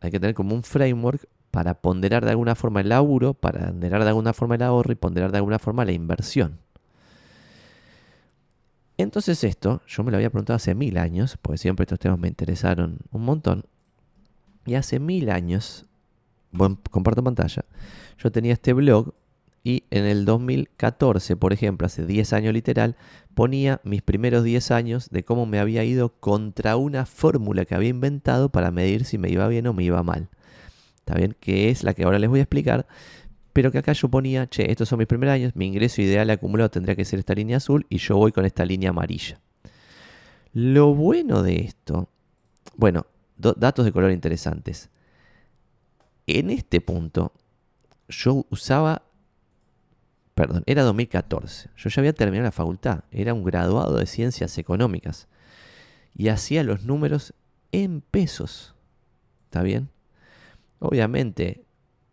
Hay 0.00 0.10
que 0.10 0.18
tener 0.18 0.34
como 0.34 0.54
un 0.54 0.62
framework 0.62 1.28
para 1.50 1.74
ponderar 1.74 2.24
de 2.24 2.30
alguna 2.30 2.54
forma 2.54 2.80
el 2.80 2.88
laburo, 2.88 3.34
para 3.34 3.68
ponderar 3.68 4.02
de 4.02 4.08
alguna 4.08 4.32
forma 4.32 4.56
el 4.56 4.62
ahorro 4.62 4.92
y 4.92 4.96
ponderar 4.96 5.32
de 5.32 5.38
alguna 5.38 5.58
forma 5.58 5.84
la 5.84 5.92
inversión. 5.92 6.58
Entonces 8.98 9.44
esto, 9.44 9.82
yo 9.86 10.02
me 10.04 10.10
lo 10.10 10.16
había 10.16 10.30
preguntado 10.30 10.56
hace 10.56 10.74
mil 10.74 10.96
años, 10.98 11.38
porque 11.40 11.58
siempre 11.58 11.84
estos 11.84 11.98
temas 11.98 12.18
me 12.18 12.28
interesaron 12.28 12.98
un 13.10 13.24
montón, 13.24 13.64
y 14.66 14.74
hace 14.74 15.00
mil 15.00 15.30
años, 15.30 15.86
bueno, 16.52 16.78
comparto 16.90 17.22
pantalla, 17.22 17.64
yo 18.18 18.32
tenía 18.32 18.52
este 18.52 18.72
blog 18.72 19.14
y 19.66 19.82
en 19.90 20.04
el 20.04 20.24
2014, 20.24 21.36
por 21.36 21.52
ejemplo, 21.52 21.86
hace 21.86 22.06
10 22.06 22.32
años 22.34 22.54
literal, 22.54 22.94
ponía 23.34 23.80
mis 23.82 24.00
primeros 24.00 24.44
10 24.44 24.70
años 24.70 25.10
de 25.10 25.24
cómo 25.24 25.44
me 25.44 25.58
había 25.58 25.82
ido 25.82 26.10
contra 26.20 26.76
una 26.76 27.04
fórmula 27.04 27.64
que 27.64 27.74
había 27.74 27.88
inventado 27.88 28.48
para 28.48 28.70
medir 28.70 29.04
si 29.04 29.18
me 29.18 29.28
iba 29.28 29.48
bien 29.48 29.66
o 29.66 29.72
me 29.72 29.82
iba 29.82 30.04
mal. 30.04 30.28
¿Está 30.98 31.14
bien? 31.14 31.36
Que 31.40 31.68
es 31.70 31.82
la 31.82 31.94
que 31.94 32.04
ahora 32.04 32.20
les 32.20 32.30
voy 32.30 32.38
a 32.38 32.42
explicar. 32.42 32.86
Pero 33.52 33.72
que 33.72 33.78
acá 33.78 33.92
yo 33.92 34.08
ponía, 34.08 34.46
che, 34.48 34.70
estos 34.70 34.88
son 34.88 35.00
mis 35.00 35.08
primeros 35.08 35.32
años, 35.32 35.56
mi 35.56 35.66
ingreso 35.66 36.00
ideal 36.00 36.30
acumulado 36.30 36.70
tendría 36.70 36.94
que 36.94 37.04
ser 37.04 37.18
esta 37.18 37.34
línea 37.34 37.56
azul 37.56 37.86
y 37.88 37.98
yo 37.98 38.16
voy 38.16 38.30
con 38.30 38.44
esta 38.44 38.64
línea 38.64 38.90
amarilla. 38.90 39.40
Lo 40.52 40.94
bueno 40.94 41.42
de 41.42 41.56
esto, 41.56 42.08
bueno, 42.76 43.06
datos 43.36 43.84
de 43.84 43.92
color 43.92 44.12
interesantes. 44.12 44.90
En 46.26 46.50
este 46.50 46.80
punto, 46.80 47.32
yo 48.08 48.46
usaba, 48.50 49.02
perdón, 50.34 50.62
era 50.66 50.82
2014, 50.82 51.70
yo 51.76 51.90
ya 51.90 52.00
había 52.00 52.12
terminado 52.12 52.46
la 52.46 52.52
facultad, 52.52 53.04
era 53.10 53.34
un 53.34 53.44
graduado 53.44 53.98
de 53.98 54.06
ciencias 54.06 54.58
económicas 54.58 55.28
y 56.14 56.28
hacía 56.28 56.64
los 56.64 56.82
números 56.82 57.34
en 57.72 58.00
pesos. 58.00 58.74
¿Está 59.44 59.62
bien? 59.62 59.90
Obviamente 60.78 61.64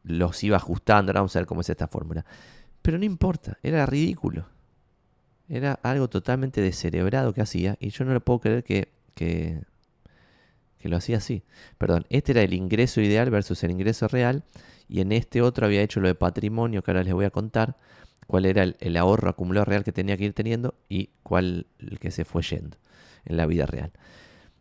los 0.04 0.43
iba 0.43 0.58
ajustando, 0.58 1.10
ahora 1.10 1.22
vamos 1.22 1.36
a 1.36 1.39
ver 1.39 1.48
cómo 1.48 1.62
es 1.62 1.70
esta 1.70 1.88
fórmula. 1.88 2.26
Pero 2.82 2.98
no 2.98 3.06
importa, 3.06 3.58
era 3.64 3.86
ridículo. 3.86 4.45
Era 5.48 5.80
algo 5.84 6.10
totalmente 6.10 6.62
descerebrado 6.62 7.34
que 7.34 7.41
hacía 7.41 7.78
y 7.80 7.89
yo 7.89 8.06
no 8.06 8.14
le 8.14 8.20
puedo 8.20 8.39
creer 8.39 8.64
que, 8.64 8.91
que 9.14 9.62
que 10.84 10.90
lo 10.90 10.98
hacía 10.98 11.16
así. 11.16 11.44
Perdón, 11.78 12.06
este 12.10 12.34
era 12.34 12.42
el 12.42 12.54
ingreso 12.54 13.00
ideal 13.00 13.30
versus 13.30 13.64
el 13.64 13.72
ingreso 13.72 14.10
real 14.10 14.44
y 14.90 15.00
en 15.00 15.14
este 15.14 15.42
otro 15.42 15.66
había 15.66 15.82
hecho 15.82 16.02
lo 16.02 16.10
de 16.10 16.16
patrimonio 16.16 16.84
que 16.84 16.92
ahora 16.92 17.06
les 17.06 17.14
voy 17.14 17.24
a 17.24 17.30
contar 17.30 17.78
cuál 18.28 18.46
era 18.46 18.64
el, 18.64 18.98
ahorro 18.98 19.30
acumulado 19.30 19.64
real 19.64 19.86
que 19.86 19.94
tenía 19.94 20.18
que 20.18 20.26
ir 20.26 20.34
teniendo 20.34 20.76
y 20.90 21.12
cuál 21.24 21.68
el 21.80 22.00
que 22.00 22.12
se 22.12 22.26
fue 22.26 22.42
yendo 22.42 22.76
en 23.24 23.38
la 23.38 23.46
vida 23.46 23.66
real. 23.66 23.94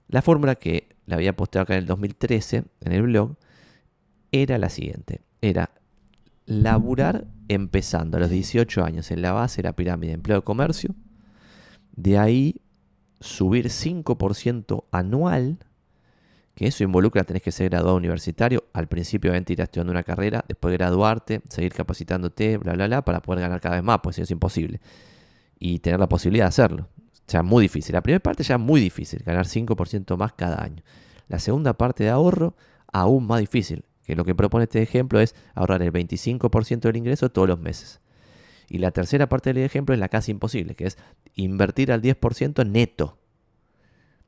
La 0.07 0.23
fórmula 0.23 0.55
que 0.55 0.95
la 1.07 1.17
había 1.17 1.35
posteado 1.35 1.65
acá 1.65 1.75
en 1.75 1.81
el 1.81 1.87
2013 1.87 2.67
en 2.83 2.93
el 2.93 3.03
blog 3.03 3.35
era 4.31 4.59
la 4.59 4.69
siguiente. 4.69 5.23
Era 5.41 5.71
laburar 6.47 7.27
empezando 7.49 8.17
a 8.17 8.21
los 8.21 8.31
18 8.31 8.85
años 8.85 9.11
en 9.11 9.23
la 9.23 9.33
base 9.33 9.61
de 9.61 9.69
la 9.69 9.75
pirámide 9.75 10.11
de 10.11 10.15
empleo 10.15 10.37
de 10.37 10.45
comercio, 10.45 10.95
de 11.97 12.17
ahí 12.17 12.61
subir 13.19 13.71
5% 13.71 14.85
anual, 14.93 15.59
que 16.55 16.67
eso 16.67 16.85
involucra, 16.85 17.25
tenés 17.25 17.43
que 17.43 17.53
ser 17.53 17.71
graduado 17.71 17.97
universitario, 17.97 18.65
al 18.73 18.87
principio 18.87 19.31
obviamente 19.31 19.55
irás 19.55 19.67
estudiando 19.67 19.93
una 19.93 20.03
carrera, 20.03 20.45
después 20.47 20.73
graduarte, 20.75 21.41
seguir 21.49 21.73
capacitándote, 21.73 22.59
bla, 22.59 22.75
bla, 22.75 22.87
bla, 22.87 23.03
para 23.03 23.23
poder 23.23 23.41
ganar 23.41 23.61
cada 23.61 23.77
vez 23.77 23.85
más, 23.85 24.01
pues 24.03 24.17
eso 24.17 24.25
es 24.25 24.31
imposible. 24.31 24.81
Y 25.59 25.79
tener 25.79 25.99
la 25.99 26.09
posibilidad 26.09 26.45
de 26.45 26.49
hacerlo. 26.49 26.89
O 26.97 27.31
sea, 27.31 27.43
muy 27.43 27.63
difícil. 27.63 27.95
La 27.95 28.03
primera 28.03 28.23
parte 28.23 28.43
ya 28.43 28.57
es 28.57 28.61
muy 28.61 28.81
difícil, 28.81 29.23
ganar 29.25 29.47
5% 29.47 30.17
más 30.17 30.33
cada 30.35 30.63
año. 30.63 30.83
La 31.29 31.39
segunda 31.39 31.73
parte 31.73 32.05
de 32.05 32.11
ahorro, 32.11 32.55
aún 32.93 33.27
más 33.27 33.41
difícil, 33.41 33.85
que 34.05 34.17
lo 34.17 34.25
que 34.25 34.35
propone 34.35 34.65
este 34.65 34.83
ejemplo 34.83 35.21
es 35.21 35.35
ahorrar 35.55 35.83
el 35.83 35.93
25% 35.93 36.81
del 36.81 36.97
ingreso 36.97 37.31
todos 37.31 37.49
los 37.49 37.59
meses. 37.59 38.01
Y 38.69 38.79
la 38.79 38.91
tercera 38.91 39.29
parte 39.29 39.53
del 39.53 39.63
ejemplo 39.65 39.95
es 39.95 40.01
la 40.01 40.09
casi 40.09 40.33
imposible, 40.33 40.75
que 40.75 40.87
es 40.87 40.99
invertir 41.35 41.93
al 41.93 42.03
10% 42.03 42.67
neto. 42.67 43.19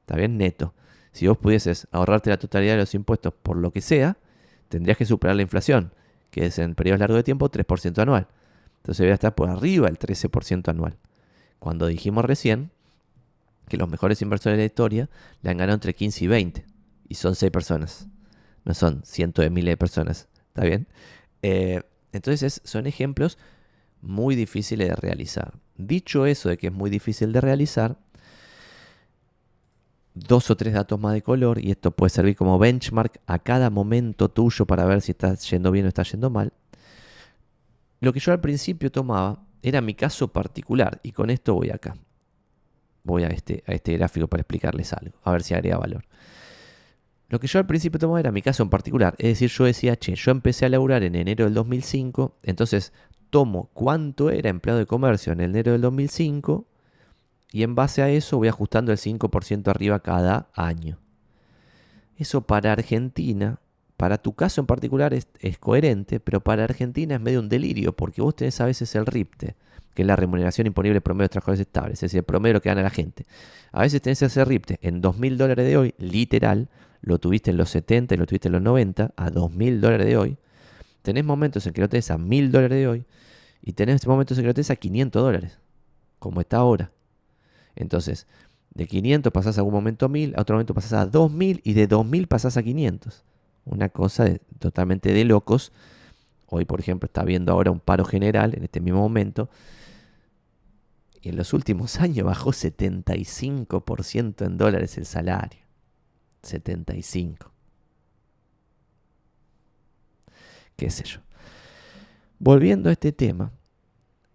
¿Está 0.00 0.16
bien? 0.16 0.38
Neto. 0.38 0.74
Si 1.14 1.28
vos 1.28 1.38
pudieses 1.38 1.86
ahorrarte 1.92 2.28
la 2.28 2.38
totalidad 2.38 2.72
de 2.72 2.80
los 2.80 2.94
impuestos 2.94 3.32
por 3.32 3.56
lo 3.56 3.70
que 3.70 3.80
sea, 3.80 4.18
tendrías 4.68 4.98
que 4.98 5.06
superar 5.06 5.36
la 5.36 5.42
inflación, 5.42 5.92
que 6.32 6.46
es 6.46 6.58
en 6.58 6.74
periodos 6.74 6.98
largos 6.98 7.16
de 7.18 7.22
tiempo 7.22 7.48
3% 7.48 8.02
anual. 8.02 8.26
Entonces 8.78 8.98
debería 8.98 9.14
estar 9.14 9.34
por 9.34 9.48
arriba 9.48 9.88
el 9.88 9.96
13% 9.96 10.68
anual. 10.68 10.98
Cuando 11.60 11.86
dijimos 11.86 12.24
recién 12.24 12.72
que 13.68 13.76
los 13.76 13.88
mejores 13.88 14.20
inversores 14.22 14.58
de 14.58 14.64
la 14.64 14.66
historia 14.66 15.08
le 15.40 15.50
han 15.50 15.56
ganado 15.56 15.74
entre 15.74 15.94
15 15.94 16.24
y 16.24 16.26
20. 16.26 16.66
Y 17.08 17.14
son 17.14 17.36
6 17.36 17.52
personas. 17.52 18.08
No 18.64 18.74
son 18.74 19.02
cientos 19.04 19.44
de 19.44 19.50
miles 19.50 19.70
de 19.72 19.76
personas. 19.76 20.28
¿Está 20.48 20.64
bien? 20.64 20.88
Eh, 21.42 21.80
entonces 22.12 22.60
son 22.64 22.88
ejemplos 22.88 23.38
muy 24.00 24.34
difíciles 24.34 24.88
de 24.88 24.96
realizar. 24.96 25.54
Dicho 25.76 26.26
eso 26.26 26.48
de 26.48 26.58
que 26.58 26.66
es 26.66 26.72
muy 26.72 26.90
difícil 26.90 27.32
de 27.32 27.40
realizar, 27.40 27.98
dos 30.14 30.50
o 30.50 30.56
tres 30.56 30.72
datos 30.72 30.98
más 30.98 31.12
de 31.12 31.22
color 31.22 31.62
y 31.62 31.72
esto 31.72 31.90
puede 31.90 32.10
servir 32.10 32.36
como 32.36 32.58
benchmark 32.58 33.20
a 33.26 33.40
cada 33.40 33.68
momento 33.68 34.30
tuyo 34.30 34.64
para 34.64 34.84
ver 34.84 35.02
si 35.02 35.12
estás 35.12 35.48
yendo 35.50 35.70
bien 35.70 35.84
o 35.84 35.88
estás 35.88 36.12
yendo 36.12 36.30
mal. 36.30 36.52
Lo 38.00 38.12
que 38.12 38.20
yo 38.20 38.32
al 38.32 38.40
principio 38.40 38.90
tomaba 38.90 39.44
era 39.62 39.80
mi 39.80 39.94
caso 39.94 40.28
particular 40.28 41.00
y 41.02 41.12
con 41.12 41.30
esto 41.30 41.54
voy 41.54 41.70
acá. 41.70 41.96
Voy 43.02 43.24
a 43.24 43.28
este, 43.28 43.64
a 43.66 43.72
este 43.72 43.94
gráfico 43.96 44.28
para 44.28 44.42
explicarles 44.42 44.92
algo, 44.92 45.18
a 45.24 45.32
ver 45.32 45.42
si 45.42 45.52
agrega 45.54 45.78
valor. 45.78 46.04
Lo 47.28 47.40
que 47.40 47.46
yo 47.46 47.58
al 47.58 47.66
principio 47.66 47.98
tomaba 47.98 48.20
era 48.20 48.30
mi 48.30 48.42
caso 48.42 48.62
en 48.62 48.70
particular, 48.70 49.14
es 49.18 49.28
decir, 49.28 49.50
yo 49.50 49.64
decía, 49.64 49.96
che, 49.96 50.14
yo 50.14 50.30
empecé 50.30 50.66
a 50.66 50.68
laburar 50.68 51.02
en 51.02 51.16
enero 51.16 51.44
del 51.44 51.54
2005, 51.54 52.36
entonces 52.42 52.92
tomo 53.30 53.70
cuánto 53.74 54.30
era 54.30 54.48
empleado 54.48 54.78
de 54.78 54.86
comercio 54.86 55.32
en 55.32 55.40
enero 55.40 55.72
del 55.72 55.80
2005 55.80 56.66
y 57.54 57.62
en 57.62 57.76
base 57.76 58.02
a 58.02 58.10
eso 58.10 58.36
voy 58.38 58.48
ajustando 58.48 58.90
el 58.90 58.98
5% 58.98 59.68
arriba 59.68 60.00
cada 60.00 60.48
año. 60.54 60.98
Eso 62.16 62.40
para 62.40 62.72
Argentina, 62.72 63.60
para 63.96 64.18
tu 64.18 64.32
caso 64.32 64.60
en 64.60 64.66
particular 64.66 65.14
es, 65.14 65.28
coherente, 65.60 66.18
pero 66.18 66.40
para 66.40 66.64
Argentina 66.64 67.14
es 67.14 67.20
medio 67.20 67.38
un 67.38 67.48
delirio, 67.48 67.92
porque 67.92 68.22
vos 68.22 68.34
tenés 68.34 68.60
a 68.60 68.64
veces 68.64 68.92
el 68.96 69.06
RIPTE, 69.06 69.54
que 69.94 70.02
es 70.02 70.08
la 70.08 70.16
remuneración 70.16 70.66
imponible 70.66 71.00
promedio 71.00 71.26
de 71.26 71.28
trabajadores 71.28 71.60
estables, 71.60 71.92
es 71.98 72.00
decir, 72.00 72.18
el 72.18 72.24
promedio 72.24 72.60
que 72.60 72.70
gana 72.70 72.82
la 72.82 72.90
gente. 72.90 73.24
A 73.70 73.82
veces 73.82 74.02
tenés 74.02 74.20
ese 74.20 74.44
RIPTE 74.44 74.80
en 74.82 75.00
2.000 75.00 75.36
dólares 75.36 75.64
de 75.64 75.76
hoy, 75.76 75.94
literal, 75.98 76.68
lo 77.02 77.20
tuviste 77.20 77.52
en 77.52 77.56
los 77.56 77.70
70 77.70 78.16
y 78.16 78.18
lo 78.18 78.26
tuviste 78.26 78.48
en 78.48 78.52
los 78.54 78.62
90, 78.62 79.12
a 79.14 79.30
2.000 79.30 79.78
dólares 79.78 80.08
de 80.08 80.16
hoy. 80.16 80.38
Tenés 81.02 81.24
momentos 81.24 81.64
en 81.68 81.72
que 81.72 81.82
lo 81.82 81.88
tenés 81.88 82.10
a 82.10 82.18
1.000 82.18 82.50
dólares 82.50 82.78
de 82.78 82.88
hoy 82.88 83.04
y 83.62 83.74
tenés 83.74 84.04
momentos 84.08 84.36
en 84.38 84.42
que 84.42 84.48
lo 84.48 84.54
tenés 84.54 84.72
a 84.72 84.74
500 84.74 85.22
dólares, 85.22 85.60
como 86.18 86.40
está 86.40 86.56
ahora. 86.56 86.90
Entonces, 87.76 88.26
de 88.74 88.86
500 88.86 89.32
pasás 89.32 89.58
a 89.58 89.62
un 89.62 89.72
momento 89.72 90.06
a 90.06 90.08
1000, 90.08 90.34
a 90.36 90.42
otro 90.42 90.56
momento 90.56 90.74
pasás 90.74 90.92
a 90.94 91.06
2000 91.06 91.60
y 91.64 91.74
de 91.74 91.86
2000 91.86 92.26
pasás 92.26 92.56
a 92.56 92.62
500. 92.62 93.24
Una 93.64 93.88
cosa 93.88 94.26
totalmente 94.58 95.12
de 95.12 95.24
locos. 95.24 95.72
Hoy, 96.46 96.64
por 96.64 96.80
ejemplo, 96.80 97.06
está 97.06 97.22
habiendo 97.22 97.52
ahora 97.52 97.70
un 97.70 97.80
paro 97.80 98.04
general 98.04 98.54
en 98.54 98.64
este 98.64 98.80
mismo 98.80 99.00
momento. 99.00 99.48
Y 101.22 101.30
en 101.30 101.36
los 101.36 101.52
últimos 101.52 102.00
años 102.00 102.26
bajó 102.26 102.50
75% 102.50 104.44
en 104.44 104.58
dólares 104.58 104.98
el 104.98 105.06
salario. 105.06 105.60
75. 106.42 107.50
¿Qué 110.76 110.90
sé 110.90 111.04
yo? 111.04 111.20
Volviendo 112.38 112.90
a 112.90 112.92
este 112.92 113.12
tema, 113.12 113.52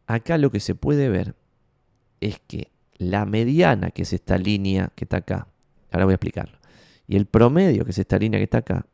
acá 0.08 0.38
lo 0.38 0.50
que 0.52 0.60
se 0.60 0.74
puede 0.74 1.10
ver 1.10 1.36
es 2.22 2.40
que 2.48 2.72
la 3.00 3.26
mediana, 3.26 3.90
que 3.90 4.04
es 4.04 4.14
esta 4.14 4.38
línea 4.38 4.92
que 4.94 5.06
está 5.06 5.18
acá, 5.18 5.48
ahora 5.92 6.06
voy 6.06 6.12
a 6.12 6.16
explicarlo, 6.16 6.60
y 7.08 7.16
el 7.16 7.26
promedio, 7.26 7.86
que 7.86 7.92
es 7.92 7.98
esta 7.98 8.20
línea 8.20 8.40
que 8.40 8.44
está 8.44 8.60
acá, 8.60 8.86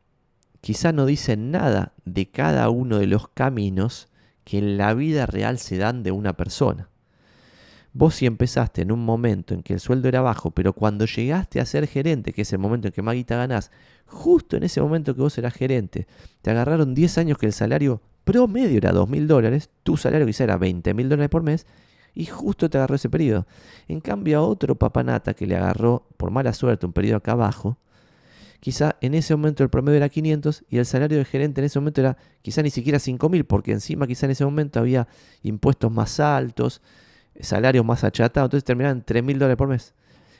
quizá 0.62 0.92
no 0.92 1.04
dice 1.04 1.36
nada 1.36 1.92
de 2.06 2.30
cada 2.30 2.70
uno 2.70 2.98
de 2.98 3.06
los 3.06 3.28
caminos 3.28 4.08
que 4.44 4.58
en 4.58 4.78
la 4.78 4.94
vida 4.94 5.26
real 5.26 5.58
se 5.58 5.76
dan 5.76 6.02
de 6.02 6.12
una 6.12 6.34
persona. 6.34 6.88
Vos 7.92 8.14
si 8.16 8.26
empezaste 8.26 8.82
en 8.82 8.92
un 8.92 9.04
momento 9.04 9.54
en 9.54 9.62
que 9.62 9.72
el 9.72 9.80
sueldo 9.80 10.08
era 10.08 10.20
bajo, 10.20 10.50
pero 10.50 10.72
cuando 10.72 11.06
llegaste 11.06 11.60
a 11.60 11.66
ser 11.66 11.86
gerente, 11.86 12.32
que 12.32 12.42
es 12.42 12.52
el 12.52 12.58
momento 12.58 12.88
en 12.88 12.92
que 12.92 13.02
más 13.02 13.14
guita 13.14 13.36
ganás, 13.36 13.70
justo 14.06 14.56
en 14.56 14.62
ese 14.62 14.80
momento 14.80 15.14
que 15.14 15.22
vos 15.22 15.36
eras 15.38 15.54
gerente, 15.54 16.06
te 16.42 16.50
agarraron 16.50 16.94
10 16.94 17.18
años 17.18 17.38
que 17.38 17.46
el 17.46 17.52
salario 17.52 18.02
promedio 18.24 18.76
era 18.78 18.92
2.000 18.92 19.26
dólares, 19.26 19.70
tu 19.82 19.96
salario 19.96 20.26
quizá 20.26 20.44
era 20.44 20.58
20.000 20.58 21.08
dólares 21.08 21.30
por 21.30 21.42
mes, 21.42 21.66
y 22.16 22.24
justo 22.24 22.68
te 22.70 22.78
agarró 22.78 22.96
ese 22.96 23.10
periodo. 23.10 23.46
En 23.86 24.00
cambio 24.00 24.38
a 24.38 24.42
otro 24.42 24.74
papanata 24.74 25.34
que 25.34 25.46
le 25.46 25.54
agarró 25.54 26.06
por 26.16 26.30
mala 26.30 26.54
suerte 26.54 26.86
un 26.86 26.94
periodo 26.94 27.18
acá 27.18 27.32
abajo, 27.32 27.76
quizá 28.58 28.96
en 29.02 29.14
ese 29.14 29.36
momento 29.36 29.62
el 29.62 29.68
promedio 29.68 29.98
era 29.98 30.08
500 30.08 30.64
y 30.70 30.78
el 30.78 30.86
salario 30.86 31.18
de 31.18 31.26
gerente 31.26 31.60
en 31.60 31.66
ese 31.66 31.78
momento 31.78 32.00
era 32.00 32.16
quizá 32.40 32.62
ni 32.62 32.70
siquiera 32.70 32.98
5.000 32.98 33.44
porque 33.44 33.72
encima 33.72 34.06
quizá 34.06 34.24
en 34.24 34.32
ese 34.32 34.46
momento 34.46 34.80
había 34.80 35.06
impuestos 35.42 35.92
más 35.92 36.18
altos, 36.18 36.80
salarios 37.38 37.84
más 37.84 38.02
achatados, 38.02 38.46
entonces 38.46 38.64
terminaban 38.64 38.96
en 38.96 39.04
3.000 39.04 39.34
dólares 39.34 39.56
por 39.58 39.68
mes. 39.68 39.94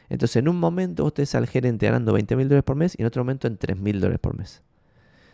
Entonces 0.09 0.37
en 0.37 0.49
un 0.49 0.59
momento 0.59 1.05
usted 1.05 1.25
es 1.25 1.35
al 1.35 1.47
gerente 1.47 1.85
ganando 1.85 2.17
20.000 2.17 2.45
dólares 2.45 2.65
por 2.65 2.77
mes 2.77 2.95
y 2.99 3.03
en 3.03 3.07
otro 3.07 3.23
momento 3.23 3.49
en 3.49 3.59
3.000 3.59 4.01
dólares 4.01 4.21
por 4.21 4.35
mes. 4.35 4.63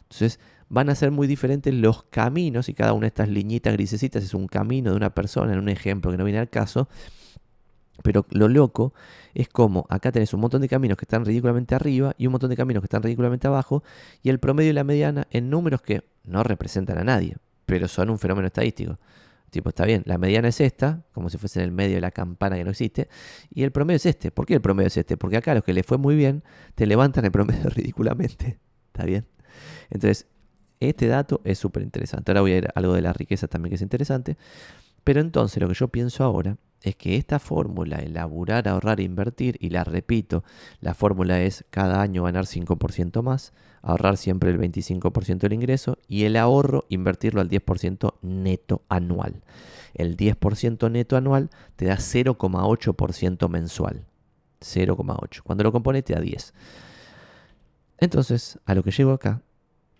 Entonces 0.03 0.41
van 0.69 0.89
a 0.89 0.95
ser 0.95 1.11
muy 1.11 1.27
diferentes 1.27 1.73
los 1.75 2.05
caminos 2.05 2.69
y 2.69 2.75
cada 2.75 2.93
una 2.93 3.03
de 3.03 3.09
estas 3.09 3.29
liñitas 3.29 3.73
grisecitas 3.75 4.25
es 4.25 4.35
un 4.35 4.47
camino 4.47 4.91
de 4.91 4.97
una 4.97 5.15
persona, 5.15 5.53
en 5.53 5.59
un 5.59 5.69
ejemplo 5.69 6.11
que 6.11 6.17
no 6.17 6.25
viene 6.25 6.39
al 6.39 6.49
caso. 6.49 6.89
Pero 8.03 8.27
lo 8.31 8.49
loco 8.49 8.95
es 9.35 9.49
como 9.49 9.87
acá 9.89 10.11
tenés 10.13 10.33
un 10.33 10.41
montón 10.41 10.63
de 10.63 10.69
caminos 10.69 10.97
que 10.97 11.05
están 11.05 11.25
ridículamente 11.25 11.75
arriba 11.75 12.15
y 12.17 12.27
un 12.27 12.33
montón 12.33 12.51
de 12.51 12.57
caminos 12.57 12.81
que 12.81 12.87
están 12.87 13.03
ridículamente 13.03 13.47
abajo 13.47 13.83
y 14.23 14.31
el 14.31 14.39
promedio 14.39 14.71
y 14.71 14.73
la 14.73 14.85
mediana 14.85 15.27
en 15.31 15.51
números 15.51 15.83
que 15.83 16.05
no 16.25 16.43
representan 16.43 16.99
a 16.99 17.05
nadie, 17.05 17.37
pero 17.67 17.87
son 17.87 18.11
un 18.11 18.19
fenómeno 18.19 18.47
estadístico. 18.47 18.99
Tipo, 19.51 19.69
está 19.69 19.85
bien, 19.85 20.03
la 20.07 20.17
mediana 20.17 20.49
es 20.49 20.63
esta, 20.63 21.05
como 21.13 21.29
si 21.29 21.37
fuese 21.37 21.61
en 21.61 21.67
el 21.67 21.73
medio 21.73 21.97
de 21.97 22.01
la 22.01 22.11
campana 22.11 22.57
que 22.57 22.65
no 22.65 22.71
existe, 22.71 23.11
y 23.51 23.65
el 23.65 23.71
promedio 23.71 23.97
es 23.97 24.07
este. 24.07 24.31
¿Por 24.31 24.47
qué 24.47 24.55
el 24.55 24.63
promedio 24.63 24.87
es 24.87 24.97
este? 24.97 25.19
Porque 25.19 25.37
acá 25.37 25.53
los 25.53 25.63
que 25.63 25.75
le 25.75 25.83
fue 25.83 25.99
muy 25.99 26.17
bien 26.17 26.43
te 26.75 26.87
levantan 26.87 27.27
el 27.27 27.33
promedio 27.33 27.65
ridículamente. 27.69 28.59
¿Está 28.87 29.05
bien? 29.05 29.27
Entonces, 29.93 30.27
este 30.81 31.07
dato 31.07 31.41
es 31.45 31.59
súper 31.59 31.83
interesante. 31.83 32.33
Ahora 32.33 32.41
voy 32.41 32.53
a 32.53 32.59
ir 32.59 32.69
algo 32.75 32.95
de 32.95 33.03
la 33.03 33.13
riqueza 33.13 33.47
también 33.47 33.71
que 33.71 33.77
es 33.77 33.83
interesante. 33.83 34.37
Pero 35.05 35.21
entonces 35.21 35.61
lo 35.61 35.69
que 35.69 35.75
yo 35.75 35.89
pienso 35.89 36.25
ahora 36.25 36.57
es 36.81 36.97
que 36.97 37.17
esta 37.17 37.39
fórmula, 37.39 37.99
elaborar, 37.99 38.67
ahorrar 38.67 39.01
e 39.01 39.05
invertir, 39.05 39.57
y 39.61 39.71
la 39.71 39.85
repito, 39.85 40.43
la 40.81 40.95
fórmula 40.95 41.41
es 41.41 41.65
cada 41.71 42.03
año 42.03 42.25
ganar 42.25 42.47
5% 42.47 43.23
más, 43.23 43.53
ahorrar 43.83 44.17
siempre 44.17 44.51
el 44.51 44.59
25% 44.59 45.39
del 45.39 45.53
ingreso 45.53 45.99
y 46.09 46.25
el 46.25 46.37
ahorro 46.37 46.85
invertirlo 46.89 47.41
al 47.41 47.49
10% 47.49 48.15
neto 48.23 48.83
anual. 48.89 49.43
El 49.95 50.17
10% 50.17 50.91
neto 50.91 51.17
anual 51.17 51.51
te 51.77 51.85
da 51.85 51.97
0,8% 51.97 53.49
mensual. 53.49 54.07
0,8. 54.61 55.43
Cuando 55.43 55.65
lo 55.65 55.73
compones 55.73 56.05
te 56.05 56.15
da 56.15 56.21
10. 56.21 56.55
Entonces, 57.99 58.59
a 58.65 58.75
lo 58.75 58.83
que 58.83 58.91
llego 58.91 59.13
acá 59.13 59.43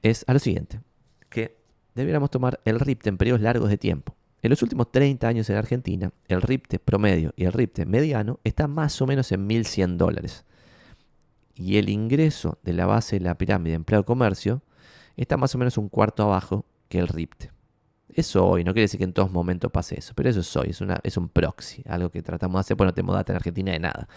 es 0.03 0.25
a 0.27 0.33
lo 0.33 0.39
siguiente, 0.39 0.81
que 1.29 1.59
debiéramos 1.95 2.31
tomar 2.31 2.61
el 2.65 2.81
RIPTE 2.81 3.09
en 3.11 3.19
periodos 3.19 3.41
largos 3.41 3.71
de 3.71 3.79
tiempo. 3.79 4.17
En 4.43 4.51
los 4.51 4.63
últimos 4.63 4.91
30 4.91 5.29
años 5.29 5.49
en 5.51 5.57
Argentina, 5.57 6.13
el 6.27 6.43
RIPTE 6.43 6.81
promedio 6.81 7.33
y 7.37 7.45
el 7.45 7.53
RIPTE 7.53 7.87
mediano 7.87 8.41
está 8.43 8.67
más 8.67 9.01
o 9.01 9.07
menos 9.07 9.31
en 9.31 9.49
1.100 9.49 9.97
dólares. 9.97 10.45
Y 11.55 11.77
el 11.77 11.89
ingreso 11.89 12.59
de 12.63 12.73
la 12.73 12.87
base 12.87 13.19
de 13.19 13.25
la 13.25 13.39
pirámide 13.39 13.73
de 13.73 13.77
empleo-comercio 13.77 14.63
está 15.17 15.37
más 15.37 15.55
o 15.55 15.59
menos 15.59 15.79
un 15.79 15.89
cuarto 15.89 16.25
abajo 16.25 16.67
que 16.89 16.99
el 16.99 17.07
RIPTE. 17.07 17.53
Eso 18.09 18.47
hoy, 18.47 18.65
no 18.65 18.73
quiere 18.73 18.83
decir 18.83 18.99
que 18.99 19.05
en 19.05 19.13
todos 19.13 19.31
momentos 19.31 19.71
pase 19.71 19.99
eso, 19.99 20.13
pero 20.15 20.29
eso 20.29 20.41
es 20.41 20.57
hoy, 20.57 20.69
es, 20.71 20.81
una, 20.81 21.01
es 21.03 21.17
un 21.17 21.29
proxy, 21.29 21.83
algo 21.87 22.11
que 22.11 22.21
tratamos 22.23 22.59
de 22.59 22.61
hacer, 22.61 22.77
bueno, 22.77 22.91
no 22.91 22.95
tenemos 22.95 23.15
data 23.15 23.33
en 23.33 23.37
Argentina 23.37 23.73
de 23.73 23.79
nada. 23.79 24.09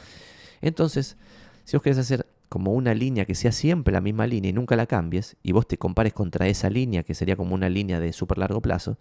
Entonces, 0.61 1.17
si 1.63 1.77
vos 1.77 1.83
querés 1.83 1.99
hacer 1.99 2.24
como 2.55 2.71
una 2.71 2.93
línea 2.93 3.25
que 3.25 3.35
sea 3.35 3.51
siempre 3.51 3.91
la 3.91 3.99
misma 3.99 4.27
línea 4.27 4.49
y 4.49 4.53
nunca 4.53 4.77
la 4.77 4.85
cambies, 4.85 5.35
y 5.43 5.51
vos 5.51 5.67
te 5.67 5.77
compares 5.77 6.13
contra 6.13 6.47
esa 6.47 6.69
línea, 6.69 7.03
que 7.03 7.13
sería 7.13 7.35
como 7.35 7.53
una 7.53 7.67
línea 7.67 7.99
de 7.99 8.13
súper 8.13 8.37
largo 8.37 8.61
plazo, 8.61 8.97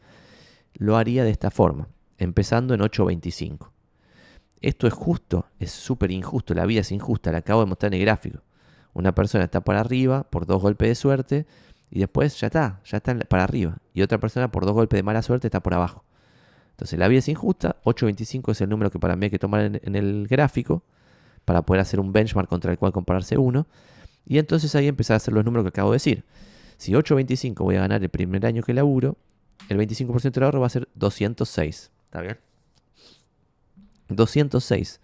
lo 0.74 0.96
haría 0.96 1.22
de 1.22 1.30
esta 1.30 1.52
forma, 1.52 1.86
empezando 2.18 2.74
en 2.74 2.80
8.25. 2.80 3.70
Esto 4.60 4.88
es 4.88 4.92
justo, 4.92 5.46
es 5.60 5.70
súper 5.70 6.10
injusto, 6.10 6.52
la 6.52 6.66
vida 6.66 6.80
es 6.80 6.90
injusta, 6.90 7.30
la 7.30 7.38
acabo 7.38 7.60
de 7.60 7.66
mostrar 7.66 7.94
en 7.94 8.00
el 8.00 8.04
gráfico. 8.04 8.40
Una 8.92 9.14
persona 9.14 9.44
está 9.44 9.60
para 9.60 9.78
arriba 9.78 10.24
por 10.24 10.46
dos 10.46 10.60
golpes 10.60 10.88
de 10.88 10.94
suerte 10.96 11.46
y 11.92 12.00
después 12.00 12.40
ya 12.40 12.48
está, 12.48 12.80
ya 12.84 12.96
está 12.96 13.16
para 13.20 13.44
arriba. 13.44 13.78
Y 13.92 14.02
otra 14.02 14.18
persona 14.18 14.50
por 14.50 14.66
dos 14.66 14.74
golpes 14.74 14.98
de 14.98 15.04
mala 15.04 15.22
suerte 15.22 15.46
está 15.46 15.62
por 15.62 15.74
abajo. 15.74 16.02
Entonces 16.72 16.98
la 16.98 17.06
vida 17.06 17.20
es 17.20 17.28
injusta, 17.28 17.76
8.25 17.84 18.50
es 18.50 18.60
el 18.62 18.68
número 18.68 18.90
que 18.90 18.98
para 18.98 19.14
mí 19.14 19.26
hay 19.26 19.30
que 19.30 19.38
tomar 19.38 19.78
en, 19.80 19.94
el 19.94 20.26
gráfico 20.26 20.82
para 21.44 21.62
poder 21.62 21.80
hacer 21.80 22.00
un 22.00 22.12
benchmark 22.12 22.48
contra 22.48 22.72
el 22.72 22.78
cual 22.78 22.92
compararse 22.92 23.38
uno. 23.38 23.66
Y 24.26 24.38
entonces 24.38 24.74
ahí 24.74 24.88
empezar 24.88 25.14
a 25.14 25.16
hacer 25.16 25.34
los 25.34 25.44
números 25.44 25.64
que 25.64 25.68
acabo 25.68 25.90
de 25.90 25.96
decir. 25.96 26.24
Si 26.76 26.92
8.25 26.92 27.56
voy 27.58 27.76
a 27.76 27.80
ganar 27.80 28.02
el 28.02 28.08
primer 28.08 28.44
año 28.46 28.62
que 28.62 28.74
laburo, 28.74 29.16
el 29.68 29.78
25% 29.78 30.32
del 30.32 30.44
ahorro 30.44 30.60
va 30.60 30.66
a 30.66 30.70
ser 30.70 30.88
206. 30.94 31.90
¿Está 32.04 32.20
bien? 32.20 32.38
206. 34.08 35.00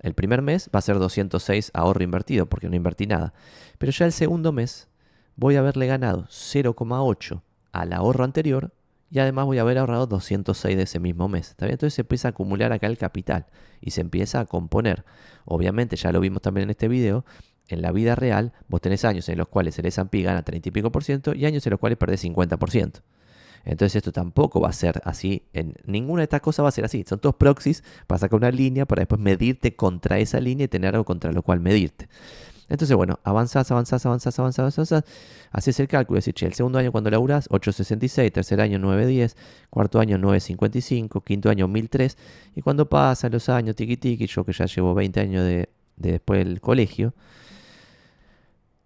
El 0.00 0.14
primer 0.14 0.42
mes 0.42 0.68
va 0.74 0.78
a 0.78 0.82
ser 0.82 0.98
206 0.98 1.70
ahorro 1.74 2.02
invertido 2.02 2.46
porque 2.46 2.68
no 2.68 2.76
invertí 2.76 3.06
nada. 3.06 3.32
Pero 3.78 3.92
ya 3.92 4.06
el 4.06 4.12
segundo 4.12 4.52
mes 4.52 4.88
voy 5.36 5.56
a 5.56 5.60
haberle 5.60 5.86
ganado 5.86 6.24
0,8 6.24 7.40
al 7.72 7.92
ahorro 7.92 8.24
anterior 8.24 8.72
y 9.12 9.18
además 9.18 9.44
voy 9.44 9.58
a 9.58 9.60
haber 9.60 9.76
ahorrado 9.76 10.06
206 10.06 10.74
de 10.74 10.84
ese 10.84 10.98
mismo 10.98 11.28
mes. 11.28 11.50
¿Está 11.50 11.66
bien? 11.66 11.74
Entonces 11.74 11.94
se 11.94 12.00
empieza 12.00 12.28
a 12.28 12.30
acumular 12.30 12.72
acá 12.72 12.86
el 12.86 12.96
capital 12.96 13.46
y 13.82 13.90
se 13.90 14.00
empieza 14.00 14.40
a 14.40 14.46
componer. 14.46 15.04
Obviamente, 15.44 15.96
ya 15.96 16.12
lo 16.12 16.20
vimos 16.20 16.40
también 16.40 16.64
en 16.64 16.70
este 16.70 16.88
video, 16.88 17.26
en 17.68 17.82
la 17.82 17.92
vida 17.92 18.14
real 18.14 18.52
vos 18.68 18.80
tenés 18.80 19.04
años 19.04 19.28
en 19.28 19.36
los 19.36 19.48
cuales 19.48 19.78
el 19.78 19.86
S&P 19.86 20.22
gana 20.22 20.42
30 20.42 20.68
y 20.68 20.72
pico 20.72 20.90
por 20.90 21.04
ciento 21.04 21.34
y 21.34 21.44
años 21.44 21.66
en 21.66 21.72
los 21.72 21.80
cuales 21.80 21.98
perdés 21.98 22.20
50 22.20 22.58
por 22.58 22.70
ciento. 22.70 23.00
Entonces 23.64 23.96
esto 23.96 24.12
tampoco 24.12 24.60
va 24.60 24.70
a 24.70 24.72
ser 24.72 25.02
así, 25.04 25.44
en 25.52 25.74
ninguna 25.84 26.20
de 26.20 26.24
estas 26.24 26.40
cosas 26.40 26.64
va 26.64 26.70
a 26.70 26.72
ser 26.72 26.86
así. 26.86 27.04
Son 27.06 27.20
todos 27.20 27.36
proxies 27.36 27.84
para 28.06 28.18
sacar 28.18 28.38
una 28.38 28.50
línea 28.50 28.86
para 28.86 29.00
después 29.00 29.20
medirte 29.20 29.76
contra 29.76 30.18
esa 30.18 30.40
línea 30.40 30.64
y 30.64 30.68
tener 30.68 30.94
algo 30.94 31.04
contra 31.04 31.32
lo 31.32 31.42
cual 31.42 31.60
medirte. 31.60 32.08
Entonces, 32.72 32.96
bueno, 32.96 33.20
avanzás, 33.22 33.70
avanzás, 33.70 34.06
avanzás, 34.06 34.38
avanzás, 34.38 34.78
avanzás, 34.78 35.04
haces 35.50 35.78
el 35.78 35.88
cálculo, 35.88 36.16
decir, 36.16 36.32
che, 36.32 36.46
el 36.46 36.54
segundo 36.54 36.78
año 36.78 36.90
cuando 36.90 37.10
laburás, 37.10 37.46
8.66, 37.50 38.32
tercer 38.32 38.62
año 38.62 38.78
9.10, 38.78 39.36
cuarto 39.68 40.00
año 40.00 40.16
9.55, 40.16 41.22
quinto 41.22 41.50
año 41.50 41.68
1.003, 41.68 42.16
y 42.56 42.62
cuando 42.62 42.88
pasan 42.88 43.30
los 43.30 43.50
años, 43.50 43.76
tiqui 43.76 43.98
tiqui, 43.98 44.26
yo 44.26 44.46
que 44.46 44.54
ya 44.54 44.64
llevo 44.64 44.94
20 44.94 45.20
años 45.20 45.44
de, 45.44 45.68
después 45.96 46.42
del 46.46 46.62
colegio, 46.62 47.12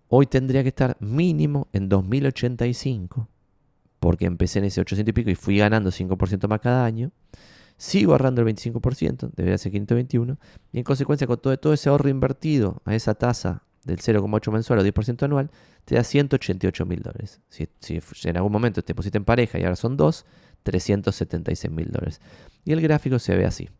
hoy 0.08 0.26
tendría 0.26 0.64
que 0.64 0.70
estar 0.70 0.96
mínimo 0.98 1.68
en 1.72 1.88
2085, 1.88 3.28
porque 4.00 4.26
empecé 4.26 4.58
en 4.58 4.64
ese 4.64 4.80
800 4.80 5.10
y 5.10 5.12
pico 5.12 5.30
y 5.30 5.36
fui 5.36 5.58
ganando 5.58 5.92
5% 5.92 6.48
más 6.48 6.58
cada 6.58 6.84
año. 6.84 7.12
Sigo 7.76 8.12
ahorrando 8.12 8.42
el 8.42 8.48
25%, 8.48 9.30
debería 9.36 9.58
ser 9.58 9.70
521, 9.70 10.38
y 10.72 10.78
en 10.78 10.82
consecuencia 10.82 11.28
con 11.28 11.38
todo 11.38 11.72
ese 11.72 11.88
ahorro 11.88 12.08
invertido 12.08 12.82
a 12.84 12.92
esa 12.96 13.14
tasa 13.14 13.62
del 13.86 13.98
0,8 13.98 14.52
mensual 14.52 14.80
o 14.80 14.84
10% 14.84 15.22
anual, 15.22 15.50
te 15.84 15.94
da 15.94 16.02
188 16.02 16.84
mil 16.84 17.02
dólares. 17.02 17.40
Si, 17.48 17.68
en 18.24 18.36
algún 18.36 18.52
momento 18.52 18.82
te 18.82 18.94
pusiste 18.94 19.16
en 19.16 19.24
pareja 19.24 19.58
y 19.58 19.62
ahora 19.62 19.76
son 19.76 19.96
dos, 19.96 20.26
376 20.64 21.72
mil 21.72 21.90
dólares. 21.90 22.20
Y 22.64 22.72
el 22.72 22.80
gráfico 22.80 23.20
se 23.20 23.36
ve 23.36 23.46
así. 23.46 23.70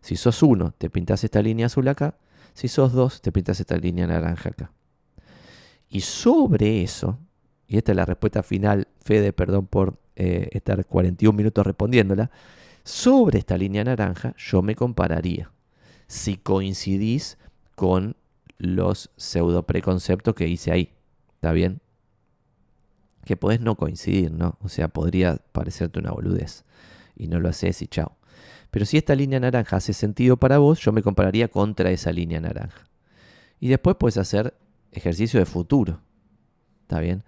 Si 0.00 0.16
sos 0.16 0.42
uno, 0.42 0.72
te 0.76 0.88
pintas 0.88 1.22
esta 1.22 1.42
línea 1.42 1.66
azul 1.66 1.86
acá. 1.88 2.16
Si 2.54 2.68
sos 2.68 2.92
dos, 2.92 3.20
te 3.20 3.30
pintas 3.30 3.60
esta 3.60 3.76
línea 3.76 4.06
naranja 4.06 4.48
acá. 4.48 4.72
Y 5.90 6.00
sobre 6.00 6.82
eso, 6.82 7.18
y 7.68 7.76
esta 7.76 7.92
es 7.92 7.96
la 7.96 8.06
respuesta 8.06 8.42
final, 8.42 8.88
Fede, 9.00 9.34
perdón 9.34 9.66
por 9.66 9.98
eh, 10.16 10.48
estar 10.52 10.84
41 10.86 11.36
minutos 11.36 11.66
respondiéndola, 11.66 12.30
sobre 12.84 13.38
esta 13.38 13.58
línea 13.58 13.84
naranja 13.84 14.34
yo 14.38 14.62
me 14.62 14.74
compararía. 14.74 15.52
Si 16.06 16.38
coincidís 16.38 17.36
con 17.74 18.16
los 18.62 19.10
pseudo 19.16 19.66
preconceptos 19.66 20.34
que 20.34 20.46
hice 20.46 20.70
ahí. 20.70 20.92
¿Está 21.34 21.52
bien? 21.52 21.80
Que 23.24 23.36
podés 23.36 23.60
no 23.60 23.74
coincidir, 23.74 24.30
¿no? 24.30 24.56
O 24.60 24.68
sea, 24.68 24.88
podría 24.88 25.38
parecerte 25.50 25.98
una 25.98 26.12
boludez. 26.12 26.64
Y 27.16 27.26
no 27.26 27.40
lo 27.40 27.48
haces 27.48 27.82
y 27.82 27.88
chao. 27.88 28.16
Pero 28.70 28.86
si 28.86 28.96
esta 28.96 29.16
línea 29.16 29.40
naranja 29.40 29.76
hace 29.76 29.92
sentido 29.92 30.36
para 30.36 30.58
vos, 30.58 30.78
yo 30.78 30.92
me 30.92 31.02
compararía 31.02 31.48
contra 31.48 31.90
esa 31.90 32.12
línea 32.12 32.40
naranja. 32.40 32.88
Y 33.58 33.68
después 33.68 33.96
puedes 33.96 34.16
hacer 34.16 34.54
ejercicio 34.92 35.40
de 35.40 35.46
futuro. 35.46 36.00
¿Está 36.82 37.00
bien? 37.00 37.24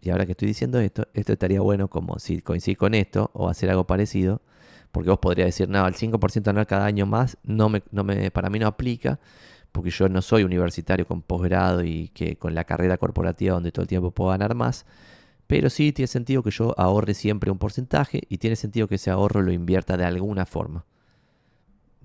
Y 0.00 0.08
ahora 0.08 0.24
que 0.24 0.32
estoy 0.32 0.48
diciendo 0.48 0.80
esto, 0.80 1.06
esto 1.12 1.34
estaría 1.34 1.60
bueno 1.60 1.88
como 1.88 2.18
si 2.18 2.40
coincide 2.40 2.76
con 2.76 2.94
esto 2.94 3.30
o 3.34 3.50
hacer 3.50 3.68
algo 3.68 3.86
parecido. 3.86 4.40
Porque 4.90 5.10
vos 5.10 5.18
podrías 5.18 5.46
decir, 5.46 5.68
no, 5.68 5.86
el 5.86 5.94
5% 5.94 6.48
anual 6.48 6.66
cada 6.66 6.86
año 6.86 7.04
más 7.04 7.36
no 7.42 7.68
me, 7.68 7.82
no 7.90 8.04
me, 8.04 8.30
para 8.30 8.48
mí 8.48 8.58
no 8.58 8.66
aplica 8.66 9.20
porque 9.72 9.90
yo 9.90 10.08
no 10.08 10.22
soy 10.22 10.44
universitario 10.44 11.06
con 11.06 11.22
posgrado 11.22 11.82
y 11.82 12.08
que 12.08 12.36
con 12.36 12.54
la 12.54 12.64
carrera 12.64 12.98
corporativa 12.98 13.54
donde 13.54 13.72
todo 13.72 13.82
el 13.82 13.88
tiempo 13.88 14.10
puedo 14.10 14.30
ganar 14.30 14.54
más, 14.54 14.86
pero 15.46 15.70
sí 15.70 15.92
tiene 15.92 16.06
sentido 16.06 16.42
que 16.42 16.50
yo 16.50 16.74
ahorre 16.78 17.14
siempre 17.14 17.50
un 17.50 17.58
porcentaje 17.58 18.22
y 18.28 18.38
tiene 18.38 18.56
sentido 18.56 18.86
que 18.88 18.94
ese 18.96 19.10
ahorro 19.10 19.42
lo 19.42 19.52
invierta 19.52 19.96
de 19.96 20.04
alguna 20.04 20.46
forma, 20.46 20.84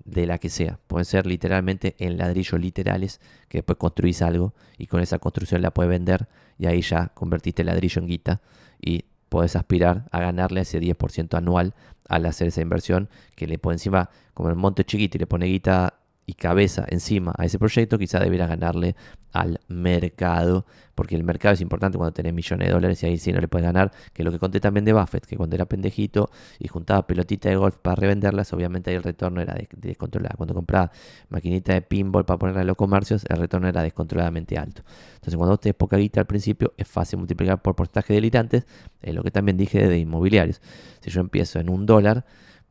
de 0.05 0.25
la 0.25 0.37
que 0.37 0.49
sea. 0.49 0.79
Pueden 0.87 1.05
ser 1.05 1.25
literalmente 1.25 1.95
en 1.99 2.17
ladrillos 2.17 2.59
literales, 2.59 3.21
que 3.49 3.59
después 3.59 3.77
construís 3.77 4.21
algo 4.21 4.53
y 4.77 4.87
con 4.87 5.01
esa 5.01 5.19
construcción 5.19 5.61
la 5.61 5.71
puedes 5.71 5.89
vender 5.89 6.27
y 6.57 6.65
ahí 6.65 6.81
ya 6.81 7.09
convertiste 7.13 7.61
el 7.61 7.67
ladrillo 7.67 8.01
en 8.01 8.07
guita 8.07 8.41
y 8.81 9.05
podés 9.29 9.55
aspirar 9.55 10.07
a 10.11 10.19
ganarle 10.19 10.61
ese 10.61 10.79
10% 10.79 11.37
anual 11.37 11.73
al 12.07 12.25
hacer 12.25 12.47
esa 12.47 12.61
inversión 12.61 13.09
que 13.35 13.47
le 13.47 13.59
pone 13.59 13.75
encima, 13.75 14.09
como 14.33 14.49
el 14.49 14.55
monte 14.55 14.85
chiquito 14.85 15.17
y 15.17 15.19
le 15.19 15.27
pone 15.27 15.47
guita 15.47 15.95
y 16.29 16.33
cabeza 16.33 16.85
encima 16.89 17.33
a 17.37 17.45
ese 17.45 17.57
proyecto, 17.57 17.97
quizá 17.97 18.19
debiera 18.19 18.47
ganarle 18.47 18.97
al 19.31 19.61
mercado, 19.69 20.65
porque 20.93 21.15
el 21.15 21.23
mercado 21.23 21.53
es 21.53 21.61
importante 21.61 21.97
cuando 21.97 22.11
tenés 22.11 22.33
millones 22.33 22.67
de 22.67 22.73
dólares 22.73 23.01
y 23.01 23.05
ahí 23.05 23.17
sí 23.17 23.31
no 23.31 23.39
le 23.39 23.47
puedes 23.47 23.65
ganar, 23.65 23.93
que 24.11 24.23
lo 24.23 24.31
que 24.31 24.37
conté 24.37 24.59
también 24.59 24.83
de 24.83 24.91
Buffett, 24.91 25.25
que 25.25 25.37
cuando 25.37 25.55
era 25.55 25.65
pendejito 25.65 26.29
y 26.59 26.67
juntaba 26.67 27.07
pelotita 27.07 27.47
de 27.47 27.55
golf 27.55 27.77
para 27.77 27.95
revenderlas, 27.95 28.51
obviamente 28.51 28.89
ahí 28.89 28.97
el 28.97 29.03
retorno 29.03 29.39
era 29.39 29.55
descontrolado. 29.77 30.35
Cuando 30.35 30.53
compraba 30.53 30.91
maquinita 31.29 31.73
de 31.73 31.81
pinball 31.81 32.25
para 32.25 32.37
ponerla 32.37 32.61
en 32.61 32.67
los 32.67 32.77
comercios, 32.77 33.23
el 33.29 33.37
retorno 33.37 33.69
era 33.69 33.81
descontroladamente 33.81 34.57
alto. 34.57 34.83
Entonces 35.15 35.37
cuando 35.37 35.57
tenés 35.57 35.75
poca 35.75 35.95
guita 35.95 36.19
al 36.19 36.27
principio, 36.27 36.73
es 36.75 36.89
fácil 36.89 37.19
multiplicar 37.19 37.61
por 37.61 37.73
porcentaje 37.73 38.13
delirantes, 38.13 38.65
es 39.01 39.15
lo 39.15 39.23
que 39.23 39.31
también 39.31 39.55
dije 39.55 39.87
de 39.87 39.97
inmobiliarios. 39.97 40.61
Si 40.99 41.09
yo 41.09 41.21
empiezo 41.21 41.59
en 41.59 41.69
un 41.69 41.85
dólar, 41.85 42.25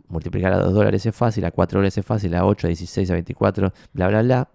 multiplicar 0.09 0.53
a 0.53 0.59
2 0.59 0.73
dólares 0.73 1.05
es 1.07 1.15
fácil, 1.15 1.45
a 1.45 1.51
4 1.51 1.79
dólares 1.79 1.99
es 1.99 2.05
fácil, 2.05 2.35
a 2.35 2.45
8, 2.45 2.67
a 2.67 2.69
16, 2.69 3.11
a 3.11 3.15
24, 3.15 3.73
bla, 3.93 4.09
bla, 4.09 4.23
bla. 4.23 4.49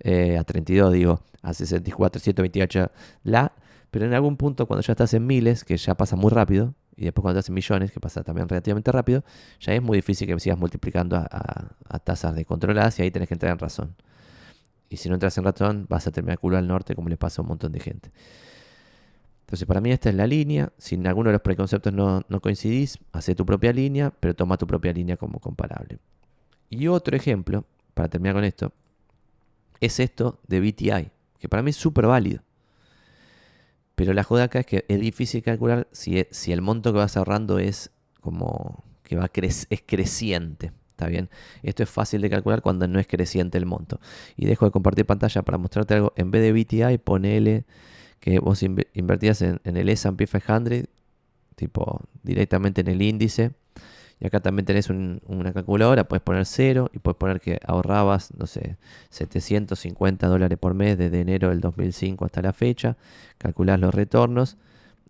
Eh, 0.00 0.38
a 0.38 0.44
32, 0.44 0.92
digo, 0.92 1.20
a 1.42 1.52
64, 1.54 2.20
128, 2.20 2.90
la. 3.24 3.52
Pero 3.90 4.04
en 4.04 4.14
algún 4.14 4.36
punto, 4.36 4.66
cuando 4.66 4.82
ya 4.82 4.92
estás 4.92 5.14
en 5.14 5.26
miles, 5.26 5.64
que 5.64 5.76
ya 5.76 5.94
pasa 5.94 6.14
muy 6.14 6.30
rápido, 6.30 6.74
y 6.96 7.04
después 7.04 7.22
cuando 7.22 7.38
estás 7.38 7.48
en 7.48 7.54
millones, 7.54 7.90
que 7.90 8.00
pasa 8.00 8.22
también 8.22 8.48
relativamente 8.48 8.92
rápido, 8.92 9.24
ya 9.60 9.72
es 9.72 9.82
muy 9.82 9.98
difícil 9.98 10.26
que 10.26 10.38
sigas 10.40 10.58
multiplicando 10.58 11.16
a, 11.16 11.68
a 11.88 11.98
tasas 11.98 12.34
descontroladas 12.34 12.98
y 12.98 13.02
ahí 13.02 13.10
tenés 13.10 13.28
que 13.28 13.34
entrar 13.34 13.52
en 13.52 13.58
razón. 13.58 13.94
Y 14.90 14.96
si 14.96 15.08
no 15.08 15.14
entras 15.14 15.36
en 15.38 15.44
razón, 15.44 15.86
vas 15.88 16.06
a 16.06 16.10
terminar 16.10 16.38
culo 16.38 16.56
al 16.58 16.66
norte, 16.66 16.94
como 16.94 17.08
le 17.08 17.16
pasa 17.16 17.40
a 17.40 17.42
un 17.42 17.48
montón 17.48 17.72
de 17.72 17.80
gente. 17.80 18.10
Entonces, 19.48 19.66
para 19.66 19.80
mí 19.80 19.90
esta 19.90 20.10
es 20.10 20.14
la 20.14 20.26
línea. 20.26 20.70
Si 20.76 20.94
en 20.94 21.06
alguno 21.06 21.30
de 21.30 21.32
los 21.32 21.40
preconceptos 21.40 21.90
no, 21.90 22.22
coincidís, 22.42 22.98
hace 23.12 23.34
tu 23.34 23.46
propia 23.46 23.72
línea, 23.72 24.10
pero 24.10 24.34
toma 24.34 24.58
tu 24.58 24.66
propia 24.66 24.92
línea 24.92 25.16
como 25.16 25.40
comparable. 25.40 26.00
Y 26.68 26.86
otro 26.88 27.16
ejemplo, 27.16 27.64
para 27.94 28.10
terminar 28.10 28.34
con 28.34 28.44
esto, 28.44 28.74
es 29.80 30.00
esto 30.00 30.38
de 30.46 30.60
BTI, 30.60 31.10
que 31.38 31.48
para 31.48 31.62
mí 31.62 31.70
es 31.70 31.76
súper 31.76 32.06
válido. 32.06 32.42
Pero 33.94 34.12
la 34.12 34.22
joda 34.22 34.44
acá 34.44 34.60
es 34.60 34.66
que 34.66 34.84
es 34.86 35.00
difícil 35.00 35.42
calcular 35.42 35.88
si, 35.92 36.18
e, 36.18 36.28
el 36.48 36.60
monto 36.60 36.92
que 36.92 36.98
vas 36.98 37.16
ahorrando 37.16 37.58
es 37.58 37.90
como 38.20 38.84
que 39.02 39.16
va 39.16 39.30
es 39.32 39.66
creciente. 39.86 40.72
¿Está 40.90 41.06
bien? 41.06 41.30
Esto 41.62 41.82
es 41.82 41.88
fácil 41.88 42.20
de 42.20 42.28
calcular 42.28 42.60
cuando 42.60 42.86
no 42.86 43.00
es 43.00 43.06
creciente 43.06 43.56
el 43.56 43.64
monto. 43.64 43.98
Y 44.36 44.44
dejo 44.44 44.66
de 44.66 44.72
compartir 44.72 45.06
pantalla 45.06 45.40
para 45.40 45.56
mostrarte 45.56 45.94
algo. 45.94 46.12
En 46.16 46.30
vez 46.30 46.42
de 46.42 46.52
BTI, 46.52 46.98
ponele 46.98 47.64
que 48.20 48.38
vos 48.38 48.62
invertías 48.62 49.42
en, 49.42 49.60
el 49.64 49.88
S&P 49.88 50.26
500, 50.26 50.84
tipo 51.56 52.00
directamente 52.22 52.80
en 52.80 52.88
el 52.88 53.02
índice. 53.02 53.52
Y 54.20 54.26
acá 54.26 54.40
también 54.40 54.66
tenés 54.66 54.90
una 54.90 55.52
calculadora, 55.52 56.08
puedes 56.08 56.22
poner 56.22 56.44
cero 56.44 56.90
y 56.92 56.98
puedes 56.98 57.16
poner 57.16 57.40
que 57.40 57.60
ahorrabas, 57.64 58.34
no 58.36 58.46
sé, 58.46 58.76
750 59.10 60.26
dólares 60.26 60.58
por 60.58 60.74
mes 60.74 60.98
desde 60.98 61.20
enero 61.20 61.50
del 61.50 61.60
2005 61.60 62.24
hasta 62.24 62.42
la 62.42 62.52
fecha. 62.52 62.96
Calculás 63.38 63.78
los 63.78 63.94
retornos 63.94 64.56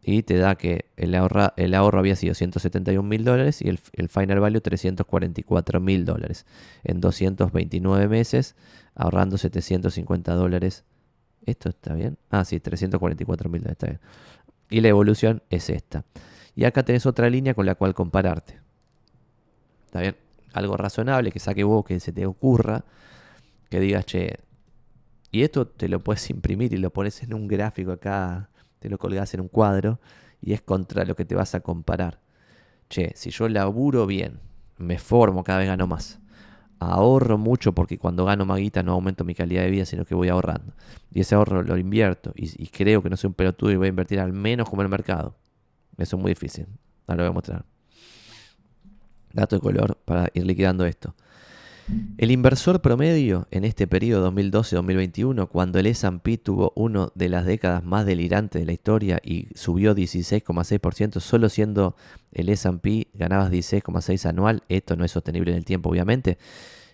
y 0.02 0.22
te 0.22 0.36
da 0.36 0.54
que 0.56 0.86
el, 0.96 1.14
ahorra, 1.14 1.54
el 1.56 1.74
ahorro 1.74 1.98
había 1.98 2.16
sido 2.16 2.34
171 2.34 3.06
mil 3.06 3.24
dólares 3.24 3.60
y 3.62 3.68
el, 3.68 3.78
final 4.08 4.40
value 4.40 4.60
344 4.60 5.80
mil 5.80 6.04
dólares 6.04 6.46
en 6.84 7.00
229 7.00 8.08
meses, 8.08 8.56
ahorrando 8.94 9.38
750 9.38 10.34
dólares 10.34 10.84
¿Esto 11.48 11.70
está 11.70 11.94
bien? 11.94 12.18
Ah, 12.28 12.44
sí, 12.44 12.60
344 12.60 13.48
mil 13.48 13.66
está 13.66 13.86
bien. 13.86 14.00
Y 14.68 14.82
la 14.82 14.88
evolución 14.88 15.42
es 15.48 15.70
esta. 15.70 16.04
Y 16.54 16.66
acá 16.66 16.82
tenés 16.82 17.06
otra 17.06 17.30
línea 17.30 17.54
con 17.54 17.64
la 17.64 17.74
cual 17.74 17.94
compararte. 17.94 18.60
¿Está 19.86 20.00
bien? 20.00 20.16
Algo 20.52 20.76
razonable 20.76 21.32
que 21.32 21.38
saque 21.38 21.64
vos, 21.64 21.86
que 21.86 22.00
se 22.00 22.12
te 22.12 22.26
ocurra, 22.26 22.84
que 23.70 23.80
digas, 23.80 24.04
che, 24.04 24.40
y 25.30 25.42
esto 25.42 25.66
te 25.66 25.88
lo 25.88 26.00
puedes 26.00 26.28
imprimir 26.28 26.74
y 26.74 26.76
lo 26.76 26.90
pones 26.90 27.22
en 27.22 27.32
un 27.32 27.48
gráfico 27.48 27.92
acá, 27.92 28.50
te 28.78 28.90
lo 28.90 28.98
colgás 28.98 29.32
en 29.32 29.40
un 29.40 29.48
cuadro 29.48 30.00
y 30.42 30.52
es 30.52 30.60
contra 30.60 31.06
lo 31.06 31.16
que 31.16 31.24
te 31.24 31.34
vas 31.34 31.54
a 31.54 31.60
comparar. 31.60 32.20
Che, 32.90 33.12
si 33.14 33.30
yo 33.30 33.48
laburo 33.48 34.06
bien, 34.06 34.40
me 34.76 34.98
formo, 34.98 35.44
cada 35.44 35.60
vez 35.60 35.68
gano 35.68 35.86
más. 35.86 36.20
Ahorro 36.80 37.38
mucho 37.38 37.72
porque 37.72 37.98
cuando 37.98 38.24
gano 38.24 38.44
más 38.44 38.58
guita 38.58 38.82
no 38.82 38.92
aumento 38.92 39.24
mi 39.24 39.34
calidad 39.34 39.62
de 39.62 39.70
vida, 39.70 39.84
sino 39.84 40.04
que 40.04 40.14
voy 40.14 40.28
ahorrando. 40.28 40.72
Y 41.12 41.20
ese 41.20 41.34
ahorro 41.34 41.62
lo 41.62 41.76
invierto 41.76 42.32
y, 42.36 42.68
creo 42.68 43.02
que 43.02 43.10
no 43.10 43.16
soy 43.16 43.28
un 43.28 43.34
pelotudo 43.34 43.72
y 43.72 43.76
voy 43.76 43.86
a 43.86 43.90
invertir 43.90 44.20
al 44.20 44.32
menos 44.32 44.68
como 44.68 44.82
el 44.82 44.88
mercado. 44.88 45.34
Eso 45.96 46.16
es 46.16 46.22
muy 46.22 46.30
difícil. 46.30 46.66
Ahora 47.06 47.16
lo 47.16 47.22
voy 47.24 47.30
a 47.30 47.34
mostrar. 47.34 47.64
Dato 49.32 49.56
de 49.56 49.60
color 49.60 49.98
para 50.04 50.30
ir 50.34 50.46
liquidando 50.46 50.84
esto. 50.86 51.14
El 52.18 52.30
inversor 52.30 52.82
promedio 52.82 53.46
en 53.50 53.64
este 53.64 53.86
periodo 53.86 54.30
2012-2021, 54.32 55.48
cuando 55.48 55.78
el 55.78 55.86
S&P 55.86 56.36
tuvo 56.36 56.72
una 56.74 57.08
de 57.14 57.28
las 57.28 57.46
décadas 57.46 57.84
más 57.84 58.04
delirantes 58.04 58.60
de 58.60 58.66
la 58.66 58.72
historia 58.72 59.20
y 59.24 59.48
subió 59.54 59.94
16,6%, 59.94 61.20
solo 61.20 61.48
siendo 61.48 61.96
el 62.32 62.48
S&P 62.50 63.08
ganabas 63.14 63.50
16,6 63.50 64.28
anual, 64.28 64.64
esto 64.68 64.96
no 64.96 65.04
es 65.04 65.12
sostenible 65.12 65.52
en 65.52 65.58
el 65.58 65.64
tiempo 65.64 65.88
obviamente, 65.88 66.38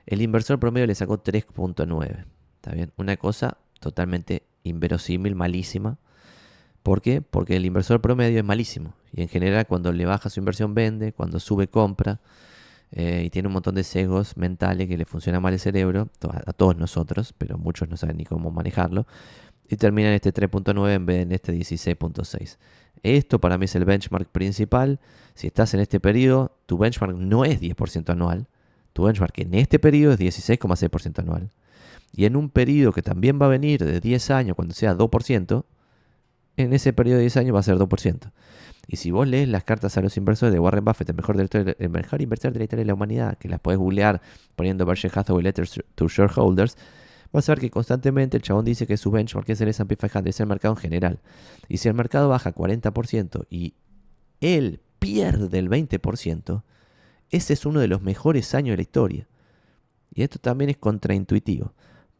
el 0.06 0.22
inversor 0.22 0.60
promedio 0.60 0.86
le 0.86 0.94
sacó 0.94 1.22
3.9. 1.22 2.24
¿Está 2.56 2.72
bien? 2.72 2.92
Una 2.96 3.16
cosa 3.16 3.56
totalmente 3.80 4.44
inverosímil, 4.62 5.34
malísima. 5.34 5.98
¿Por 6.82 7.00
qué? 7.00 7.22
Porque 7.22 7.56
el 7.56 7.64
inversor 7.64 8.00
promedio 8.00 8.38
es 8.38 8.44
malísimo. 8.44 8.94
Y 9.12 9.22
en 9.22 9.28
general 9.28 9.66
cuando 9.66 9.92
le 9.92 10.04
baja 10.04 10.30
su 10.30 10.40
inversión 10.40 10.74
vende, 10.74 11.12
cuando 11.12 11.40
sube 11.40 11.68
compra. 11.68 12.20
Eh, 12.92 13.24
y 13.26 13.30
tiene 13.30 13.48
un 13.48 13.54
montón 13.54 13.74
de 13.74 13.82
sesgos 13.82 14.36
mentales 14.36 14.88
que 14.88 14.96
le 14.96 15.04
funciona 15.04 15.40
mal 15.40 15.52
el 15.52 15.58
cerebro, 15.58 16.08
a 16.22 16.52
todos 16.52 16.76
nosotros, 16.76 17.34
pero 17.36 17.58
muchos 17.58 17.88
no 17.88 17.96
saben 17.96 18.16
ni 18.16 18.24
cómo 18.24 18.50
manejarlo, 18.50 19.06
y 19.68 19.76
termina 19.76 20.08
en 20.08 20.14
este 20.14 20.32
3.9 20.32 20.90
en 20.94 21.06
vez 21.06 21.16
de 21.16 21.22
en 21.22 21.32
este 21.32 21.52
16.6. 21.52 22.58
Esto 23.02 23.40
para 23.40 23.58
mí 23.58 23.64
es 23.64 23.74
el 23.74 23.84
benchmark 23.84 24.28
principal. 24.28 25.00
Si 25.34 25.46
estás 25.46 25.74
en 25.74 25.80
este 25.80 26.00
periodo, 26.00 26.56
tu 26.66 26.78
benchmark 26.78 27.16
no 27.16 27.44
es 27.44 27.60
10% 27.60 28.10
anual, 28.10 28.46
tu 28.92 29.04
benchmark 29.04 29.38
en 29.38 29.54
este 29.54 29.78
periodo 29.78 30.14
es 30.14 30.20
16,6% 30.20 31.18
anual. 31.18 31.50
Y 32.12 32.26
en 32.26 32.36
un 32.36 32.48
periodo 32.48 32.92
que 32.92 33.02
también 33.02 33.40
va 33.40 33.46
a 33.46 33.48
venir 33.48 33.84
de 33.84 34.00
10 34.00 34.30
años, 34.30 34.56
cuando 34.56 34.74
sea 34.74 34.96
2%, 34.96 35.64
en 36.56 36.72
ese 36.72 36.92
periodo 36.92 37.16
de 37.16 37.22
10 37.22 37.36
años 37.38 37.54
va 37.56 37.60
a 37.60 37.64
ser 37.64 37.76
2%. 37.76 38.30
Y 38.86 38.96
si 38.96 39.10
vos 39.10 39.26
lees 39.26 39.48
las 39.48 39.64
cartas 39.64 39.96
a 39.96 40.00
los 40.00 40.16
inversores 40.16 40.52
de 40.52 40.58
Warren 40.58 40.84
Buffett, 40.84 41.08
el 41.08 41.16
mejor, 41.16 41.36
el 41.40 41.90
mejor 41.90 42.22
inversor 42.22 42.52
de 42.52 42.58
la 42.58 42.64
historia 42.64 42.82
de 42.82 42.86
la 42.86 42.94
humanidad, 42.94 43.38
que 43.38 43.48
las 43.48 43.60
podés 43.60 43.78
googlear 43.78 44.20
poniendo 44.56 44.84
Berkshire 44.84 45.12
Hathaway 45.14 45.42
Letters 45.42 45.80
to 45.94 46.08
Shareholders, 46.08 46.76
vas 47.32 47.48
a 47.48 47.52
ver 47.52 47.60
que 47.60 47.70
constantemente 47.70 48.36
el 48.36 48.42
chabón 48.42 48.64
dice 48.64 48.86
que 48.86 48.96
su 48.96 49.10
benchmark 49.10 49.48
es 49.48 49.60
el 49.60 49.68
S&P 49.68 49.96
500, 49.96 50.26
es 50.26 50.40
el 50.40 50.46
mercado 50.46 50.74
en 50.74 50.80
general. 50.80 51.20
Y 51.68 51.78
si 51.78 51.88
el 51.88 51.94
mercado 51.94 52.28
baja 52.28 52.54
40% 52.54 53.46
y 53.50 53.74
él 54.40 54.80
pierde 54.98 55.58
el 55.58 55.70
20%, 55.70 56.62
ese 57.30 57.52
es 57.52 57.66
uno 57.66 57.80
de 57.80 57.88
los 57.88 58.02
mejores 58.02 58.54
años 58.54 58.74
de 58.74 58.76
la 58.76 58.82
historia. 58.82 59.28
Y 60.14 60.22
esto 60.22 60.38
también 60.38 60.70
es 60.70 60.76
contraintuitivo. 60.76 61.72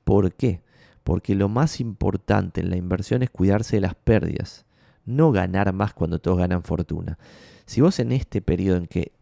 ¿Por 0.03 0.33
qué? 0.33 0.63
Porque 1.05 1.35
lo 1.35 1.49
más 1.49 1.81
importante 1.81 2.61
en 2.61 2.71
la 2.71 2.77
inversión 2.77 3.23
es 3.23 3.31
cuidarse 3.31 3.77
de 3.77 3.83
las 3.83 3.95
pérdidas 3.95 4.67
no 5.07 5.33
ganar 5.33 5.73
más 5.73 5.95
cuando 5.95 6.19
todos 6.19 6.39
ganan 6.39 6.63
fortuna. 6.63 7.19
Si 7.67 7.81
vos 7.81 7.99
en 7.99 8.13
este 8.13 8.43
periodo 8.43 8.77
en 8.79 8.87
que 8.87 9.13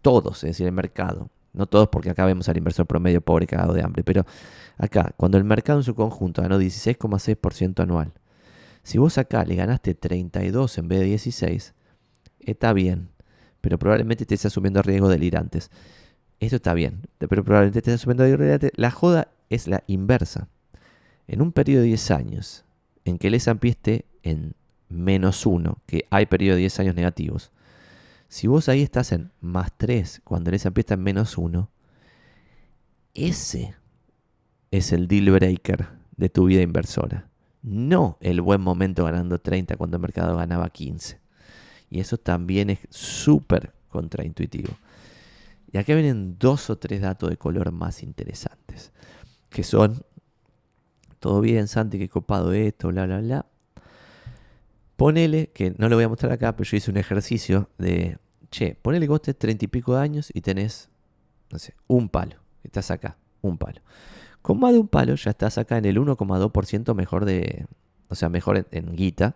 todos, 0.00 0.44
es 0.44 0.50
decir, 0.50 0.66
el 0.66 0.72
mercado, 0.72 1.30
no 1.52 1.66
todos 1.66 1.88
porque 1.88 2.10
acá 2.10 2.24
vemos 2.24 2.48
al 2.48 2.56
inversor 2.56 2.86
promedio 2.86 3.20
pobre 3.20 3.46
cagado 3.46 3.74
de 3.74 3.82
hambre, 3.82 4.02
pero 4.04 4.24
acá, 4.78 5.12
cuando 5.16 5.38
el 5.38 5.44
mercado 5.44 5.78
en 5.78 5.84
su 5.84 5.94
conjunto 5.94 6.42
ganó 6.42 6.58
16,6% 6.60 7.82
anual, 7.82 8.12
si 8.82 8.98
vos 8.98 9.18
acá 9.18 9.44
le 9.44 9.54
ganaste 9.54 9.94
32 9.94 10.78
en 10.78 10.88
vez 10.88 11.00
de 11.00 11.06
16, 11.06 11.74
está 12.40 12.72
bien, 12.72 13.10
pero 13.60 13.78
probablemente 13.78 14.24
estés 14.24 14.46
asumiendo 14.46 14.82
riesgos 14.82 15.10
delirantes. 15.10 15.70
Esto 16.40 16.56
está 16.56 16.74
bien, 16.74 17.02
pero 17.18 17.44
probablemente 17.44 17.78
estés 17.78 17.94
asumiendo 17.94 18.24
riesgos 18.24 18.40
delirantes. 18.40 18.72
La 18.74 18.90
joda 18.90 19.28
es 19.50 19.68
la 19.68 19.84
inversa. 19.86 20.48
En 21.28 21.40
un 21.40 21.52
periodo 21.52 21.82
de 21.82 21.88
10 21.88 22.10
años, 22.10 22.64
en 23.04 23.18
que 23.18 23.28
el 23.28 23.34
S&P 23.34 23.68
esté 23.68 24.04
en 24.24 24.54
menos 24.92 25.46
1, 25.46 25.78
que 25.86 26.06
hay 26.10 26.26
periodo 26.26 26.56
de 26.56 26.60
10 26.60 26.80
años 26.80 26.94
negativos, 26.94 27.50
si 28.28 28.46
vos 28.46 28.68
ahí 28.68 28.82
estás 28.82 29.12
en 29.12 29.30
más 29.40 29.72
3 29.76 30.22
cuando 30.24 30.50
el 30.50 30.54
S&P 30.54 30.80
está 30.80 30.94
en 30.94 31.02
menos 31.02 31.36
1, 31.36 31.68
ese 33.14 33.74
es 34.70 34.92
el 34.92 35.06
deal 35.06 35.30
breaker 35.30 35.88
de 36.16 36.30
tu 36.30 36.46
vida 36.46 36.62
inversora. 36.62 37.28
No 37.62 38.16
el 38.20 38.40
buen 38.40 38.60
momento 38.60 39.04
ganando 39.04 39.38
30 39.38 39.76
cuando 39.76 39.98
el 39.98 40.00
mercado 40.00 40.36
ganaba 40.36 40.70
15. 40.70 41.20
Y 41.90 42.00
eso 42.00 42.16
también 42.16 42.70
es 42.70 42.78
súper 42.88 43.74
contraintuitivo. 43.90 44.72
Y 45.70 45.78
acá 45.78 45.94
vienen 45.94 46.38
dos 46.38 46.70
o 46.70 46.78
tres 46.78 47.02
datos 47.02 47.30
de 47.30 47.36
color 47.36 47.70
más 47.70 48.02
interesantes. 48.02 48.92
Que 49.50 49.62
son, 49.62 50.02
todo 51.18 51.40
bien, 51.40 51.68
Santi, 51.68 51.98
que 51.98 52.08
copado 52.08 52.52
esto, 52.52 52.88
bla, 52.88 53.04
bla, 53.06 53.20
bla. 53.20 53.46
Ponele, 55.02 55.48
que 55.48 55.74
no 55.78 55.88
lo 55.88 55.96
voy 55.96 56.04
a 56.04 56.08
mostrar 56.08 56.30
acá, 56.30 56.54
pero 56.54 56.70
yo 56.70 56.76
hice 56.76 56.88
un 56.88 56.96
ejercicio 56.96 57.68
de, 57.76 58.18
che, 58.52 58.76
ponele 58.76 59.06
que 59.06 59.10
vos 59.10 59.20
tenés 59.20 59.36
treinta 59.36 59.64
y 59.64 59.66
pico 59.66 59.96
de 59.96 60.00
años 60.00 60.30
y 60.32 60.42
tenés, 60.42 60.90
no 61.50 61.58
sé, 61.58 61.74
un 61.88 62.08
palo. 62.08 62.36
Estás 62.62 62.92
acá, 62.92 63.16
un 63.40 63.58
palo. 63.58 63.80
Con 64.42 64.60
más 64.60 64.72
de 64.72 64.78
un 64.78 64.86
palo 64.86 65.16
ya 65.16 65.32
estás 65.32 65.58
acá 65.58 65.76
en 65.76 65.86
el 65.86 65.98
1,2% 65.98 66.94
mejor 66.94 67.24
de, 67.24 67.66
o 68.10 68.14
sea, 68.14 68.28
mejor 68.28 68.64
en, 68.70 68.94
guita 68.94 69.34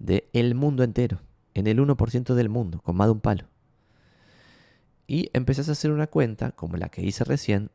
del 0.00 0.24
el 0.32 0.56
mundo 0.56 0.82
entero. 0.82 1.20
En 1.54 1.68
el 1.68 1.78
1% 1.78 2.34
del 2.34 2.48
mundo, 2.48 2.80
con 2.80 2.96
más 2.96 3.06
de 3.06 3.12
un 3.12 3.20
palo. 3.20 3.44
Y 5.06 5.30
empezás 5.32 5.68
a 5.68 5.72
hacer 5.72 5.92
una 5.92 6.08
cuenta, 6.08 6.50
como 6.50 6.76
la 6.76 6.88
que 6.88 7.02
hice 7.02 7.22
recién, 7.22 7.70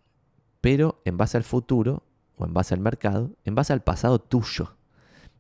pero 0.59 1.01
en 1.05 1.15
base 1.15 1.37
al 1.37 1.45
futuro, 1.45 2.03
o 2.35 2.43
en 2.43 2.53
base 2.53 2.73
al 2.73 2.81
mercado, 2.81 3.31
en 3.45 3.55
base 3.55 3.71
al 3.71 3.81
pasado 3.81 4.19
tuyo 4.19 4.75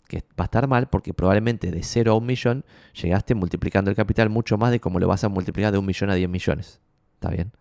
que 0.09 0.23
va 0.37 0.43
a 0.43 0.43
estar 0.45 0.67
mal 0.67 0.89
porque 0.89 1.13
probablemente 1.13 1.69
de 1.69 1.83
0 1.83 2.11
a 2.11 2.15
un 2.15 2.25
millón 2.25 2.65
llegaste 2.99 3.35
multiplicando 3.35 3.91
el 3.91 3.95
capital 3.95 4.29
mucho 4.29 4.57
más 4.57 4.71
de 4.71 4.79
como 4.79 4.99
lo 4.99 5.07
vas 5.07 5.23
a 5.23 5.29
multiplicar 5.29 5.71
de 5.71 5.77
un 5.77 5.85
millón 5.85 6.09
a 6.09 6.15
10 6.15 6.27
millones. 6.27 6.81
¿Está 7.13 7.29
bien? 7.29 7.51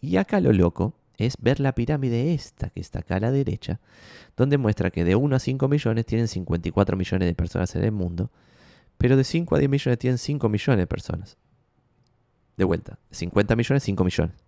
Y 0.00 0.16
acá 0.16 0.40
lo 0.40 0.52
loco 0.52 0.94
es 1.16 1.36
ver 1.38 1.60
la 1.60 1.72
pirámide 1.72 2.34
esta 2.34 2.70
que 2.70 2.80
está 2.80 2.98
acá 2.98 3.16
a 3.16 3.20
la 3.20 3.30
derecha, 3.30 3.80
donde 4.36 4.58
muestra 4.58 4.90
que 4.90 5.04
de 5.04 5.14
1 5.14 5.36
a 5.36 5.38
5 5.38 5.68
millones 5.68 6.04
tienen 6.06 6.26
54 6.26 6.96
millones 6.96 7.28
de 7.28 7.34
personas 7.36 7.74
en 7.76 7.84
el 7.84 7.92
mundo, 7.92 8.32
pero 8.98 9.16
de 9.16 9.22
5 9.22 9.54
a 9.54 9.58
10 9.60 9.70
millones 9.70 9.98
tienen 10.00 10.18
5 10.18 10.48
millones 10.48 10.78
de 10.78 10.86
personas. 10.88 11.38
De 12.56 12.64
vuelta, 12.64 12.98
50 13.12 13.54
millones, 13.54 13.84
5 13.84 14.04
millones. 14.04 14.43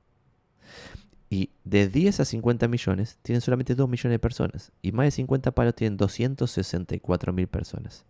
Y 1.28 1.50
de 1.64 1.88
10 1.88 2.20
a 2.20 2.24
50 2.24 2.68
millones 2.68 3.18
tienen 3.22 3.40
solamente 3.40 3.74
2 3.74 3.88
millones 3.88 4.14
de 4.14 4.18
personas. 4.18 4.72
Y 4.82 4.92
más 4.92 5.06
de 5.06 5.10
50 5.10 5.50
palos 5.52 5.74
tienen 5.74 5.96
264 5.96 7.32
mil 7.32 7.48
personas. 7.48 8.04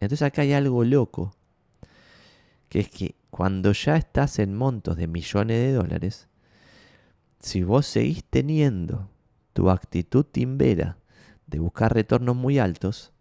Entonces 0.00 0.26
acá 0.26 0.42
hay 0.42 0.52
algo 0.52 0.84
loco. 0.84 1.34
Que 2.68 2.80
es 2.80 2.88
que 2.88 3.14
cuando 3.30 3.72
ya 3.72 3.96
estás 3.96 4.38
en 4.38 4.54
montos 4.54 4.96
de 4.96 5.06
millones 5.06 5.58
de 5.58 5.72
dólares, 5.72 6.28
si 7.40 7.62
vos 7.62 7.86
seguís 7.86 8.24
teniendo 8.24 9.10
tu 9.52 9.68
actitud 9.68 10.24
timbera 10.24 10.96
de 11.46 11.58
buscar 11.58 11.92
retornos 11.92 12.34
muy 12.34 12.58
altos, 12.58 13.12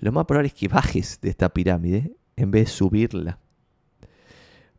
lo 0.00 0.10
más 0.10 0.26
probable 0.26 0.48
es 0.48 0.54
que 0.54 0.68
bajes 0.68 1.20
de 1.20 1.30
esta 1.30 1.50
pirámide 1.50 2.16
en 2.34 2.50
vez 2.50 2.64
de 2.64 2.72
subirla. 2.72 3.38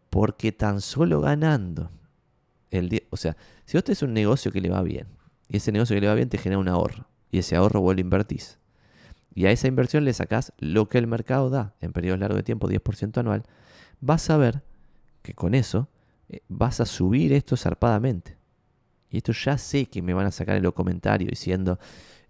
Porque 0.09 0.51
tan 0.51 0.81
solo 0.81 1.21
ganando 1.21 1.91
o 3.09 3.17
sea, 3.17 3.37
si 3.65 3.77
vos 3.77 3.83
tenés 3.83 4.01
un 4.01 4.13
negocio 4.13 4.51
que 4.51 4.61
le 4.61 4.69
va 4.69 4.81
bien, 4.81 5.07
y 5.49 5.57
ese 5.57 5.71
negocio 5.71 5.95
que 5.95 6.01
le 6.01 6.07
va 6.07 6.15
bien 6.15 6.29
te 6.29 6.37
genera 6.37 6.59
un 6.59 6.67
ahorro, 6.67 7.07
y 7.31 7.39
ese 7.39 7.55
ahorro 7.55 7.81
vos 7.81 7.95
lo 7.95 8.01
invertís, 8.01 8.59
y 9.33 9.45
a 9.45 9.51
esa 9.51 9.67
inversión 9.67 10.03
le 10.03 10.13
sacás 10.13 10.51
lo 10.57 10.89
que 10.89 10.97
el 10.97 11.05
mercado 11.05 11.49
da 11.49 11.75
en 11.79 11.93
periodos 11.93 12.19
largos 12.19 12.37
de 12.37 12.43
tiempo, 12.43 12.67
10% 12.67 13.19
anual, 13.19 13.43
vas 14.01 14.29
a 14.31 14.37
ver 14.37 14.63
que 15.21 15.35
con 15.35 15.53
eso 15.53 15.89
eh, 16.29 16.41
vas 16.47 16.79
a 16.79 16.85
subir 16.85 17.33
esto 17.33 17.55
zarpadamente. 17.55 18.35
Y 19.09 19.17
esto 19.17 19.31
ya 19.33 19.57
sé 19.57 19.85
que 19.85 20.01
me 20.01 20.15
van 20.15 20.25
a 20.25 20.31
sacar 20.31 20.57
en 20.57 20.63
los 20.63 20.73
comentarios 20.73 21.29
diciendo, 21.29 21.79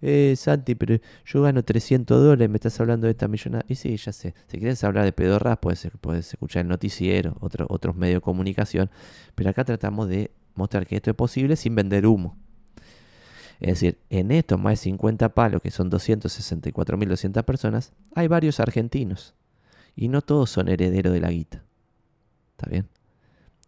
eh, 0.02 0.36
Santi, 0.38 0.76
pero 0.76 0.98
yo 1.26 1.42
gano 1.42 1.64
300 1.64 2.22
dólares, 2.22 2.50
me 2.50 2.58
estás 2.58 2.80
hablando 2.80 3.06
de 3.08 3.12
esta 3.12 3.28
millonada. 3.28 3.66
Y 3.68 3.76
sí, 3.76 3.96
ya 3.98 4.12
sé. 4.12 4.36
Si 4.48 4.58
quieres 4.58 4.84
hablar 4.84 5.06
de 5.06 5.12
pedorras, 5.12 5.58
puedes, 5.60 5.88
puedes 6.02 6.34
escuchar 6.34 6.62
el 6.62 6.68
noticiero, 6.68 7.36
otro, 7.40 7.66
otros 7.70 7.96
medios 7.96 8.18
de 8.18 8.22
comunicación. 8.22 8.90
Pero 9.36 9.50
acá 9.50 9.66
tratamos 9.66 10.08
de 10.08 10.32
mostrar 10.56 10.86
que 10.86 10.98
esto 10.98 11.10
es 11.10 11.16
posible 11.16 11.56
sin 11.56 11.76
vender 11.76 12.06
humo. 12.06 12.38
Es 13.60 13.70
decir, 13.70 13.98
en 14.10 14.32
estos 14.32 14.60
más 14.60 14.74
de 14.74 14.78
50 14.78 15.30
palos, 15.30 15.62
que 15.62 15.72
son 15.72 15.90
264.200 15.90 17.44
personas, 17.44 17.92
hay 18.14 18.28
varios 18.28 18.60
argentinos. 18.60 19.34
Y 19.96 20.10
no 20.10 20.22
todos 20.22 20.52
son 20.52 20.68
herederos 20.68 21.12
de 21.12 21.22
la 21.22 21.32
guita. 21.32 21.64
¿Está 22.52 22.70
bien? 22.70 22.88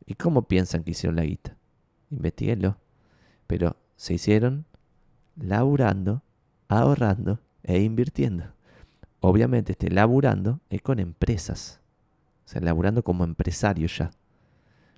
¿Y 0.05 0.13
cómo 0.13 0.47
piensan 0.47 0.83
que 0.83 0.91
hicieron 0.91 1.15
la 1.15 1.23
guita? 1.23 1.57
Investíguenlo. 2.11 2.77
Pero 3.47 3.77
se 3.95 4.13
hicieron 4.13 4.65
laburando, 5.41 6.23
ahorrando 6.67 7.39
e 7.63 7.81
invirtiendo. 7.81 8.45
Obviamente, 9.21 9.73
este 9.73 9.89
laburando 9.89 10.61
es 10.69 10.81
con 10.81 10.99
empresas. 10.99 11.79
O 12.45 12.49
sea, 12.49 12.61
laburando 12.61 13.03
como 13.03 13.23
empresario 13.23 13.87
ya. 13.87 14.11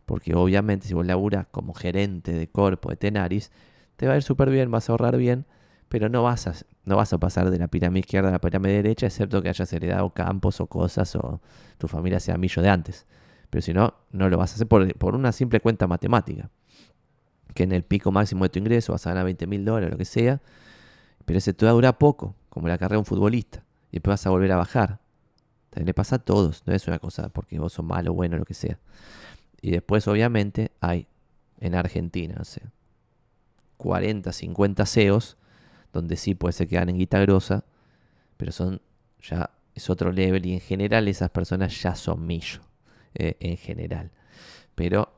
Porque 0.05 0.35
obviamente 0.35 0.87
si 0.87 0.93
vos 0.93 1.05
laburas 1.05 1.47
como 1.51 1.73
gerente 1.73 2.33
de 2.33 2.47
Corpo, 2.47 2.89
de 2.89 2.97
Tenaris, 2.97 3.51
te 3.95 4.07
va 4.07 4.13
a 4.13 4.17
ir 4.17 4.23
súper 4.23 4.49
bien, 4.49 4.71
vas 4.71 4.89
a 4.89 4.93
ahorrar 4.93 5.17
bien, 5.17 5.45
pero 5.89 6.09
no 6.09 6.23
vas, 6.23 6.47
a, 6.47 6.53
no 6.85 6.95
vas 6.95 7.13
a 7.13 7.17
pasar 7.17 7.49
de 7.49 7.59
la 7.59 7.67
pirámide 7.67 7.99
izquierda 8.01 8.29
a 8.29 8.31
la 8.31 8.39
pirámide 8.39 8.73
derecha, 8.73 9.05
excepto 9.05 9.41
que 9.41 9.49
hayas 9.49 9.71
heredado 9.73 10.09
campos 10.11 10.59
o 10.61 10.67
cosas 10.67 11.15
o 11.15 11.41
tu 11.77 11.87
familia 11.87 12.19
sea 12.19 12.37
millo 12.37 12.61
de 12.61 12.69
antes. 12.69 13.05
Pero 13.49 13.61
si 13.61 13.73
no, 13.73 13.93
no 14.11 14.29
lo 14.29 14.37
vas 14.37 14.51
a 14.51 14.55
hacer 14.55 14.67
por, 14.67 14.93
por 14.97 15.15
una 15.15 15.31
simple 15.31 15.59
cuenta 15.59 15.87
matemática. 15.87 16.49
Que 17.53 17.63
en 17.63 17.71
el 17.71 17.83
pico 17.83 18.11
máximo 18.11 18.45
de 18.45 18.49
tu 18.49 18.59
ingreso 18.59 18.93
vas 18.93 19.05
a 19.07 19.11
ganar 19.11 19.25
20 19.25 19.47
mil 19.47 19.65
dólares, 19.65 19.91
lo 19.91 19.97
que 19.97 20.05
sea, 20.05 20.41
pero 21.25 21.37
ese 21.37 21.53
te 21.53 21.65
va 21.65 21.71
a 21.71 21.73
durar 21.73 21.97
poco, 21.97 22.35
como 22.49 22.67
la 22.67 22.77
carrera 22.77 22.95
de 22.95 22.99
un 22.99 23.05
futbolista, 23.05 23.63
y 23.91 23.97
después 23.97 24.13
vas 24.13 24.25
a 24.25 24.29
volver 24.29 24.51
a 24.51 24.57
bajar. 24.57 24.99
También 25.69 25.87
le 25.87 25.93
pasa 25.93 26.17
a 26.17 26.19
todos, 26.19 26.63
no 26.65 26.73
es 26.73 26.87
una 26.87 26.99
cosa 26.99 27.29
porque 27.29 27.59
vos 27.59 27.73
sos 27.73 27.85
malo, 27.85 28.13
bueno, 28.13 28.37
lo 28.37 28.45
que 28.45 28.53
sea. 28.53 28.77
Y 29.61 29.71
después, 29.71 30.07
obviamente, 30.07 30.71
hay 30.81 31.07
en 31.59 31.75
Argentina, 31.75 32.35
no 32.37 32.43
sé, 32.43 32.61
40, 33.77 34.31
50 34.31 34.85
CEOs, 34.85 35.37
donde 35.93 36.15
sí 36.15 36.35
puede 36.35 36.53
ser 36.53 36.67
que 36.67 36.75
ganen 36.75 36.97
guita 36.97 37.19
grosa, 37.19 37.63
pero 38.37 38.51
son 38.51 38.81
ya 39.21 39.51
es 39.75 39.89
otro 39.89 40.11
level 40.11 40.45
y 40.45 40.53
en 40.53 40.59
general 40.59 41.07
esas 41.07 41.29
personas 41.29 41.81
ya 41.81 41.95
son 41.95 42.25
millo, 42.25 42.61
eh, 43.13 43.37
en 43.39 43.57
general. 43.57 44.11
Pero 44.75 45.13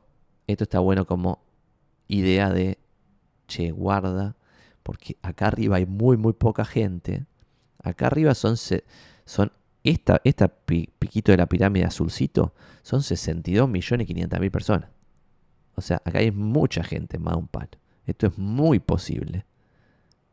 esto 0.46 0.64
está 0.64 0.78
bueno 0.78 1.06
como 1.06 1.43
idea 2.08 2.50
de, 2.50 2.78
che, 3.46 3.70
guarda, 3.70 4.36
porque 4.82 5.16
acá 5.22 5.48
arriba 5.48 5.76
hay 5.76 5.86
muy, 5.86 6.16
muy 6.16 6.32
poca 6.32 6.64
gente. 6.64 7.26
Acá 7.82 8.06
arriba 8.06 8.34
son, 8.34 8.56
son 8.56 9.52
esta, 9.82 10.20
esta 10.24 10.48
piquito 10.48 11.32
de 11.32 11.38
la 11.38 11.46
pirámide 11.46 11.84
azulcito, 11.84 12.54
son 12.82 13.02
62 13.02 13.68
millones 13.68 14.06
500 14.06 14.40
mil 14.40 14.50
personas. 14.50 14.90
O 15.76 15.80
sea, 15.80 16.00
acá 16.04 16.18
hay 16.18 16.30
mucha 16.30 16.82
gente 16.84 17.18
más 17.18 17.36
un 17.36 17.48
palo. 17.48 17.70
Esto 18.06 18.26
es 18.26 18.38
muy 18.38 18.78
posible. 18.78 19.44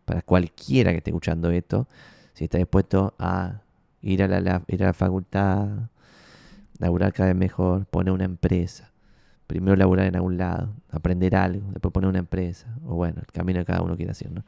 Para 0.06 0.22
cualquiera 0.22 0.92
que 0.92 0.98
esté 0.98 1.12
escuchando 1.12 1.50
esto, 1.52 1.88
si 2.34 2.46
está 2.46 2.58
dispuesto 2.58 3.14
a 3.18 3.62
ir 4.02 4.24
a 4.24 4.28
la, 4.28 4.64
ir 4.68 4.84
a 4.84 4.88
la 4.88 4.94
facultad, 4.94 5.90
laburar 6.80 7.14
cada 7.14 7.30
vez 7.30 7.38
mejor, 7.38 7.86
poner 7.86 8.14
una 8.14 8.26
empresa. 8.26 8.91
Primero 9.52 9.76
laburar 9.76 10.08
en 10.08 10.16
algún 10.16 10.38
lado, 10.38 10.74
aprender 10.90 11.36
algo, 11.36 11.72
después 11.74 11.92
poner 11.92 12.10
una 12.10 12.20
empresa. 12.20 12.74
O 12.86 12.96
bueno, 12.96 13.20
el 13.20 13.28
camino 13.34 13.60
que 13.60 13.66
cada 13.66 13.82
uno 13.82 13.98
quiere 13.98 14.12
hacer, 14.12 14.32
¿no? 14.32 14.46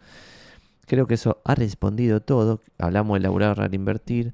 Creo 0.85 1.07
que 1.07 1.15
eso 1.15 1.41
ha 1.43 1.55
respondido 1.55 2.21
todo. 2.21 2.61
Hablamos 2.77 3.17
de 3.17 3.19
laburar, 3.19 3.57
reinvertir. 3.57 4.33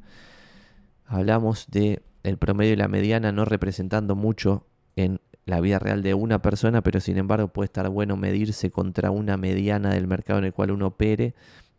Hablamos 1.07 1.65
de 1.71 2.03
el 2.21 2.37
promedio 2.37 2.73
y 2.73 2.75
la 2.75 2.87
mediana 2.87 3.31
no 3.31 3.45
representando 3.45 4.15
mucho 4.15 4.67
en 4.95 5.19
la 5.47 5.59
vida 5.59 5.79
real 5.79 6.03
de 6.03 6.13
una 6.13 6.39
persona, 6.39 6.83
pero 6.83 6.99
sin 6.99 7.17
embargo 7.17 7.47
puede 7.47 7.65
estar 7.65 7.89
bueno 7.89 8.15
medirse 8.15 8.69
contra 8.69 9.09
una 9.09 9.37
mediana 9.37 9.89
del 9.89 10.05
mercado 10.05 10.37
en 10.37 10.45
el 10.45 10.53
cual 10.53 10.69
uno 10.69 10.85
opere 10.85 11.33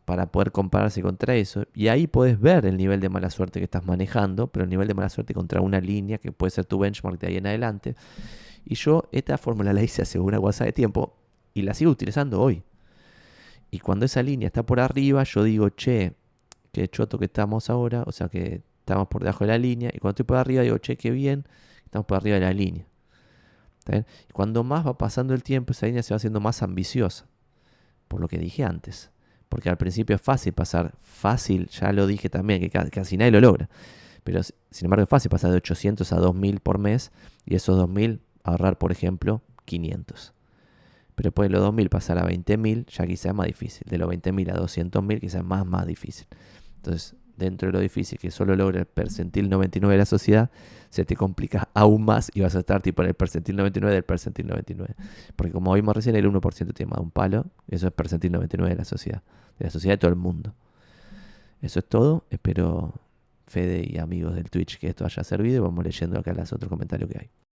para 0.05 0.33
poder 0.33 0.51
compararse 0.51 1.01
contra 1.01 1.37
eso. 1.37 1.63
Y 1.75 1.87
ahí 1.87 2.09
puedes 2.09 2.41
ver 2.41 2.67
el 2.67 2.77
nivel 2.77 2.99
de 2.99 3.09
mala 3.09 3.31
suerte 3.31 3.61
que 3.61 3.65
estás 3.67 3.87
manejando, 3.87 4.49
pero 4.49 4.65
el 4.65 4.71
nivel 4.71 4.89
de 4.89 4.95
mala 4.95 5.11
suerte 5.11 5.33
contra 5.33 5.61
una 5.61 5.81
línea 5.81 6.19
que 6.19 6.33
puede 6.33 6.51
ser 6.51 6.65
tu 6.65 6.81
benchmark 6.81 7.21
de 7.21 7.29
ahí 7.29 7.37
en 7.37 7.47
adelante. 7.47 7.95
Y 8.65 8.75
yo 8.75 9.09
esta 9.13 9.39
fórmula 9.39 9.73
la 9.73 9.83
hice 9.83 10.03
hace 10.03 10.19
una 10.19 10.39
guasa 10.39 10.65
de 10.65 10.73
tiempo 10.73 11.17
y 11.55 11.63
la 11.63 11.75
sigo 11.75 11.91
utilizando 11.91 12.41
hoy. 12.41 12.63
Y 13.71 13.79
cuando 13.79 14.07
esa 14.07 14.23
línea 14.23 14.47
está 14.47 14.65
por 14.65 14.81
arriba, 14.81 15.23
yo 15.25 15.45
digo, 15.45 15.69
che, 15.71 16.15
qué 16.73 16.89
choto 16.89 17.19
que 17.19 17.27
estamos 17.27 17.71
ahora, 17.71 18.03
o 18.07 18.13
sea 18.13 18.29
que 18.29 18.63
estamos 18.81 19.09
por 19.09 19.23
debajo 19.23 19.45
de 19.45 19.49
la 19.53 19.59
línea. 19.59 19.91
Y 19.93 19.99
cuando 19.99 20.11
estoy 20.11 20.25
por 20.27 20.37
arriba, 20.39 20.63
digo, 20.63 20.79
che, 20.79 20.97
qué 20.97 21.11
bien, 21.11 21.45
estamos 21.85 22.07
por 22.07 22.17
arriba 22.17 22.35
de 22.35 22.41
la 22.41 22.53
línea. 22.53 22.87
Cuando 24.33 24.63
más 24.63 24.87
va 24.87 24.97
pasando 24.97 25.35
el 25.35 25.43
tiempo, 25.43 25.73
esa 25.73 25.87
línea 25.87 26.03
se 26.03 26.15
va 26.15 26.17
haciendo 26.17 26.41
más 26.41 26.63
ambiciosa. 26.63 27.27
Por 28.09 28.21
lo 28.21 28.29
que 28.29 28.39
dije 28.39 28.65
antes. 28.65 29.11
Porque 29.49 29.69
al 29.69 29.77
principio 29.77 30.17
es 30.17 30.23
fácil 30.23 30.53
pasar, 30.53 30.95
fácil, 31.01 31.69
ya 31.69 31.93
lo 31.93 32.07
dije 32.07 32.29
también, 32.29 32.61
que 32.61 32.71
casi 32.71 33.17
nadie 33.17 33.33
lo 33.33 33.41
logra. 33.41 33.69
Pero 34.23 34.43
sin 34.43 34.87
embargo 34.87 35.05
es 35.05 35.09
fácil 35.09 35.31
pasar 35.31 35.51
de 35.51 35.57
800 35.57 36.13
a 36.13 36.17
2000 36.17 36.61
por 36.61 36.79
mes 36.79 37.11
y 37.47 37.57
esos 37.57 37.77
2000 37.77 38.21
ahorrar, 38.45 38.79
por 38.79 38.93
ejemplo, 38.93 39.43
500. 39.65 40.33
Pero 41.15 41.29
después 41.29 41.49
de 41.49 41.53
los 41.53 41.63
2000 41.63 41.91
pasar 41.91 42.19
a 42.19 42.25
20.000 42.25 42.87
ya 42.87 43.07
quizás 43.07 43.27
es 43.27 43.35
más 43.35 43.47
difícil. 43.47 43.87
De 43.89 43.99
los 43.99 44.09
20.000 44.09 44.53
a 44.53 44.57
200.000 44.57 45.21
quizás 45.21 45.45
más, 45.45 45.67
más 45.67 45.87
difícil. 45.87 46.27
Entonces, 46.77 47.15
dentro 47.37 47.67
de 47.69 47.73
lo 47.73 47.81
difícil 47.81 48.19
que 48.19 48.31
solo 48.31 48.55
logra 48.55 48.81
el 48.81 48.87
percentil 48.87 49.49
99 49.49 49.95
de 49.95 49.99
la 49.99 50.07
sociedad, 50.07 50.51
se 50.91 51.05
te 51.05 51.17
complica 51.17 51.69
aún 51.75 52.05
más 52.05 52.31
y 52.35 52.41
vas 52.41 52.55
a 52.55 52.61
estar 52.61 52.81
tipo 52.83 53.03
en 53.03 53.09
el 53.09 53.15
percentil 53.15 53.57
99 53.57 53.95
del 53.95 54.05
percentil 54.05 54.47
99. 54.47 54.95
Porque 55.37 55.53
como 55.53 55.73
vimos 55.75 55.95
recién, 55.97 56.17
el 56.17 56.31
1% 56.31 56.75
tiene 56.75 56.91
más 56.91 56.99
de 56.99 57.03
un 57.03 57.11
palo, 57.11 57.47
eso 57.69 57.87
es 57.89 57.93
percentil 57.93 58.33
99 58.33 58.71
de 58.71 58.79
la 58.79 58.85
sociedad, 58.85 59.23
de 59.59 59.65
la 59.65 59.71
sociedad 59.71 59.95
de 59.95 59.99
todo 59.99 60.11
el 60.11 60.17
mundo. 60.17 60.55
Eso 61.61 61.81
es 61.81 61.85
todo, 61.87 62.25
espero 62.31 62.95
Fede 63.47 63.85
y 63.85 63.99
amigos 63.99 64.37
del 64.37 64.49
Twitch 64.49 64.79
que 64.79 64.89
esto 64.89 65.05
haya 65.05 65.25
servido 65.25 65.57
y 65.57 65.59
vamos 65.59 65.85
leyendo 65.85 66.21
acá 66.21 66.33
los 66.33 66.53
otros 66.53 66.69
comentarios 66.69 67.11
que 67.11 67.19
hay. 67.19 67.31